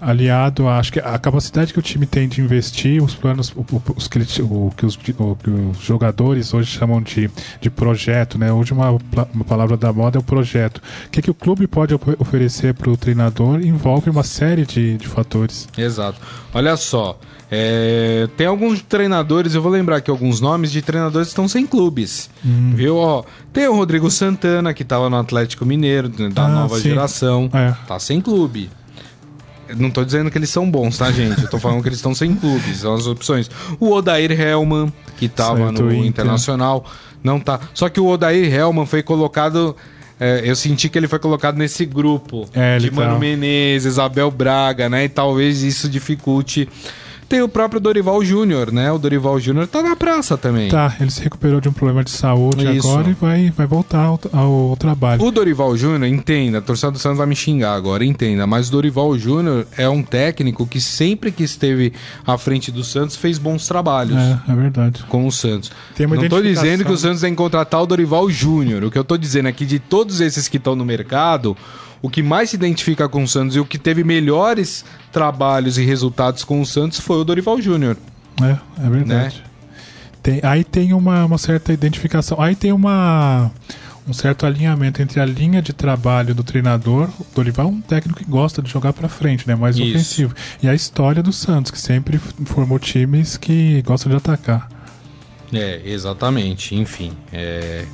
aliado 0.00 0.66
a, 0.68 0.78
acho 0.78 0.92
que 0.92 1.00
a 1.00 1.18
capacidade 1.18 1.72
que 1.72 1.78
o 1.78 1.82
time 1.82 2.06
tem 2.06 2.28
de 2.28 2.40
investir, 2.40 3.02
os 3.02 3.14
planos, 3.14 3.52
os 3.96 4.08
que, 4.08 4.18
o, 4.42 4.72
que, 4.76 4.86
os, 4.86 4.96
o, 4.96 5.36
que 5.36 5.50
os 5.50 5.78
jogadores 5.78 6.54
hoje 6.54 6.70
chamam 6.70 7.02
de, 7.02 7.30
de 7.60 7.70
projeto, 7.70 8.38
né? 8.38 8.52
Hoje 8.52 8.72
uma, 8.72 8.90
uma 8.90 9.44
palavra 9.44 9.76
da 9.76 9.92
moda 9.92 10.18
é 10.18 10.20
o 10.20 10.22
projeto. 10.22 10.78
O 11.06 11.10
que, 11.10 11.22
que 11.22 11.30
o 11.30 11.34
clube 11.34 11.66
pode 11.66 11.94
oferecer 12.18 12.74
para 12.74 12.90
o 12.90 12.96
treinador 12.96 13.60
envolve 13.60 14.08
uma 14.10 14.22
série 14.22 14.64
de, 14.64 14.96
de 14.96 15.06
fatores. 15.06 15.68
Exato. 15.76 16.18
Olha 16.52 16.76
só, 16.76 17.18
é, 17.50 18.28
tem 18.36 18.46
alguns 18.46 18.80
treinadores, 18.80 19.54
eu 19.54 19.62
vou 19.62 19.72
lembrar 19.72 19.96
aqui 19.96 20.10
alguns 20.10 20.40
nomes 20.40 20.70
de 20.70 20.80
treinadores 20.80 21.28
que 21.28 21.32
estão 21.32 21.48
sem 21.48 21.66
clubes. 21.66 22.30
Hum. 22.44 22.72
Viu? 22.74 22.96
Ó, 22.96 23.24
tem 23.52 23.66
o 23.66 23.74
Rodrigo 23.74 24.08
Santana, 24.10 24.72
que 24.72 24.82
estava 24.82 25.10
no 25.10 25.16
Atlético 25.16 25.66
Mineiro, 25.66 26.08
da 26.08 26.44
ah, 26.44 26.48
nova 26.48 26.76
sim. 26.76 26.90
geração. 26.90 27.50
É. 27.52 27.74
Tá 27.86 27.98
sem 27.98 28.20
clube. 28.20 28.70
Não 29.76 29.88
estou 29.88 30.04
dizendo 30.04 30.30
que 30.30 30.38
eles 30.38 30.50
são 30.50 30.70
bons, 30.70 30.98
tá, 30.98 31.10
gente? 31.10 31.42
Eu 31.42 31.50
tô 31.50 31.58
falando 31.58 31.82
que 31.82 31.88
eles 31.88 31.98
estão 31.98 32.14
sem 32.14 32.34
clubes, 32.34 32.78
são 32.78 32.94
as 32.94 33.06
opções. 33.06 33.50
O 33.78 33.90
Odair 33.90 34.32
Helman, 34.32 34.92
que 35.16 35.26
estava 35.26 35.70
no 35.72 35.92
Internacional, 35.92 36.84
não 37.22 37.38
tá. 37.40 37.60
Só 37.74 37.88
que 37.88 38.00
o 38.00 38.06
Odair 38.06 38.52
Helman 38.52 38.86
foi 38.86 39.02
colocado. 39.02 39.76
É, 40.18 40.42
eu 40.44 40.54
senti 40.54 40.88
que 40.88 40.98
ele 40.98 41.08
foi 41.08 41.18
colocado 41.18 41.56
nesse 41.56 41.86
grupo 41.86 42.46
é, 42.52 42.76
de 42.78 42.90
Mano 42.90 43.14
tá. 43.14 43.18
Menezes, 43.18 43.98
Abel 43.98 44.30
Braga, 44.30 44.88
né? 44.88 45.04
E 45.04 45.08
talvez 45.08 45.62
isso 45.62 45.88
dificulte 45.88 46.68
Tem 47.30 47.42
o 47.42 47.48
próprio 47.48 47.80
Dorival 47.80 48.24
Júnior, 48.24 48.72
né? 48.72 48.90
O 48.90 48.98
Dorival 48.98 49.38
Júnior 49.38 49.68
tá 49.68 49.84
na 49.84 49.94
praça 49.94 50.36
também. 50.36 50.68
Tá, 50.68 50.96
ele 50.98 51.12
se 51.12 51.22
recuperou 51.22 51.60
de 51.60 51.68
um 51.68 51.72
problema 51.72 52.02
de 52.02 52.10
saúde 52.10 52.66
Isso. 52.76 52.90
agora 52.90 53.08
e 53.08 53.12
vai, 53.12 53.50
vai 53.52 53.68
voltar 53.68 54.02
ao, 54.02 54.20
ao 54.32 54.76
trabalho. 54.76 55.22
O 55.22 55.30
Dorival 55.30 55.76
Júnior, 55.76 56.06
entenda, 56.06 56.58
a 56.58 56.60
torcida 56.60 56.90
do 56.90 56.98
Santos 56.98 57.18
vai 57.18 57.28
me 57.28 57.36
xingar 57.36 57.74
agora, 57.74 58.04
entenda, 58.04 58.48
mas 58.48 58.66
o 58.68 58.72
Dorival 58.72 59.16
Júnior 59.16 59.64
é 59.78 59.88
um 59.88 60.02
técnico 60.02 60.66
que 60.66 60.80
sempre 60.80 61.30
que 61.30 61.44
esteve 61.44 61.92
à 62.26 62.36
frente 62.36 62.72
do 62.72 62.82
Santos 62.82 63.14
fez 63.14 63.38
bons 63.38 63.68
trabalhos. 63.68 64.16
É, 64.16 64.40
é 64.50 64.54
verdade. 64.56 65.04
Com 65.08 65.24
o 65.24 65.30
Santos. 65.30 65.70
Não 65.96 66.28
tô 66.28 66.42
dizendo 66.42 66.84
que 66.84 66.90
o 66.90 66.96
Santos 66.96 67.20
tem 67.20 67.30
que 67.30 67.36
contratar 67.36 67.80
o 67.80 67.86
Dorival 67.86 68.28
Júnior. 68.28 68.82
O 68.82 68.90
que 68.90 68.98
eu 68.98 69.04
tô 69.04 69.16
dizendo 69.16 69.46
é 69.46 69.52
que 69.52 69.64
de 69.64 69.78
todos 69.78 70.20
esses 70.20 70.48
que 70.48 70.56
estão 70.56 70.74
no 70.74 70.84
mercado, 70.84 71.56
o 72.02 72.08
que 72.08 72.22
mais 72.22 72.50
se 72.50 72.56
identifica 72.56 73.08
com 73.08 73.22
o 73.22 73.28
Santos 73.28 73.56
e 73.56 73.60
o 73.60 73.64
que 73.64 73.78
teve 73.78 74.02
melhores 74.02 74.84
trabalhos 75.12 75.78
e 75.78 75.84
resultados 75.84 76.44
com 76.44 76.60
o 76.60 76.66
Santos 76.66 77.00
foi 77.00 77.18
o 77.18 77.24
Dorival 77.24 77.60
Júnior. 77.60 77.96
É, 78.42 78.86
é 78.86 78.90
verdade. 78.90 79.44
Tem, 80.22 80.40
aí 80.42 80.64
tem 80.64 80.92
uma, 80.92 81.24
uma 81.24 81.38
certa 81.38 81.72
identificação. 81.72 82.40
Aí 82.40 82.54
tem 82.54 82.72
uma 82.72 83.50
um 84.08 84.12
certo 84.12 84.44
alinhamento 84.44 85.00
entre 85.00 85.20
a 85.20 85.24
linha 85.24 85.62
de 85.62 85.72
trabalho 85.72 86.34
do 86.34 86.42
treinador. 86.42 87.08
O 87.20 87.26
Dorival 87.34 87.66
é 87.66 87.70
um 87.70 87.80
técnico 87.80 88.18
que 88.18 88.28
gosta 88.28 88.60
de 88.60 88.70
jogar 88.70 88.92
pra 88.92 89.08
frente, 89.08 89.46
né? 89.46 89.54
Mais 89.54 89.76
Isso. 89.76 89.88
ofensivo. 89.88 90.34
E 90.62 90.68
a 90.68 90.74
história 90.74 91.22
do 91.22 91.32
Santos, 91.32 91.70
que 91.70 91.78
sempre 91.78 92.18
formou 92.18 92.78
times 92.78 93.36
que 93.36 93.82
gostam 93.82 94.10
de 94.10 94.16
atacar. 94.16 94.68
É, 95.52 95.80
exatamente. 95.84 96.74
Enfim, 96.74 97.12
é... 97.32 97.84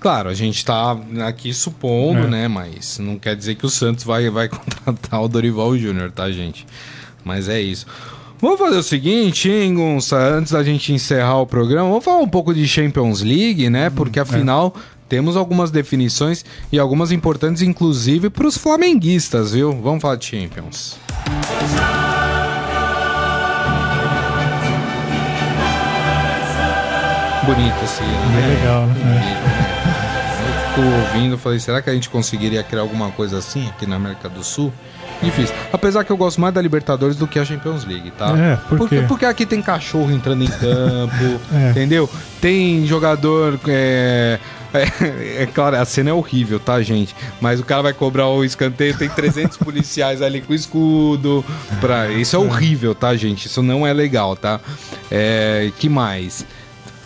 Claro, 0.00 0.28
a 0.28 0.34
gente 0.34 0.64
tá 0.64 0.96
aqui 1.26 1.52
supondo, 1.52 2.20
É. 2.20 2.26
né? 2.28 2.48
Mas 2.48 2.98
não 2.98 3.18
quer 3.18 3.34
dizer 3.34 3.56
que 3.56 3.66
o 3.66 3.70
Santos 3.70 4.04
vai, 4.04 4.30
vai 4.30 4.48
contratar 4.48 5.22
o 5.22 5.28
Dorival 5.28 5.76
Júnior, 5.76 6.10
tá, 6.12 6.30
gente? 6.30 6.66
Mas 7.24 7.48
é 7.48 7.60
isso. 7.60 7.86
Vamos 8.40 8.58
fazer 8.58 8.76
o 8.76 8.82
seguinte, 8.82 9.50
hein, 9.50 9.74
Gonça? 9.74 10.16
Antes 10.16 10.52
da 10.52 10.62
gente 10.62 10.92
encerrar 10.92 11.38
o 11.40 11.46
programa, 11.46 11.88
vamos 11.88 12.04
falar 12.04 12.18
um 12.18 12.28
pouco 12.28 12.54
de 12.54 12.66
Champions 12.68 13.20
League, 13.20 13.68
né? 13.68 13.90
Porque 13.90 14.20
afinal 14.20 14.72
temos 15.08 15.36
algumas 15.36 15.72
definições 15.72 16.44
e 16.70 16.78
algumas 16.78 17.10
importantes, 17.10 17.62
inclusive, 17.62 18.30
para 18.30 18.46
os 18.46 18.56
flamenguistas, 18.56 19.52
viu? 19.52 19.72
Vamos 19.82 20.00
falar 20.00 20.14
de 20.16 20.26
Champions. 20.26 20.96
Bonito 27.44 27.84
esse. 27.84 28.02
Bem 28.02 28.10
né? 28.10 28.58
legal, 28.60 28.86
né? 28.86 29.57
Eu 30.78 30.84
fico 30.84 30.96
ouvindo, 31.18 31.36
falei, 31.36 31.58
será 31.58 31.82
que 31.82 31.90
a 31.90 31.92
gente 31.92 32.08
conseguiria 32.08 32.62
criar 32.62 32.82
alguma 32.82 33.10
coisa 33.10 33.38
assim 33.38 33.68
aqui 33.68 33.84
na 33.86 33.96
América 33.96 34.28
do 34.28 34.44
Sul? 34.44 34.72
Difícil. 35.20 35.54
Apesar 35.72 36.04
que 36.04 36.12
eu 36.12 36.16
gosto 36.16 36.40
mais 36.40 36.54
da 36.54 36.62
Libertadores 36.62 37.16
do 37.16 37.26
que 37.26 37.38
a 37.38 37.44
Champions 37.44 37.84
League, 37.84 38.12
tá? 38.12 38.36
É, 38.38 38.56
por 38.68 38.78
porque, 38.78 39.00
porque 39.02 39.24
aqui 39.24 39.44
tem 39.44 39.60
cachorro 39.60 40.12
entrando 40.12 40.44
em 40.44 40.46
campo, 40.46 41.40
É. 41.52 41.70
entendeu? 41.70 42.08
Tem 42.40 42.86
jogador. 42.86 43.58
É, 43.66 44.38
é, 44.72 45.42
é 45.42 45.46
claro, 45.46 45.76
a 45.76 45.84
cena 45.84 46.10
é 46.10 46.12
horrível, 46.12 46.60
tá, 46.60 46.80
gente? 46.80 47.16
Mas 47.40 47.58
o 47.58 47.64
cara 47.64 47.82
vai 47.82 47.92
cobrar 47.92 48.28
o 48.28 48.44
escanteio, 48.44 48.96
tem 48.96 49.08
300 49.08 49.56
policiais 49.58 50.22
ali 50.22 50.40
com 50.40 50.54
escudo. 50.54 51.44
Pra... 51.80 52.08
Isso 52.08 52.36
é 52.36 52.38
horrível, 52.38 52.94
tá, 52.94 53.16
gente? 53.16 53.46
Isso 53.46 53.62
não 53.62 53.84
é 53.84 53.92
legal, 53.92 54.36
tá? 54.36 54.60
É, 55.10 55.72
que 55.78 55.88
mais? 55.88 56.46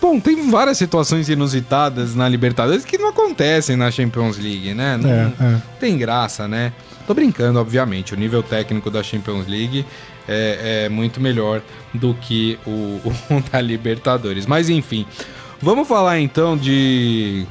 Bom, 0.03 0.19
tem 0.19 0.51
várias 0.51 0.77
situações 0.79 1.29
inusitadas 1.29 2.12
na 2.17 2.29
Libertadores 2.29 2.85
que 2.85 2.99
não 2.99 3.11
acontecem 3.11 3.77
na 3.77 3.88
Champions 3.88 4.37
League, 4.37 4.75
né? 4.75 4.97
Não 4.97 5.09
É, 5.09 5.33
é. 5.41 5.62
tem 5.79 5.97
graça, 5.97 6.49
né? 6.49 6.73
Tô 7.07 7.15
brincando, 7.15 7.61
obviamente. 7.61 8.12
O 8.12 8.17
nível 8.17 8.43
técnico 8.43 8.91
da 8.91 9.01
Champions 9.01 9.47
League 9.47 9.87
é, 10.29 10.87
é 10.87 10.88
muito 10.88 11.21
melhor 11.21 11.62
do 11.95 12.15
que 12.15 12.59
o, 12.67 13.01
o 13.31 13.41
da 13.53 13.61
Libertadores. 13.61 14.45
Mas 14.45 14.69
enfim, 14.69 15.07
vamos 15.61 15.87
falar 15.87 16.19
então 16.19 16.57
de 16.57 17.47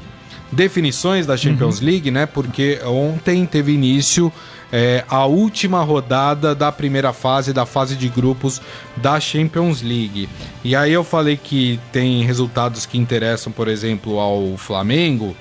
definições 0.52 1.26
da 1.26 1.36
Champions 1.38 1.80
League, 1.80 2.10
né? 2.10 2.26
Porque 2.26 2.78
ontem 2.84 3.46
teve 3.46 3.72
início 3.72 4.30
é, 4.72 5.04
a 5.08 5.26
última 5.26 5.82
rodada 5.82 6.54
da 6.54 6.72
primeira 6.72 7.12
fase, 7.12 7.52
da 7.52 7.66
fase 7.66 7.94
de 7.94 8.08
grupos 8.08 8.60
da 8.96 9.20
Champions 9.20 9.82
League. 9.82 10.28
E 10.64 10.74
aí 10.74 10.92
eu 10.92 11.04
falei 11.04 11.36
que 11.36 11.78
tem 11.92 12.22
resultados 12.24 12.86
que 12.86 12.96
interessam, 12.96 13.52
por 13.52 13.68
exemplo, 13.68 14.18
ao 14.18 14.56
Flamengo. 14.56 15.36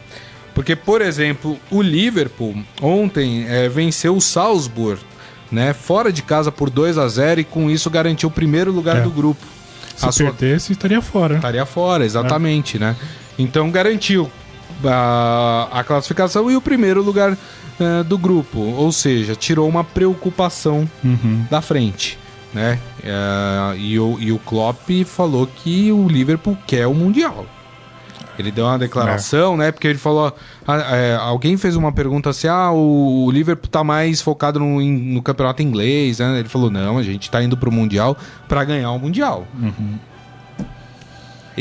Porque, 0.53 0.75
por 0.75 1.01
exemplo, 1.01 1.57
o 1.71 1.81
Liverpool 1.81 2.55
ontem 2.81 3.45
é, 3.47 3.69
venceu 3.69 4.15
o 4.17 4.21
Salzburg, 4.21 4.99
né? 5.49 5.71
Fora 5.73 6.11
de 6.11 6.21
casa 6.21 6.51
por 6.51 6.69
2 6.69 6.97
a 6.97 7.07
0 7.07 7.39
e 7.39 7.43
com 7.45 7.71
isso 7.71 7.89
garantiu 7.89 8.27
o 8.27 8.31
primeiro 8.31 8.69
lugar 8.71 8.97
É. 8.97 9.01
do 9.01 9.09
grupo. 9.09 9.45
Se 9.95 10.05
A 10.05 10.11
sua- 10.11 10.25
perdesse, 10.33 10.73
estaria 10.73 11.01
fora. 11.01 11.35
Estaria 11.35 11.65
fora, 11.65 12.03
exatamente, 12.05 12.77
né? 12.77 12.95
Então 13.39 13.71
garantiu 13.71 14.29
a, 14.85 15.67
a 15.71 15.83
classificação 15.83 16.49
e 16.49 16.55
o 16.55 16.61
primeiro 16.61 17.01
lugar 17.01 17.37
eh, 17.79 18.03
do 18.03 18.17
grupo. 18.17 18.59
Ou 18.59 18.91
seja, 18.91 19.35
tirou 19.35 19.67
uma 19.67 19.83
preocupação 19.83 20.89
Uhum. 21.03 21.45
da 21.49 21.61
frente, 21.61 22.17
né? 22.53 22.79
Eh, 23.03 23.75
e, 23.77 23.99
o, 23.99 24.17
e 24.19 24.31
o 24.31 24.39
Klopp 24.39 24.89
falou 25.05 25.47
que 25.47 25.91
o 25.91 26.07
Liverpool 26.07 26.57
quer 26.67 26.87
o 26.87 26.93
Mundial. 26.93 27.45
Ele 28.39 28.49
deu 28.49 28.65
uma 28.65 28.79
declaração, 28.79 29.55
né? 29.57 29.71
Porque 29.71 29.85
ele 29.87 29.99
falou. 29.99 30.33
ah, 30.65 30.77
é, 30.95 31.15
alguém 31.15 31.57
fez 31.57 31.75
uma 31.75 31.91
pergunta 31.91 32.29
assim: 32.29 32.47
ah, 32.47 32.71
o, 32.71 33.25
o 33.25 33.31
Liverpool 33.31 33.69
tá 33.69 33.83
mais 33.83 34.21
focado 34.21 34.57
no, 34.57 34.81
in- 34.81 35.13
no 35.13 35.21
campeonato 35.21 35.61
inglês, 35.61 36.17
né? 36.19 36.39
Ele 36.39 36.49
falou: 36.49 36.71
não, 36.71 36.97
a 36.97 37.03
gente 37.03 37.29
tá 37.29 37.43
indo 37.43 37.55
pro 37.57 37.71
Mundial 37.71 38.17
pra 38.47 38.63
ganhar 38.63 38.89
o 38.91 38.97
Mundial. 38.99 39.45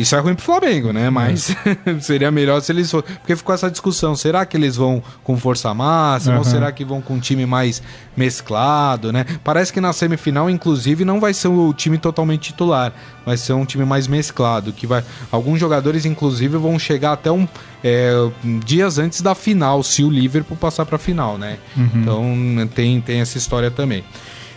Isso 0.01 0.17
é 0.17 0.19
ruim 0.19 0.35
pro 0.35 0.45
Flamengo, 0.45 0.93
né? 0.93 1.11
Mas 1.11 1.55
seria 2.01 2.31
melhor 2.31 2.61
se 2.61 2.73
eles 2.73 2.91
fossem. 2.91 3.15
Porque 3.17 3.37
ficou 3.37 3.55
essa 3.55 3.71
discussão: 3.71 4.15
será 4.17 4.45
que 4.47 4.57
eles 4.57 4.77
vão 4.77 5.03
com 5.23 5.37
força 5.37 5.73
máxima 5.75 6.37
ou 6.37 6.43
Aham. 6.43 6.51
será 6.51 6.73
que 6.73 6.85
vão 6.85 7.01
com 7.01 7.15
um 7.15 7.21
time 7.21 7.47
mais 7.47 7.83
mesclado, 8.17 9.13
né? 9.13 9.25
Parece 9.43 9.73
que 9.73 9.81
na 9.81 9.93
semifinal, 9.93 10.49
inclusive, 10.49 11.05
não 11.05 11.21
vai 11.21 11.35
ser 11.35 11.49
o 11.49 11.73
time 11.73 11.99
totalmente 11.99 12.51
titular, 12.51 12.93
vai 13.25 13.37
ser 13.37 13.53
um 13.53 13.65
time 13.65 13.85
mais 13.85 14.07
mesclado. 14.07 14.73
Que 14.73 14.87
vai. 14.87 15.03
Alguns 15.31 15.59
jogadores, 15.61 16.05
inclusive, 16.05 16.57
vão 16.57 16.79
chegar 16.79 17.13
até 17.13 17.31
um. 17.31 17.47
é, 17.83 18.13
dias 18.65 18.99
antes 18.99 19.21
da 19.23 19.35
final, 19.35 19.83
se 19.83 20.05
o 20.05 20.11
Liverpool 20.11 20.57
passar 20.57 20.85
pra 20.87 20.99
final, 20.99 21.39
né? 21.39 21.59
Então 21.95 22.25
tem, 22.75 23.01
tem 23.01 23.21
essa 23.21 23.39
história 23.39 23.71
também. 23.71 24.05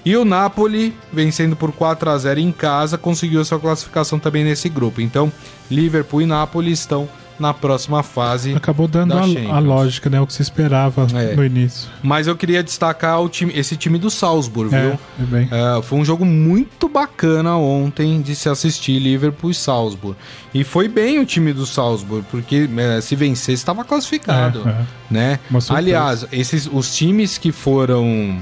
E 0.05 0.15
o 0.17 0.25
Napoli, 0.25 0.93
vencendo 1.11 1.55
por 1.55 1.71
4 1.71 2.09
a 2.09 2.17
0 2.17 2.39
em 2.39 2.51
casa, 2.51 2.97
conseguiu 2.97 3.43
sua 3.45 3.59
classificação 3.59 4.19
também 4.19 4.43
nesse 4.43 4.67
grupo. 4.67 4.99
Então, 4.99 5.31
Liverpool 5.71 6.21
e 6.21 6.25
Napoli 6.25 6.71
estão 6.71 7.07
na 7.39 7.51
próxima 7.53 8.03
fase. 8.03 8.53
Acabou 8.53 8.87
dando 8.87 9.09
da 9.15 9.21
a, 9.21 9.55
a 9.55 9.59
lógica, 9.59 10.07
né? 10.09 10.21
O 10.21 10.27
que 10.27 10.33
se 10.33 10.41
esperava 10.43 11.07
É. 11.15 11.35
no 11.35 11.43
início. 11.43 11.89
Mas 12.03 12.27
eu 12.27 12.35
queria 12.35 12.61
destacar 12.61 13.19
o 13.21 13.27
time, 13.27 13.51
esse 13.55 13.75
time 13.75 13.97
do 13.97 14.09
Salzburg, 14.11 14.73
É, 14.73 14.81
viu? 14.81 14.99
é. 15.51 15.77
É, 15.79 15.81
foi 15.81 15.97
um 15.97 16.05
jogo 16.05 16.25
muito 16.25 16.87
bacana 16.87 17.55
ontem 17.57 18.21
de 18.21 18.35
se 18.35 18.47
assistir 18.49 18.99
Liverpool 18.99 19.49
e 19.49 19.53
Salzburg. 19.55 20.15
E 20.53 20.63
foi 20.63 20.87
bem 20.87 21.17
o 21.19 21.25
time 21.25 21.53
do 21.53 21.65
Salzburg, 21.65 22.23
porque 22.29 22.69
é, 22.77 23.01
se 23.01 23.15
vencesse 23.15 23.53
estava 23.53 23.83
classificado, 23.83 24.67
É, 24.69 24.75
né? 25.09 25.39
Aliás, 25.69 26.25
esses 26.31 26.69
os 26.71 26.95
times 26.95 27.37
que 27.39 27.51
foram 27.51 28.37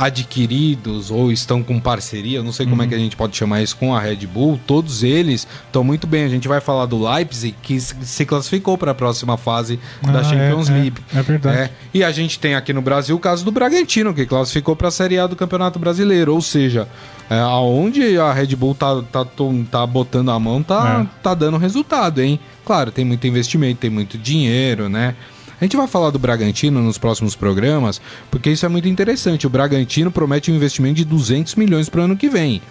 adquiridos 0.00 1.10
ou 1.10 1.30
estão 1.30 1.62
com 1.62 1.78
parceria, 1.80 2.42
não 2.42 2.52
sei 2.52 2.64
Uhum. 2.66 2.70
como 2.70 2.82
é 2.82 2.86
que 2.86 2.94
a 2.94 2.98
gente 2.98 3.16
pode 3.16 3.36
chamar 3.36 3.62
isso 3.62 3.76
com 3.76 3.94
a 3.94 4.00
Red 4.00 4.26
Bull, 4.26 4.58
todos 4.66 5.02
eles 5.02 5.46
estão 5.66 5.82
muito 5.84 6.06
bem. 6.06 6.24
A 6.24 6.28
gente 6.28 6.48
vai 6.48 6.60
falar 6.60 6.86
do 6.86 7.02
Leipzig 7.08 7.54
que 7.62 7.78
se 7.80 8.24
classificou 8.24 8.76
para 8.78 8.92
a 8.92 8.94
próxima 8.94 9.36
fase 9.36 9.78
da 10.02 10.20
Ah, 10.20 10.24
Champions 10.24 10.68
é, 10.68 10.72
é, 10.72 10.76
League. 10.80 10.96
é 11.14 11.22
verdade. 11.22 11.56
É, 11.58 11.70
e 11.92 12.04
a 12.04 12.10
gente 12.12 12.38
tem 12.38 12.54
aqui 12.54 12.72
no 12.72 12.82
Brasil 12.82 13.16
o 13.16 13.20
caso 13.20 13.44
do 13.44 13.50
Bragantino, 13.50 14.14
que 14.14 14.24
classificou 14.26 14.74
para 14.76 14.88
a 14.88 14.90
Série 14.90 15.18
A 15.18 15.26
do 15.26 15.36
Campeonato 15.36 15.78
Brasileiro. 15.78 16.34
Ou 16.34 16.40
seja, 16.40 16.88
é, 17.28 17.38
aonde 17.38 18.18
a 18.18 18.32
Red 18.32 18.54
Bull 18.56 18.74
tá, 18.74 19.02
tá, 19.10 19.26
tá 19.70 19.86
botando 19.86 20.30
a 20.30 20.38
mão, 20.38 20.62
tá, 20.62 21.06
É. 21.06 21.22
tá 21.22 21.34
dando 21.34 21.56
resultado, 21.58 22.20
hein? 22.20 22.38
Claro, 22.64 22.90
tem 22.90 23.04
muito 23.04 23.26
investimento, 23.26 23.80
tem 23.80 23.90
muito 23.90 24.16
dinheiro, 24.16 24.88
né? 24.88 25.14
A 25.60 25.64
gente 25.64 25.76
vai 25.76 25.86
falar 25.86 26.10
do 26.10 26.18
Bragantino 26.18 26.80
nos 26.80 26.96
próximos 26.96 27.36
programas, 27.36 28.00
porque 28.30 28.50
isso 28.50 28.64
é 28.64 28.68
muito 28.68 28.88
interessante. 28.88 29.46
O 29.46 29.50
Bragantino 29.50 30.10
promete 30.10 30.50
um 30.50 30.54
investimento 30.54 30.94
de 30.94 31.04
200 31.04 31.54
milhões 31.56 31.88
para 31.88 32.00
o 32.00 32.04
ano 32.04 32.16
que 32.16 32.28
vem. 32.30 32.62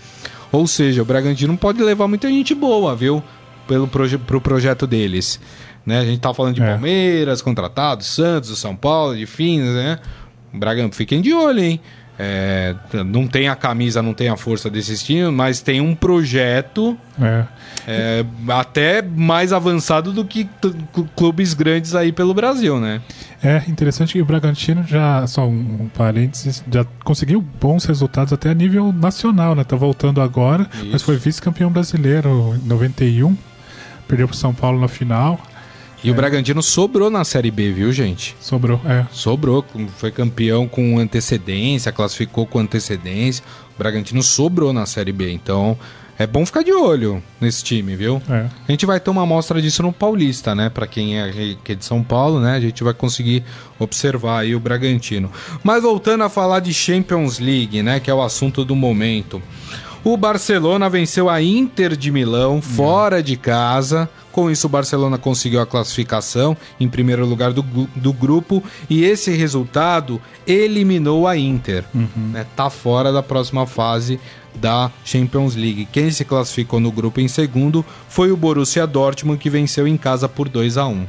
Ou 0.52 0.66
seja, 0.66 1.04
o 1.04 1.06
Bragantino 1.06 1.56
pode 1.56 1.82
levar 1.84 2.08
muita 2.08 2.28
gente 2.28 2.56
boa, 2.56 2.96
viu? 2.96 3.22
Pelo 3.68 3.88
proje 3.88 4.18
pro 4.18 4.42
projeto 4.42 4.88
deles. 4.88 5.40
Né? 5.86 6.00
A 6.00 6.06
gente 6.06 6.20
tá 6.20 6.34
falando 6.34 6.56
de 6.56 6.64
É. 6.64 6.72
Palmeiras, 6.72 7.42
contratados, 7.44 8.08
Santos, 8.08 8.58
São 8.58 8.76
Paulo, 8.76 9.16
enfim, 9.16 9.60
né? 9.62 10.00
Bragantino, 10.52 10.94
fiquem 10.94 11.22
de 11.22 11.32
olho, 11.32 11.60
hein? 11.60 11.80
É, 12.22 12.76
não 13.06 13.26
tem 13.26 13.48
a 13.48 13.56
camisa, 13.56 14.02
não 14.02 14.14
tem 14.14 14.28
a 14.28 14.36
força 14.36 14.70
desses 14.70 15.02
times, 15.02 15.32
mas 15.32 15.62
tem 15.62 15.80
um 15.80 15.96
projeto 15.96 16.98
É. 17.20 17.46
é, 17.88 18.26
até 18.50 19.02
mais 19.02 19.54
avançado 19.54 20.12
do 20.12 20.26
que 20.26 20.50
clubes 21.16 21.54
grandes 21.54 21.96
aí 21.96 22.12
pelo 22.12 22.34
Brasil, 22.34 22.78
né? 22.78 23.02
É 23.42 23.64
interessante 23.70 24.12
que 24.12 24.22
o 24.22 24.26
Bragantino 24.26 24.84
já, 24.86 25.26
só 25.28 25.48
um, 25.48 25.84
um 25.84 25.88
parênteses, 25.88 26.62
já 26.70 26.86
conseguiu 27.06 27.42
bons 27.42 27.86
resultados 27.86 28.34
até 28.34 28.50
a 28.50 28.54
nível 28.54 28.92
nacional, 28.92 29.56
né? 29.56 29.64
Tá 29.64 29.78
voltando 29.78 30.22
agora, 30.22 30.68
mas 30.76 30.96
Isso. 30.96 31.06
foi 31.06 31.16
vice-campeão 31.16 31.72
brasileiro 31.72 32.54
em 32.62 32.68
91, 32.68 33.34
perdeu 34.10 34.28
pro 34.28 34.36
São 34.36 34.54
Paulo 34.54 34.78
na 34.82 34.90
final, 34.90 35.40
E 36.04 36.10
o 36.10 36.14
Bragantino 36.14 36.64
sobrou 36.64 37.10
na 37.10 37.26
Série 37.26 37.52
B, 37.52 37.72
viu, 37.72 37.92
gente? 37.92 38.36
sobrou, 38.40 38.80
é. 38.86 39.06
Sobrou, 39.12 39.66
foi 39.98 40.12
campeão 40.12 40.68
com 40.68 40.98
antecedência, 40.98 41.92
classificou 41.92 42.46
com 42.46 42.60
antecedência. 42.60 43.44
O 43.76 43.78
Bragantino 43.78 44.24
sobrou 44.24 44.72
na 44.72 44.86
Série 44.86 45.12
B, 45.12 45.32
então 45.32 45.78
é 46.18 46.28
bom 46.28 46.46
ficar 46.46 46.64
de 46.64 46.74
olho 46.74 47.24
nesse 47.40 47.64
time, 47.64 47.96
viu? 47.96 48.22
É. 48.30 48.46
A 48.68 48.72
gente 48.72 48.86
vai 48.86 49.00
ter 49.00 49.10
uma 49.10 49.24
amostra 49.24 49.62
disso 49.62 49.82
no 49.82 49.94
Paulista, 49.94 50.54
né? 50.54 50.70
Pra 50.70 50.86
quem 50.86 51.18
é, 51.18 51.56
que 51.64 51.72
é 51.72 51.76
de 51.76 51.86
São 51.86 52.04
Paulo, 52.04 52.42
né? 52.42 52.56
A 52.56 52.60
gente 52.60 52.84
vai 52.84 52.94
conseguir 52.94 53.44
observar 53.80 54.40
aí 54.40 54.54
o 54.54 54.60
Bragantino. 54.60 55.32
Mas 55.64 55.82
voltando 55.82 56.26
a 56.26 56.30
falar 56.30 56.60
de 56.60 56.74
Champions 56.74 57.40
League, 57.40 57.82
né? 57.82 58.02
Que 58.02 58.12
é 58.12 58.14
o 58.14 58.22
assunto 58.22 58.66
do 58.66 58.76
momento. 58.76 59.42
O 60.04 60.18
Barcelona 60.18 60.90
venceu 60.90 61.30
a 61.30 61.42
Inter 61.42 61.96
de 61.96 62.12
Milão 62.12 62.62
fora 62.62 63.24
de 63.24 63.38
casa. 63.38 64.10
Com 64.40 64.50
isso, 64.50 64.68
o 64.68 64.70
Barcelona 64.70 65.18
conseguiu 65.18 65.60
a 65.60 65.66
classificação 65.66 66.56
em 66.80 66.88
primeiro 66.88 67.26
lugar 67.26 67.52
do, 67.52 67.62
do 67.62 68.14
grupo 68.14 68.64
e 68.90 69.04
esse 69.04 69.32
resultado 69.32 70.22
eliminou 70.48 71.28
a 71.28 71.36
Inter. 71.36 71.84
né? 71.94 72.46
Tá 72.56 72.70
fora 72.70 73.12
da 73.12 73.22
próxima 73.22 73.68
fase 73.68 74.18
da 74.56 74.90
Champions 75.04 75.56
League. 75.56 75.90
Quem 75.92 76.10
se 76.10 76.24
classificou 76.24 76.80
no 76.80 76.90
grupo 76.90 77.20
em 77.20 77.28
segundo 77.28 77.86
foi 78.08 78.32
o 78.32 78.38
Borussia 78.38 78.88
Dortmund, 78.88 79.38
que 79.42 79.50
venceu 79.50 79.86
em 79.86 79.98
casa 79.98 80.30
por 80.30 80.48
2 80.48 80.78
a 80.78 80.88
1 80.88 81.06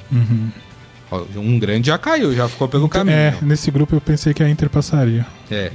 Ó, 1.12 1.22
Um 1.37 1.57
grande 1.57 1.87
já 1.87 1.97
caiu, 1.97 2.35
já 2.35 2.49
ficou 2.49 2.66
pelo 2.66 2.89
caminho. 2.89 3.16
É, 3.16 3.37
nesse 3.43 3.70
grupo 3.70 3.95
eu 3.95 4.01
pensei 4.01 4.35
que 4.35 4.43
a 4.43 4.51
Inter 4.51 4.68
passaria. 4.68 5.24
É. 5.49 5.70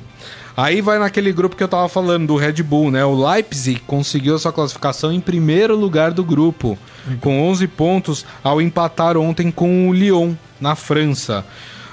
Aí 0.57 0.79
vai 0.81 0.97
naquele 0.99 1.31
grupo 1.33 1.55
que 1.55 1.63
eu 1.63 1.67
tava 1.67 1.89
falando, 1.89 2.27
do 2.27 2.35
Red 2.37 2.63
Bull, 2.63 2.89
né? 2.91 3.03
O 3.03 3.13
Leipzig 3.27 3.81
conseguiu 3.81 4.35
a 4.35 4.39
sua 4.39 4.53
classificação 4.53 5.11
em 5.11 5.19
primeiro 5.19 5.75
lugar 5.75 6.11
do 6.11 6.23
grupo, 6.23 6.77
com 7.19 7.41
11 7.49 7.67
pontos, 7.67 8.25
ao 8.43 8.61
empatar 8.61 9.17
ontem 9.17 9.51
com 9.51 9.89
o 9.89 9.93
Lyon, 9.93 10.33
na 10.59 10.75
França. 10.75 11.43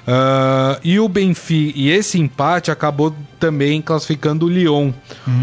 Ah, 0.07 0.79
e 0.83 0.99
o 0.99 1.09
Benfica, 1.09 1.79
e 1.79 1.89
esse 1.91 2.19
empate 2.19 2.71
acabou 2.71 3.15
também 3.39 3.81
classificando 3.81 4.47
o 4.47 4.49
Lyon. 4.49 4.93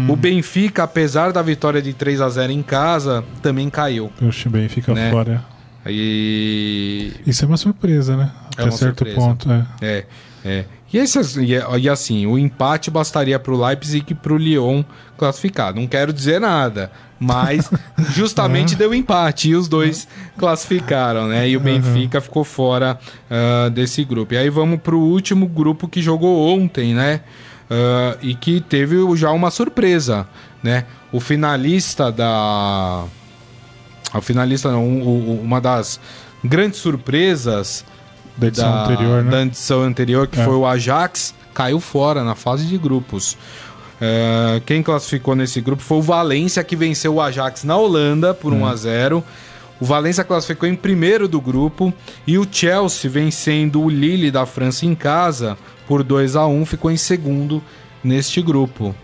O 0.08 0.16
Benfica, 0.16 0.82
apesar 0.84 1.32
da 1.32 1.42
vitória 1.42 1.80
de 1.80 1.92
3 1.92 2.20
a 2.20 2.28
0 2.28 2.52
em 2.52 2.62
casa, 2.62 3.24
também 3.42 3.68
caiu. 3.70 4.10
Puxa, 4.18 4.48
bem, 4.50 4.68
fica 4.68 4.92
Né? 4.94 5.10
fora. 5.10 5.44
E 5.86 7.12
Isso 7.26 7.44
é 7.44 7.48
uma 7.48 7.56
surpresa, 7.56 8.16
né? 8.16 8.30
Até 8.52 8.64
uma 8.64 8.70
certo 8.72 8.98
surpresa. 8.98 9.16
ponto, 9.18 9.50
é. 9.50 9.66
É, 9.80 10.04
é. 10.44 10.64
E, 10.92 10.98
esse, 10.98 11.18
e, 11.44 11.52
e 11.80 11.88
assim, 11.88 12.26
o 12.26 12.36
empate 12.38 12.90
bastaria 12.90 13.38
pro 13.38 13.56
Leipzig 13.62 14.04
e 14.10 14.14
pro 14.14 14.36
Lyon 14.36 14.82
classificar. 15.16 15.74
Não 15.74 15.86
quero 15.86 16.12
dizer 16.12 16.40
nada, 16.40 16.90
mas 17.18 17.70
justamente 18.10 18.74
deu 18.74 18.92
empate 18.94 19.50
e 19.50 19.54
os 19.54 19.68
dois 19.68 20.08
classificaram, 20.36 21.28
né? 21.28 21.48
E 21.48 21.56
o 21.56 21.60
Benfica 21.60 22.20
ficou 22.20 22.42
fora 22.44 22.98
ah, 23.30 23.68
desse 23.68 24.02
grupo. 24.04 24.34
E 24.34 24.38
aí 24.38 24.50
vamos 24.50 24.80
pro 24.80 24.98
último 24.98 25.46
grupo 25.46 25.86
que 25.86 26.02
jogou 26.02 26.48
ontem, 26.58 26.92
né? 26.94 27.20
Ah, 27.70 28.16
e 28.20 28.34
que 28.34 28.60
teve 28.60 28.96
já 29.16 29.30
uma 29.30 29.50
surpresa, 29.50 30.26
né? 30.62 30.84
O 31.12 31.20
finalista 31.20 32.10
da. 32.10 33.04
O 34.12 34.20
finalista, 34.20 34.72
não, 34.72 34.84
o- 35.02 35.36
o- 35.36 35.40
uma 35.40 35.60
das 35.60 36.00
grandes 36.42 36.80
surpresas 36.80 37.84
Da 38.40 38.46
edição 38.48 38.74
anterior, 38.84 39.24
né? 39.24 39.30
da 39.30 39.42
edição 39.42 39.82
anterior, 39.82 40.26
que 40.26 40.40
É. 40.40 40.44
foi 40.44 40.54
o 40.54 40.66
Ajax, 40.66 41.34
caiu 41.54 41.78
fora 41.80 42.24
na 42.24 42.34
fase 42.34 42.64
de 42.66 42.76
grupos. 42.78 43.36
É, 44.00 44.62
quem 44.64 44.82
classificou 44.82 45.36
nesse 45.36 45.60
grupo 45.60 45.82
foi 45.82 45.98
o 45.98 46.02
Valência, 46.02 46.64
que 46.64 46.74
venceu 46.74 47.14
o 47.16 47.20
Ajax 47.20 47.64
na 47.64 47.76
Holanda 47.76 48.32
por 48.32 48.52
1 48.52 48.66
a 48.66 48.74
0 48.74 49.22
O 49.78 49.84
Valência 49.84 50.24
classificou 50.24 50.68
em 50.68 50.74
primeiro 50.74 51.26
do 51.28 51.40
grupo 51.40 51.92
e 52.26 52.38
o 52.38 52.46
Chelsea, 52.50 53.10
vencendo 53.10 53.82
o 53.82 53.88
Lille 53.90 54.30
da 54.30 54.44
França 54.46 54.84
em 54.86 54.94
casa 54.94 55.56
por 55.86 56.02
2 56.02 56.36
a 56.36 56.46
1 56.46 56.64
ficou 56.66 56.90
em 56.90 56.96
segundo 56.96 57.62
neste 58.04 58.40
grupo. 58.42 58.94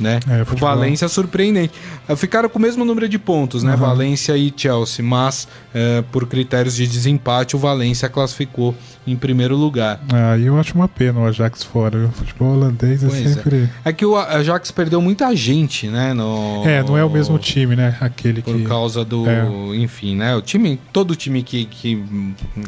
Né? 0.00 0.18
É, 0.28 0.42
o. 0.42 0.56
Valência 0.56 1.08
surpreendente. 1.08 1.72
Eh, 2.08 2.16
Ficaram 2.16 2.48
com 2.48 2.58
o 2.58 2.62
mesmo 2.62 2.84
número 2.84 3.08
de 3.08 3.16
pontos, 3.18 3.62
né? 3.62 3.72
Uhum. 3.74 3.78
Valência 3.78 4.36
e 4.36 4.52
Chelsea, 4.56 5.04
mas 5.04 5.46
eh, 5.72 6.02
por 6.10 6.26
critérios 6.26 6.74
de 6.74 6.84
desempate, 6.86 7.54
o 7.54 7.58
Valência 7.60 8.08
classificou 8.08 8.74
em 9.06 9.14
primeiro 9.14 9.54
lugar. 9.56 10.00
Aí 10.32 10.46
eu 10.46 10.58
acho 10.58 10.74
uma 10.74 10.88
pena 10.88 11.20
o 11.20 11.26
Ajax 11.26 11.62
fora. 11.62 12.06
O 12.06 12.10
futebol 12.10 12.54
holandês 12.54 13.04
é 13.04 13.08
Pois 13.08 13.24
é. 13.24 13.28
sempre. 13.34 13.70
É 13.84 13.92
que 13.92 14.04
o 14.04 14.16
Ajax 14.16 14.70
perdeu 14.72 15.00
muita 15.00 15.34
gente, 15.36 15.86
né? 15.86 16.12
No... 16.12 16.62
É. 16.66 16.82
não 16.82 16.98
é 16.98 17.04
o 17.04 17.10
mesmo 17.10 17.38
time, 17.38 17.76
né? 17.76 17.96
Aquele 18.00 18.42
Por 18.42 18.56
que. 18.56 18.64
causa 18.64 19.04
do. 19.04 19.28
É. 19.28 19.46
Enfim, 19.76 20.16
né? 20.16 20.34
O 20.34 20.42
time. 20.42 20.80
Todo 20.92 21.14
time 21.14 21.42
que, 21.44 21.66
que 21.66 22.02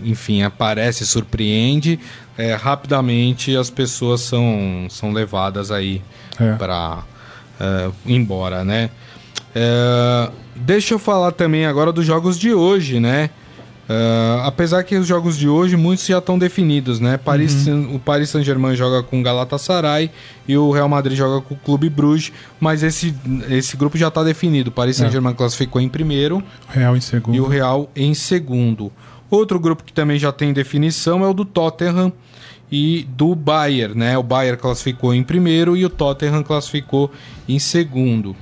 enfim, 0.04 0.42
aparece, 0.42 1.04
surpreende. 1.04 1.98
é, 2.38 2.54
rapidamente 2.54 3.56
as 3.56 3.68
pessoas 3.70 4.20
são, 4.20 4.86
são 4.90 5.12
levadas 5.12 5.70
aí 5.70 6.02
É. 6.38 6.52
pra 6.52 7.02
é, 7.60 7.90
ir 8.06 8.14
embora, 8.14 8.64
né? 8.64 8.90
É, 9.54 10.30
deixa 10.54 10.94
eu 10.94 10.98
falar 10.98 11.32
também 11.32 11.66
agora 11.66 11.92
dos 11.92 12.04
jogos 12.04 12.38
de 12.38 12.52
hoje, 12.52 13.00
né? 13.00 13.30
É, 13.88 14.40
apesar 14.44 14.82
que 14.82 14.96
os 14.96 15.06
jogos 15.06 15.36
de 15.38 15.48
hoje, 15.48 15.76
muitos 15.76 16.04
já 16.04 16.18
estão 16.18 16.36
definidos, 16.38 16.98
né? 16.98 17.16
Paris, 17.16 17.66
O 17.94 17.98
Paris 18.00 18.28
Saint-Germain 18.30 18.74
joga 18.74 19.02
com 19.02 19.20
o 19.20 19.22
Galatasaray 19.22 20.10
e 20.48 20.56
o 20.56 20.72
Real 20.72 20.88
Madrid 20.88 21.16
joga 21.16 21.40
com 21.40 21.54
o 21.54 21.56
Clube 21.56 21.88
Bruges, 21.88 22.32
mas 22.58 22.82
esse, 22.82 23.14
esse 23.48 23.76
grupo 23.76 23.96
já 23.96 24.08
está 24.08 24.24
definido. 24.24 24.70
O 24.70 24.72
Paris 24.72 24.96
Saint-Germain 24.96 25.34
classificou 25.34 25.80
em 25.80 25.88
primeiro 25.88 26.42
Real 26.68 26.96
em 26.96 27.00
segundo. 27.00 27.34
e 27.36 27.40
o 27.40 27.46
Real 27.46 27.88
em 27.94 28.12
segundo. 28.12 28.92
Outro 29.30 29.58
grupo 29.58 29.84
que 29.84 29.92
também 29.92 30.18
já 30.18 30.32
tem 30.32 30.52
definição 30.52 31.24
é 31.24 31.28
o 31.28 31.32
do 31.32 31.44
Tottenham 31.44 32.12
e 32.70 33.06
do 33.16 33.34
Bayern, 33.34 33.96
né? 33.98 34.18
O 34.18 34.22
Bayern 34.22 34.58
classificou 34.60 35.14
em 35.14 35.22
primeiro 35.22 35.76
e 35.76 35.84
o 35.84 35.90
Tottenham 35.90 36.42
classificou 36.42 37.12
em 37.48 37.58
segundo. 37.58 38.34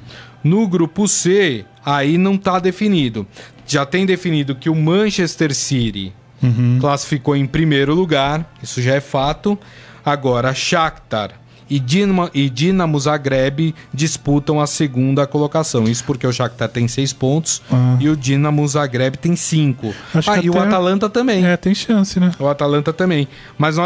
No 0.42 0.66
grupo 0.68 1.06
C, 1.08 1.64
aí 1.84 2.16
não 2.18 2.34
está 2.34 2.58
definido. 2.58 3.26
Já 3.66 3.84
tem 3.86 4.04
definido 4.06 4.54
que 4.54 4.68
o 4.70 4.74
Manchester 4.74 5.54
City 5.54 6.12
Uhum. 6.42 6.76
classificou 6.78 7.34
em 7.34 7.46
primeiro 7.46 7.94
lugar, 7.94 8.52
isso 8.62 8.82
já 8.82 8.94
é 8.96 9.00
fato. 9.00 9.58
Agora, 10.04 10.52
Shakhtar 10.52 11.30
e 11.68 11.78
Dinamo, 11.78 12.30
e 12.34 12.48
Dinamo 12.50 12.98
Zagreb 13.00 13.74
disputam 13.92 14.60
a 14.60 14.66
segunda 14.66 15.26
colocação. 15.26 15.84
Isso 15.84 16.04
porque 16.04 16.26
o 16.26 16.32
Shakhtar 16.32 16.68
tem 16.68 16.86
seis 16.88 17.12
pontos 17.12 17.62
Ah. 17.70 17.96
e 18.00 18.08
o 18.08 18.16
Dinamo 18.16 18.66
Zagreb 18.66 19.16
tem 19.16 19.34
cinco. 19.36 19.94
Acho 20.14 20.30
ah, 20.30 20.38
que 20.38 20.46
e 20.46 20.50
o 20.50 20.58
Atalanta 20.58 21.08
também. 21.08 21.44
É, 21.44 21.56
tem 21.56 21.74
chance, 21.74 22.18
né? 22.20 22.32
O 22.38 22.46
Atalanta 22.48 22.92
também. 22.92 23.26
Mas 23.58 23.76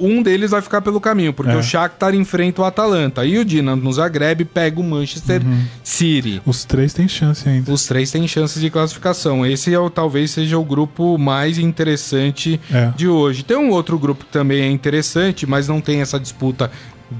um 0.00 0.22
deles 0.22 0.50
vai 0.50 0.60
ficar 0.62 0.80
pelo 0.82 1.00
caminho, 1.00 1.32
porque 1.32 1.52
É. 1.52 1.56
o 1.56 1.62
Shakhtar 1.62 2.14
enfrenta 2.14 2.62
o 2.62 2.64
Atalanta. 2.64 3.24
E 3.24 3.38
o 3.38 3.44
Dinamo 3.44 3.92
Zagreb 3.92 4.44
pega 4.44 4.80
o 4.80 4.84
Manchester 4.84 5.42
Uhum. 5.44 5.64
City. 5.82 6.42
Os 6.44 6.64
três 6.64 6.92
têm 6.92 7.06
chance 7.08 7.48
ainda. 7.48 7.72
Os 7.72 7.86
três 7.86 8.10
têm 8.10 8.26
chances 8.26 8.60
de 8.60 8.70
classificação. 8.70 9.44
Esse 9.46 9.72
é 9.72 9.78
o, 9.78 9.88
talvez 9.90 10.30
seja 10.32 10.58
o 10.58 10.64
grupo 10.64 11.16
mais 11.18 11.58
interessante 11.58 12.60
É. 12.72 12.90
de 12.96 13.08
hoje. 13.08 13.42
Tem 13.42 13.56
um 13.56 13.70
outro 13.70 13.98
grupo 13.98 14.24
que 14.24 14.30
também 14.32 14.60
é 14.62 14.70
interessante, 14.70 15.46
mas 15.46 15.68
não 15.68 15.80
tem 15.80 16.00
essa 16.00 16.18
disputa 16.18 16.70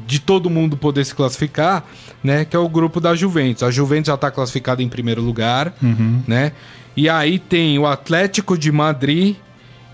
de 0.07 0.19
todo 0.19 0.51
mundo 0.51 0.77
poder 0.77 1.05
se 1.05 1.15
classificar, 1.15 1.85
né? 2.23 2.45
Que 2.45 2.55
é 2.55 2.59
o 2.59 2.69
grupo 2.69 3.01
da 3.01 3.15
Juventus. 3.15 3.63
A 3.63 3.71
Juventus 3.71 4.09
já 4.09 4.15
está 4.15 4.31
classificada 4.31 4.83
em 4.83 4.89
primeiro 4.89 5.23
lugar, 5.23 5.73
Uhum. 5.83 6.23
né? 6.27 6.53
E 6.97 7.09
aí 7.09 7.39
tem 7.39 7.79
o 7.79 7.87
Atlético 7.87 8.59
de 8.59 8.73
Madrid 8.73 9.37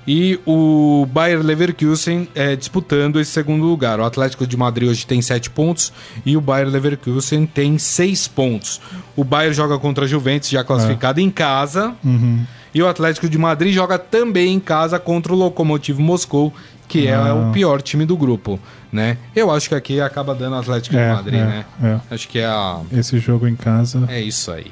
e 0.07 0.39
o 0.47 1.07
Bayer 1.11 1.41
Leverkusen 1.43 2.29
é, 2.35 2.55
disputando 2.57 3.19
esse 3.21 3.31
segundo 3.31 3.65
lugar. 3.65 4.01
O 4.01 4.05
Atlético 4.05 4.47
de 4.47 4.57
Madrid 4.57 4.89
hoje 4.89 5.07
tem 5.07 5.23
7 5.23 5.49
pontos 5.51 5.93
e 6.27 6.37
o 6.37 6.41
Bayer 6.41 6.69
Leverkusen 6.69 7.47
tem 7.47 7.79
6 7.79 8.29
pontos. 8.29 8.81
O 9.17 9.25
Bayer 9.25 9.53
joga 9.53 9.79
contra 9.79 10.05
a 10.05 10.09
Juventus, 10.09 10.49
já 10.51 10.63
classificada 10.65 11.21
em 11.21 11.31
casa. 11.31 11.95
Uhum. 12.05 12.45
E 12.75 12.83
o 12.83 12.89
Atlético 12.89 13.29
de 13.29 13.39
Madrid 13.39 13.73
joga 13.73 13.99
também 13.99 14.53
em 14.55 14.61
casa 14.61 14.99
contra 14.99 15.33
o 15.33 15.37
Lokomotiv 15.37 15.99
Moscou, 16.01 16.53
que 16.89 17.07
é 17.07 17.15
Ah. 17.15 17.35
o 17.35 17.53
pior 17.53 17.81
time 17.83 18.05
do 18.07 18.17
grupo, 18.17 18.59
né? 18.93 19.17
Eu 19.35 19.51
acho 19.51 19.69
que 19.69 19.75
aqui 19.75 20.01
acaba 20.01 20.35
dando 20.35 20.57
Atlético 20.57 20.97
É, 20.97 21.09
de 21.09 21.15
Madrid, 21.15 21.41
é, 21.41 21.45
né? 21.45 21.65
é. 21.83 22.15
Acho 22.15 22.29
que 22.29 22.39
é 22.39 22.47
a 22.47 22.81
Esse 22.93 23.19
jogo 23.19 23.47
em 23.49 23.57
casa. 23.57 24.05
é 24.09 24.21
isso 24.21 24.51
aí. 24.53 24.71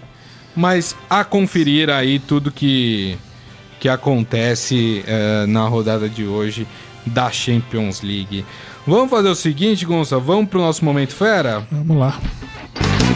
Mas 0.55 0.95
a 1.09 1.25
conferir 1.25 1.89
aí 1.91 2.19
tudo 2.19 2.51
que, 2.53 3.17
que 3.81 3.89
acontece 3.89 5.03
eh, 5.07 5.47
na 5.49 5.67
rodada 5.67 6.09
de 6.09 6.27
hoje 6.27 6.67
da 7.07 7.31
Champions 7.31 8.03
League. 8.03 8.45
Vamos 8.87 9.09
fazer 9.11 9.29
o 9.29 9.35
seguinte, 9.35 9.85
Gonça, 9.87 10.19
vamos 10.19 10.49
pro 10.51 10.61
nosso 10.61 10.85
momento 10.85 11.15
fera? 11.15 11.67
Vamos 11.73 11.97
lá. 11.97 12.19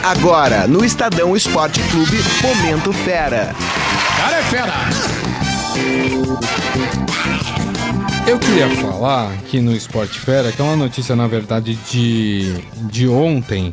Agora, 0.02 0.66
no 0.66 0.84
Estadão 0.84 1.36
Esporte 1.36 1.80
Clube, 1.90 2.16
Momento 2.42 2.92
Fera. 2.92 3.54
Cara 4.16 4.36
é 4.38 4.42
fera! 4.42 5.15
Eu 8.26 8.38
queria 8.38 8.68
falar 8.76 9.32
aqui 9.32 9.60
no 9.60 9.72
Esporte 9.72 10.18
Fera, 10.18 10.50
que 10.50 10.60
é 10.60 10.64
uma 10.64 10.76
notícia, 10.76 11.14
na 11.14 11.26
verdade, 11.26 11.74
de, 11.90 12.54
de 12.90 13.06
ontem, 13.08 13.72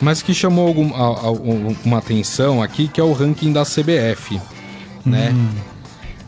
mas 0.00 0.22
que 0.22 0.32
chamou 0.32 0.66
algum, 0.66 0.94
a, 0.94 1.26
a, 1.26 1.30
uma 1.84 1.98
atenção 1.98 2.62
aqui, 2.62 2.88
que 2.88 3.00
é 3.00 3.04
o 3.04 3.12
ranking 3.12 3.52
da 3.52 3.64
CBF, 3.64 4.40
né? 5.04 5.34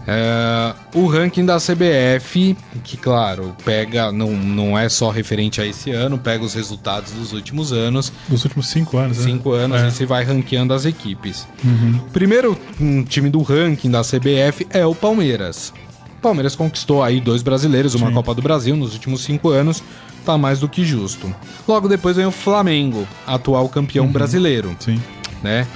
É, 0.07 0.75
o 0.95 1.07
ranking 1.07 1.45
da 1.45 1.59
CBF, 1.59 2.57
que 2.83 2.97
claro, 2.97 3.55
pega, 3.65 4.11
não, 4.11 4.31
não 4.33 4.77
é 4.79 4.89
só 4.89 5.11
referente 5.11 5.61
a 5.61 5.67
esse 5.67 5.91
ano, 5.91 6.19
pega 6.19 6.43
os 6.43 6.55
resultados 6.55 7.13
dos 7.13 7.33
últimos 7.33 7.73
anos, 7.73 8.13
Dos 8.29 8.45
últimos 8.45 8.69
cinco 8.69 8.97
anos, 8.97 9.19
né? 9.19 9.25
cinco 9.25 9.53
anos, 9.53 9.81
É. 9.81 9.87
e 9.89 9.91
você 9.91 10.07
vai 10.07 10.25
ranqueando 10.25 10.73
as 10.75 10.85
equipes. 10.85 11.47
Uhum. 11.65 12.01
Primeiro 12.13 12.59
um 12.81 13.05
time 13.05 13.29
do 13.29 13.43
ranking 13.43 13.91
da 13.91 14.03
CBF 14.03 14.67
é 14.71 14.85
o 14.87 14.95
Palmeiras. 14.95 15.73
O 16.19 16.21
Palmeiras 16.23 16.55
conquistou 16.57 17.03
aí 17.03 17.21
dois 17.21 17.43
brasileiros, 17.43 17.95
uma 17.95 18.09
Sim. 18.09 18.15
Copa 18.15 18.35
do 18.35 18.43
Brasil 18.43 18.77
nos 18.77 18.93
últimos 18.95 19.23
cinco 19.23 19.49
anos, 19.51 19.83
tá 20.25 20.37
mais 20.37 20.59
do 20.61 20.69
que 20.69 20.85
justo. 20.85 21.33
Logo 21.69 21.89
depois 21.89 22.17
vem 22.17 22.27
o 22.27 22.31
Flamengo, 22.31 23.07
atual 23.27 23.69
campeão 23.69 24.07
Uhum. 24.07 24.13
brasileiro, 24.13 24.75
Sim. 24.81 25.01
né? 25.43 25.67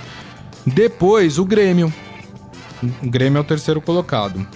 Depois 0.66 1.38
o 1.38 1.44
Grêmio. 1.44 1.92
O 3.02 3.08
Grêmio 3.10 3.38
é 3.38 3.40
o 3.40 3.44
terceiro 3.44 3.80
colocado. 3.80 4.46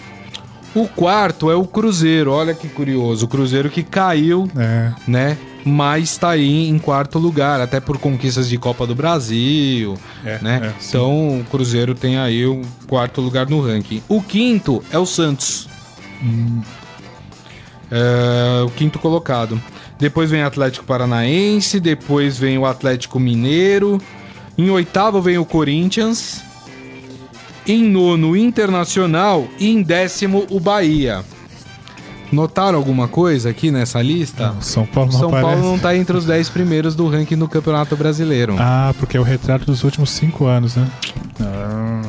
O 0.75 0.87
quarto 0.87 1.51
é 1.51 1.55
o 1.55 1.65
Cruzeiro, 1.65 2.31
olha 2.31 2.55
que 2.55 2.69
curioso, 2.69 3.25
o 3.25 3.29
Cruzeiro 3.29 3.71
que 3.71 3.83
caiu 3.83 4.49
É. 4.57 4.93
né? 5.07 5.39
Mas 5.65 6.17
tá 6.17 6.31
aí 6.31 6.69
em 6.69 6.79
quarto 6.79 7.19
lugar, 7.19 7.61
até 7.61 7.81
por 7.81 7.99
conquistas 7.99 8.49
de 8.49 8.57
Copa 8.59 8.87
do 8.87 8.95
Brasil, 8.95 9.99
É, 10.25 10.39
né? 10.41 10.61
é, 10.65 10.73
então 10.89 11.41
o 11.41 11.45
Cruzeiro 11.51 11.95
tem 11.95 12.17
aí 12.19 12.47
o 12.47 12.63
quarto 12.87 13.21
lugar 13.21 13.49
no 13.49 13.61
ranking. 13.61 14.03
O 14.09 14.23
quinto 14.23 14.83
é 14.91 14.99
o 14.99 15.05
Santos. 15.07 15.69
Hum. 16.23 16.61
É, 17.91 18.63
o 18.65 18.71
quinto 18.71 18.99
colocado. 18.99 19.61
Depois 19.99 20.31
vem 20.31 20.43
o 20.43 20.47
Atlético 20.47 20.85
Paranaense, 20.85 21.81
depois 21.81 22.39
vem 22.39 22.57
o 22.59 22.67
Atlético 22.67 23.19
Mineiro. 23.19 24.01
Em 24.57 24.71
oitavo 24.71 25.21
vem 25.21 25.39
o 25.39 25.45
Corinthians. 25.45 26.43
Em 27.69 27.85
nono, 27.85 28.35
Internacional. 28.35 29.47
E 29.59 29.69
em 29.71 29.83
décimo, 29.83 30.47
o 30.51 30.59
Bahia. 30.59 31.23
Notaram 32.33 32.77
alguma 32.77 33.09
coisa 33.09 33.51
aqui 33.51 33.71
nessa 33.71 34.03
lista? 34.03 34.55
O 34.59 34.63
São 34.63 34.85
Paulo 34.87 35.13
não 35.13 35.19
São 35.19 35.29
aparece. 35.29 35.51
Paulo 35.51 35.71
não 35.71 35.79
tá 35.79 35.97
entre 35.97 36.17
os 36.17 36.25
10 36.25 36.49
primeiros 36.51 36.95
do 36.95 37.07
ranking 37.09 37.37
do 37.37 37.49
Campeonato 37.49 37.97
Brasileiro. 37.97 38.57
Ah, 38.59 38.95
porque 38.99 39.17
é 39.17 39.21
o 39.21 39.23
retrato 39.23 39.67
dos 39.67 39.85
últimos 39.85 40.11
cinco 40.11 40.47
anos, 40.47 40.77
né? 40.77 40.89
Ah, 41.41 42.03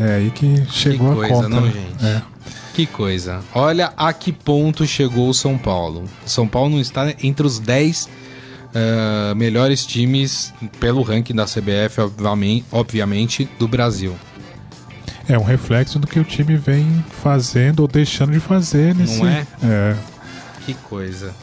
é 0.00 0.14
aí 0.16 0.30
que 0.30 0.64
chegou 0.70 1.14
coisa, 1.14 1.32
a 1.32 1.36
conta. 1.36 1.48
não, 1.48 1.60
né? 1.62 1.72
gente? 1.72 2.04
É. 2.04 2.22
Que 2.74 2.86
coisa. 2.86 3.40
Olha 3.54 3.92
a 3.96 4.12
que 4.12 4.32
ponto 4.32 4.86
chegou 4.86 5.28
o 5.28 5.34
São 5.34 5.56
Paulo. 5.56 6.04
São 6.26 6.48
Paulo 6.48 6.70
não 6.70 6.80
está 6.80 7.14
entre 7.22 7.46
os 7.46 7.58
10 7.58 8.08
eh, 8.74 9.34
melhores 9.36 9.86
times 9.86 10.52
pelo 10.80 11.02
ranking 11.02 11.32
da 11.32 11.44
CBF, 11.44 12.00
obviamente, 12.00 12.64
obviamente, 12.72 13.48
do 13.56 13.68
Brasil. 13.68 14.16
É 15.28 15.38
um 15.38 15.42
reflexo 15.42 15.98
do 15.98 16.06
que 16.06 16.18
o 16.20 16.24
time 16.24 16.56
vem 16.56 17.04
fazendo 17.22 17.80
ou 17.80 17.88
deixando 17.88 18.32
de 18.32 18.40
fazer 18.40 18.94
nesse. 18.94 19.18
Não 19.22 19.28
é? 19.28 19.46
É. 19.62 19.96
Que 20.66 20.74
coisa. 20.74 21.34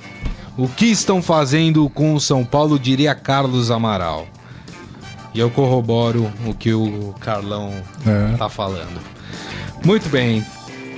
O 0.57 0.67
que 0.67 0.86
estão 0.86 1.21
fazendo 1.21 1.89
com 1.89 2.13
o 2.13 2.19
São 2.19 2.43
Paulo, 2.45 2.77
diria 2.77 3.15
Carlos 3.15 3.71
Amaral. 3.71 4.27
E 5.34 5.39
eu 5.39 5.49
corroboro 5.49 6.29
o 6.45 6.53
que 6.53 6.73
o 6.73 7.15
Carlão 7.19 7.73
É. 8.05 8.36
tá 8.38 8.49
falando. 8.49 8.99
Muito 9.84 10.09
bem. 10.09 10.45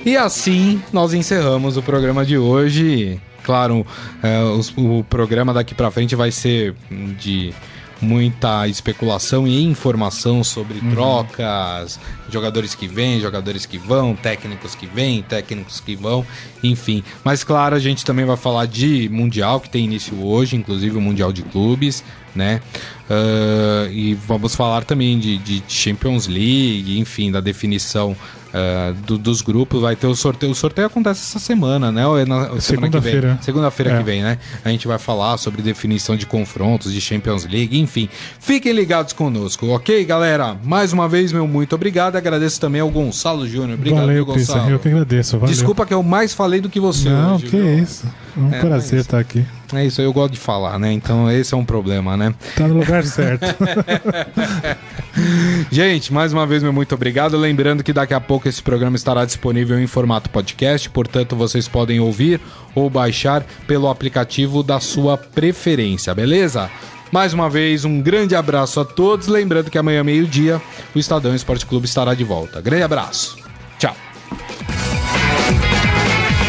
E 0.04 0.16
assim 0.16 0.82
nós 0.92 1.14
encerramos 1.14 1.76
o 1.76 1.82
programa 1.82 2.24
de 2.26 2.36
hoje. 2.36 3.20
Claro, 3.44 3.86
é, 4.22 4.42
os- 4.42 4.72
o 4.76 5.04
programa 5.08 5.54
daqui 5.54 5.74
pra 5.74 5.90
frente 5.90 6.14
vai 6.16 6.30
ser 6.30 6.74
de 7.18 7.54
muita 8.04 8.68
especulação 8.68 9.46
e 9.46 9.64
informação 9.64 10.44
sobre 10.44 10.80
trocas, 10.92 11.98
jogadores 12.30 12.74
que 12.74 12.86
vêm, 12.86 13.20
jogadores 13.20 13.66
que 13.66 13.78
vão, 13.78 14.14
técnicos 14.14 14.74
que 14.74 14.86
vêm, 14.86 15.22
técnicos 15.22 15.80
que 15.80 15.96
vão, 15.96 16.24
enfim. 16.62 17.02
Mas 17.24 17.42
claro, 17.42 17.74
a 17.74 17.80
gente 17.80 18.04
também 18.04 18.24
vai 18.24 18.36
falar 18.36 18.66
de 18.66 19.08
Mundial, 19.08 19.60
que 19.60 19.68
tem 19.68 19.84
início 19.84 20.24
hoje, 20.24 20.56
inclusive 20.56 20.96
o 20.96 21.00
Mundial 21.00 21.32
de 21.32 21.42
Clubes, 21.42 22.04
né? 22.34 22.60
Ah, 23.08 23.88
e 23.90 24.14
vamos 24.14 24.54
falar 24.54 24.84
também 24.84 25.18
de, 25.18 25.38
de 25.38 25.62
Champions 25.68 26.26
League, 26.26 26.98
enfim, 26.98 27.30
da 27.30 27.40
definição 27.40 28.16
ah, 28.54 28.94
do- 29.06 29.18
dos 29.18 29.42
grupos. 29.42 29.82
Vai 29.82 29.96
ter 29.96 30.06
o 30.06 30.14
sorteio. 30.14 30.52
O 30.52 30.54
sorteio 30.54 30.86
acontece 30.86 31.20
essa 31.22 31.38
semana, 31.38 31.90
né? 31.90 32.06
Ou 32.06 32.16
é 32.18 32.24
na? 32.24 32.60
Segunda-feira. 32.60 33.36
Segunda-feira 33.42 33.92
É. 33.94 33.98
que 33.98 34.02
vem, 34.04 34.22
né? 34.22 34.38
A 34.64 34.68
gente 34.70 34.86
vai 34.86 34.98
falar 34.98 35.36
sobre 35.38 35.60
definição 35.60 36.16
de 36.16 36.24
confrontos 36.26 36.92
de 36.92 37.00
Champions 37.00 37.44
League, 37.44 37.78
enfim. 37.78 38.08
Fiquem 38.38 38.72
ligados 38.72 39.12
conosco, 39.12 39.66
ok, 39.68 40.04
galera? 40.04 40.56
Mais 40.62 40.92
uma 40.92 41.08
vez, 41.08 41.32
meu 41.32 41.48
muito 41.48 41.74
obrigado. 41.74 42.14
Agradeço 42.16 42.60
também 42.60 42.80
ao 42.80 42.88
Gonçalo 42.90 43.46
Júnior. 43.48 43.74
Obrigado, 43.78 44.00
valeu, 44.00 44.24
viu. 44.24 44.34
Gonçalo. 44.34 44.70
Eu 44.70 44.78
que 44.78 44.88
agradeço. 44.88 45.36
Valeu. 45.38 45.52
Desculpa 45.52 45.84
que 45.84 45.92
eu 45.92 46.02
mais 46.02 46.32
falei 46.32 46.60
do 46.60 46.70
que 46.70 46.78
você 46.78 47.08
Não, 47.08 47.34
hoje. 47.34 47.46
que 47.46 47.56
viu? 47.56 47.78
isso. 47.78 48.06
É 48.36 48.40
um 48.40 48.54
É, 48.54 48.60
prazer 48.60 48.98
mas- 48.98 49.06
estar 49.06 49.18
aqui. 49.18 49.44
É 49.76 49.84
isso, 49.86 50.00
eu 50.00 50.12
gosto 50.12 50.32
de 50.32 50.38
falar, 50.38 50.78
né? 50.78 50.92
Então 50.92 51.30
esse 51.30 51.54
é 51.54 51.56
um 51.56 51.64
problema, 51.64 52.16
né? 52.16 52.34
Tá 52.56 52.66
no 52.66 52.78
lugar 52.78 53.04
certo. 53.04 53.44
Gente, 55.70 56.12
mais 56.12 56.32
uma 56.32 56.46
vez, 56.46 56.62
meu 56.62 56.72
muito 56.72 56.94
obrigado. 56.94 57.36
Lembrando 57.36 57.82
que 57.82 57.92
daqui 57.92 58.14
a 58.14 58.20
pouco 58.20 58.48
esse 58.48 58.62
programa 58.62 58.96
estará 58.96 59.24
disponível 59.24 59.78
em 59.78 59.86
formato 59.86 60.30
podcast, 60.30 60.88
portanto, 60.90 61.36
vocês 61.36 61.68
podem 61.68 62.00
ouvir 62.00 62.40
ou 62.74 62.88
baixar 62.90 63.44
pelo 63.66 63.88
aplicativo 63.88 64.62
da 64.62 64.80
sua 64.80 65.16
preferência, 65.16 66.14
beleza? 66.14 66.70
Mais 67.12 67.32
uma 67.32 67.48
vez, 67.48 67.84
um 67.84 68.00
grande 68.00 68.34
abraço 68.34 68.80
a 68.80 68.84
todos. 68.84 69.28
Lembrando 69.28 69.70
que 69.70 69.78
amanhã, 69.78 70.02
meio-dia, 70.02 70.60
o 70.94 70.98
Estadão 70.98 71.34
Esporte 71.34 71.64
Clube 71.64 71.86
estará 71.86 72.12
de 72.12 72.24
volta. 72.24 72.60
Grande 72.60 72.82
abraço. 72.82 73.36
Tchau. 73.78 73.94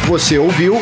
Você 0.08 0.40
ouviu 0.40 0.82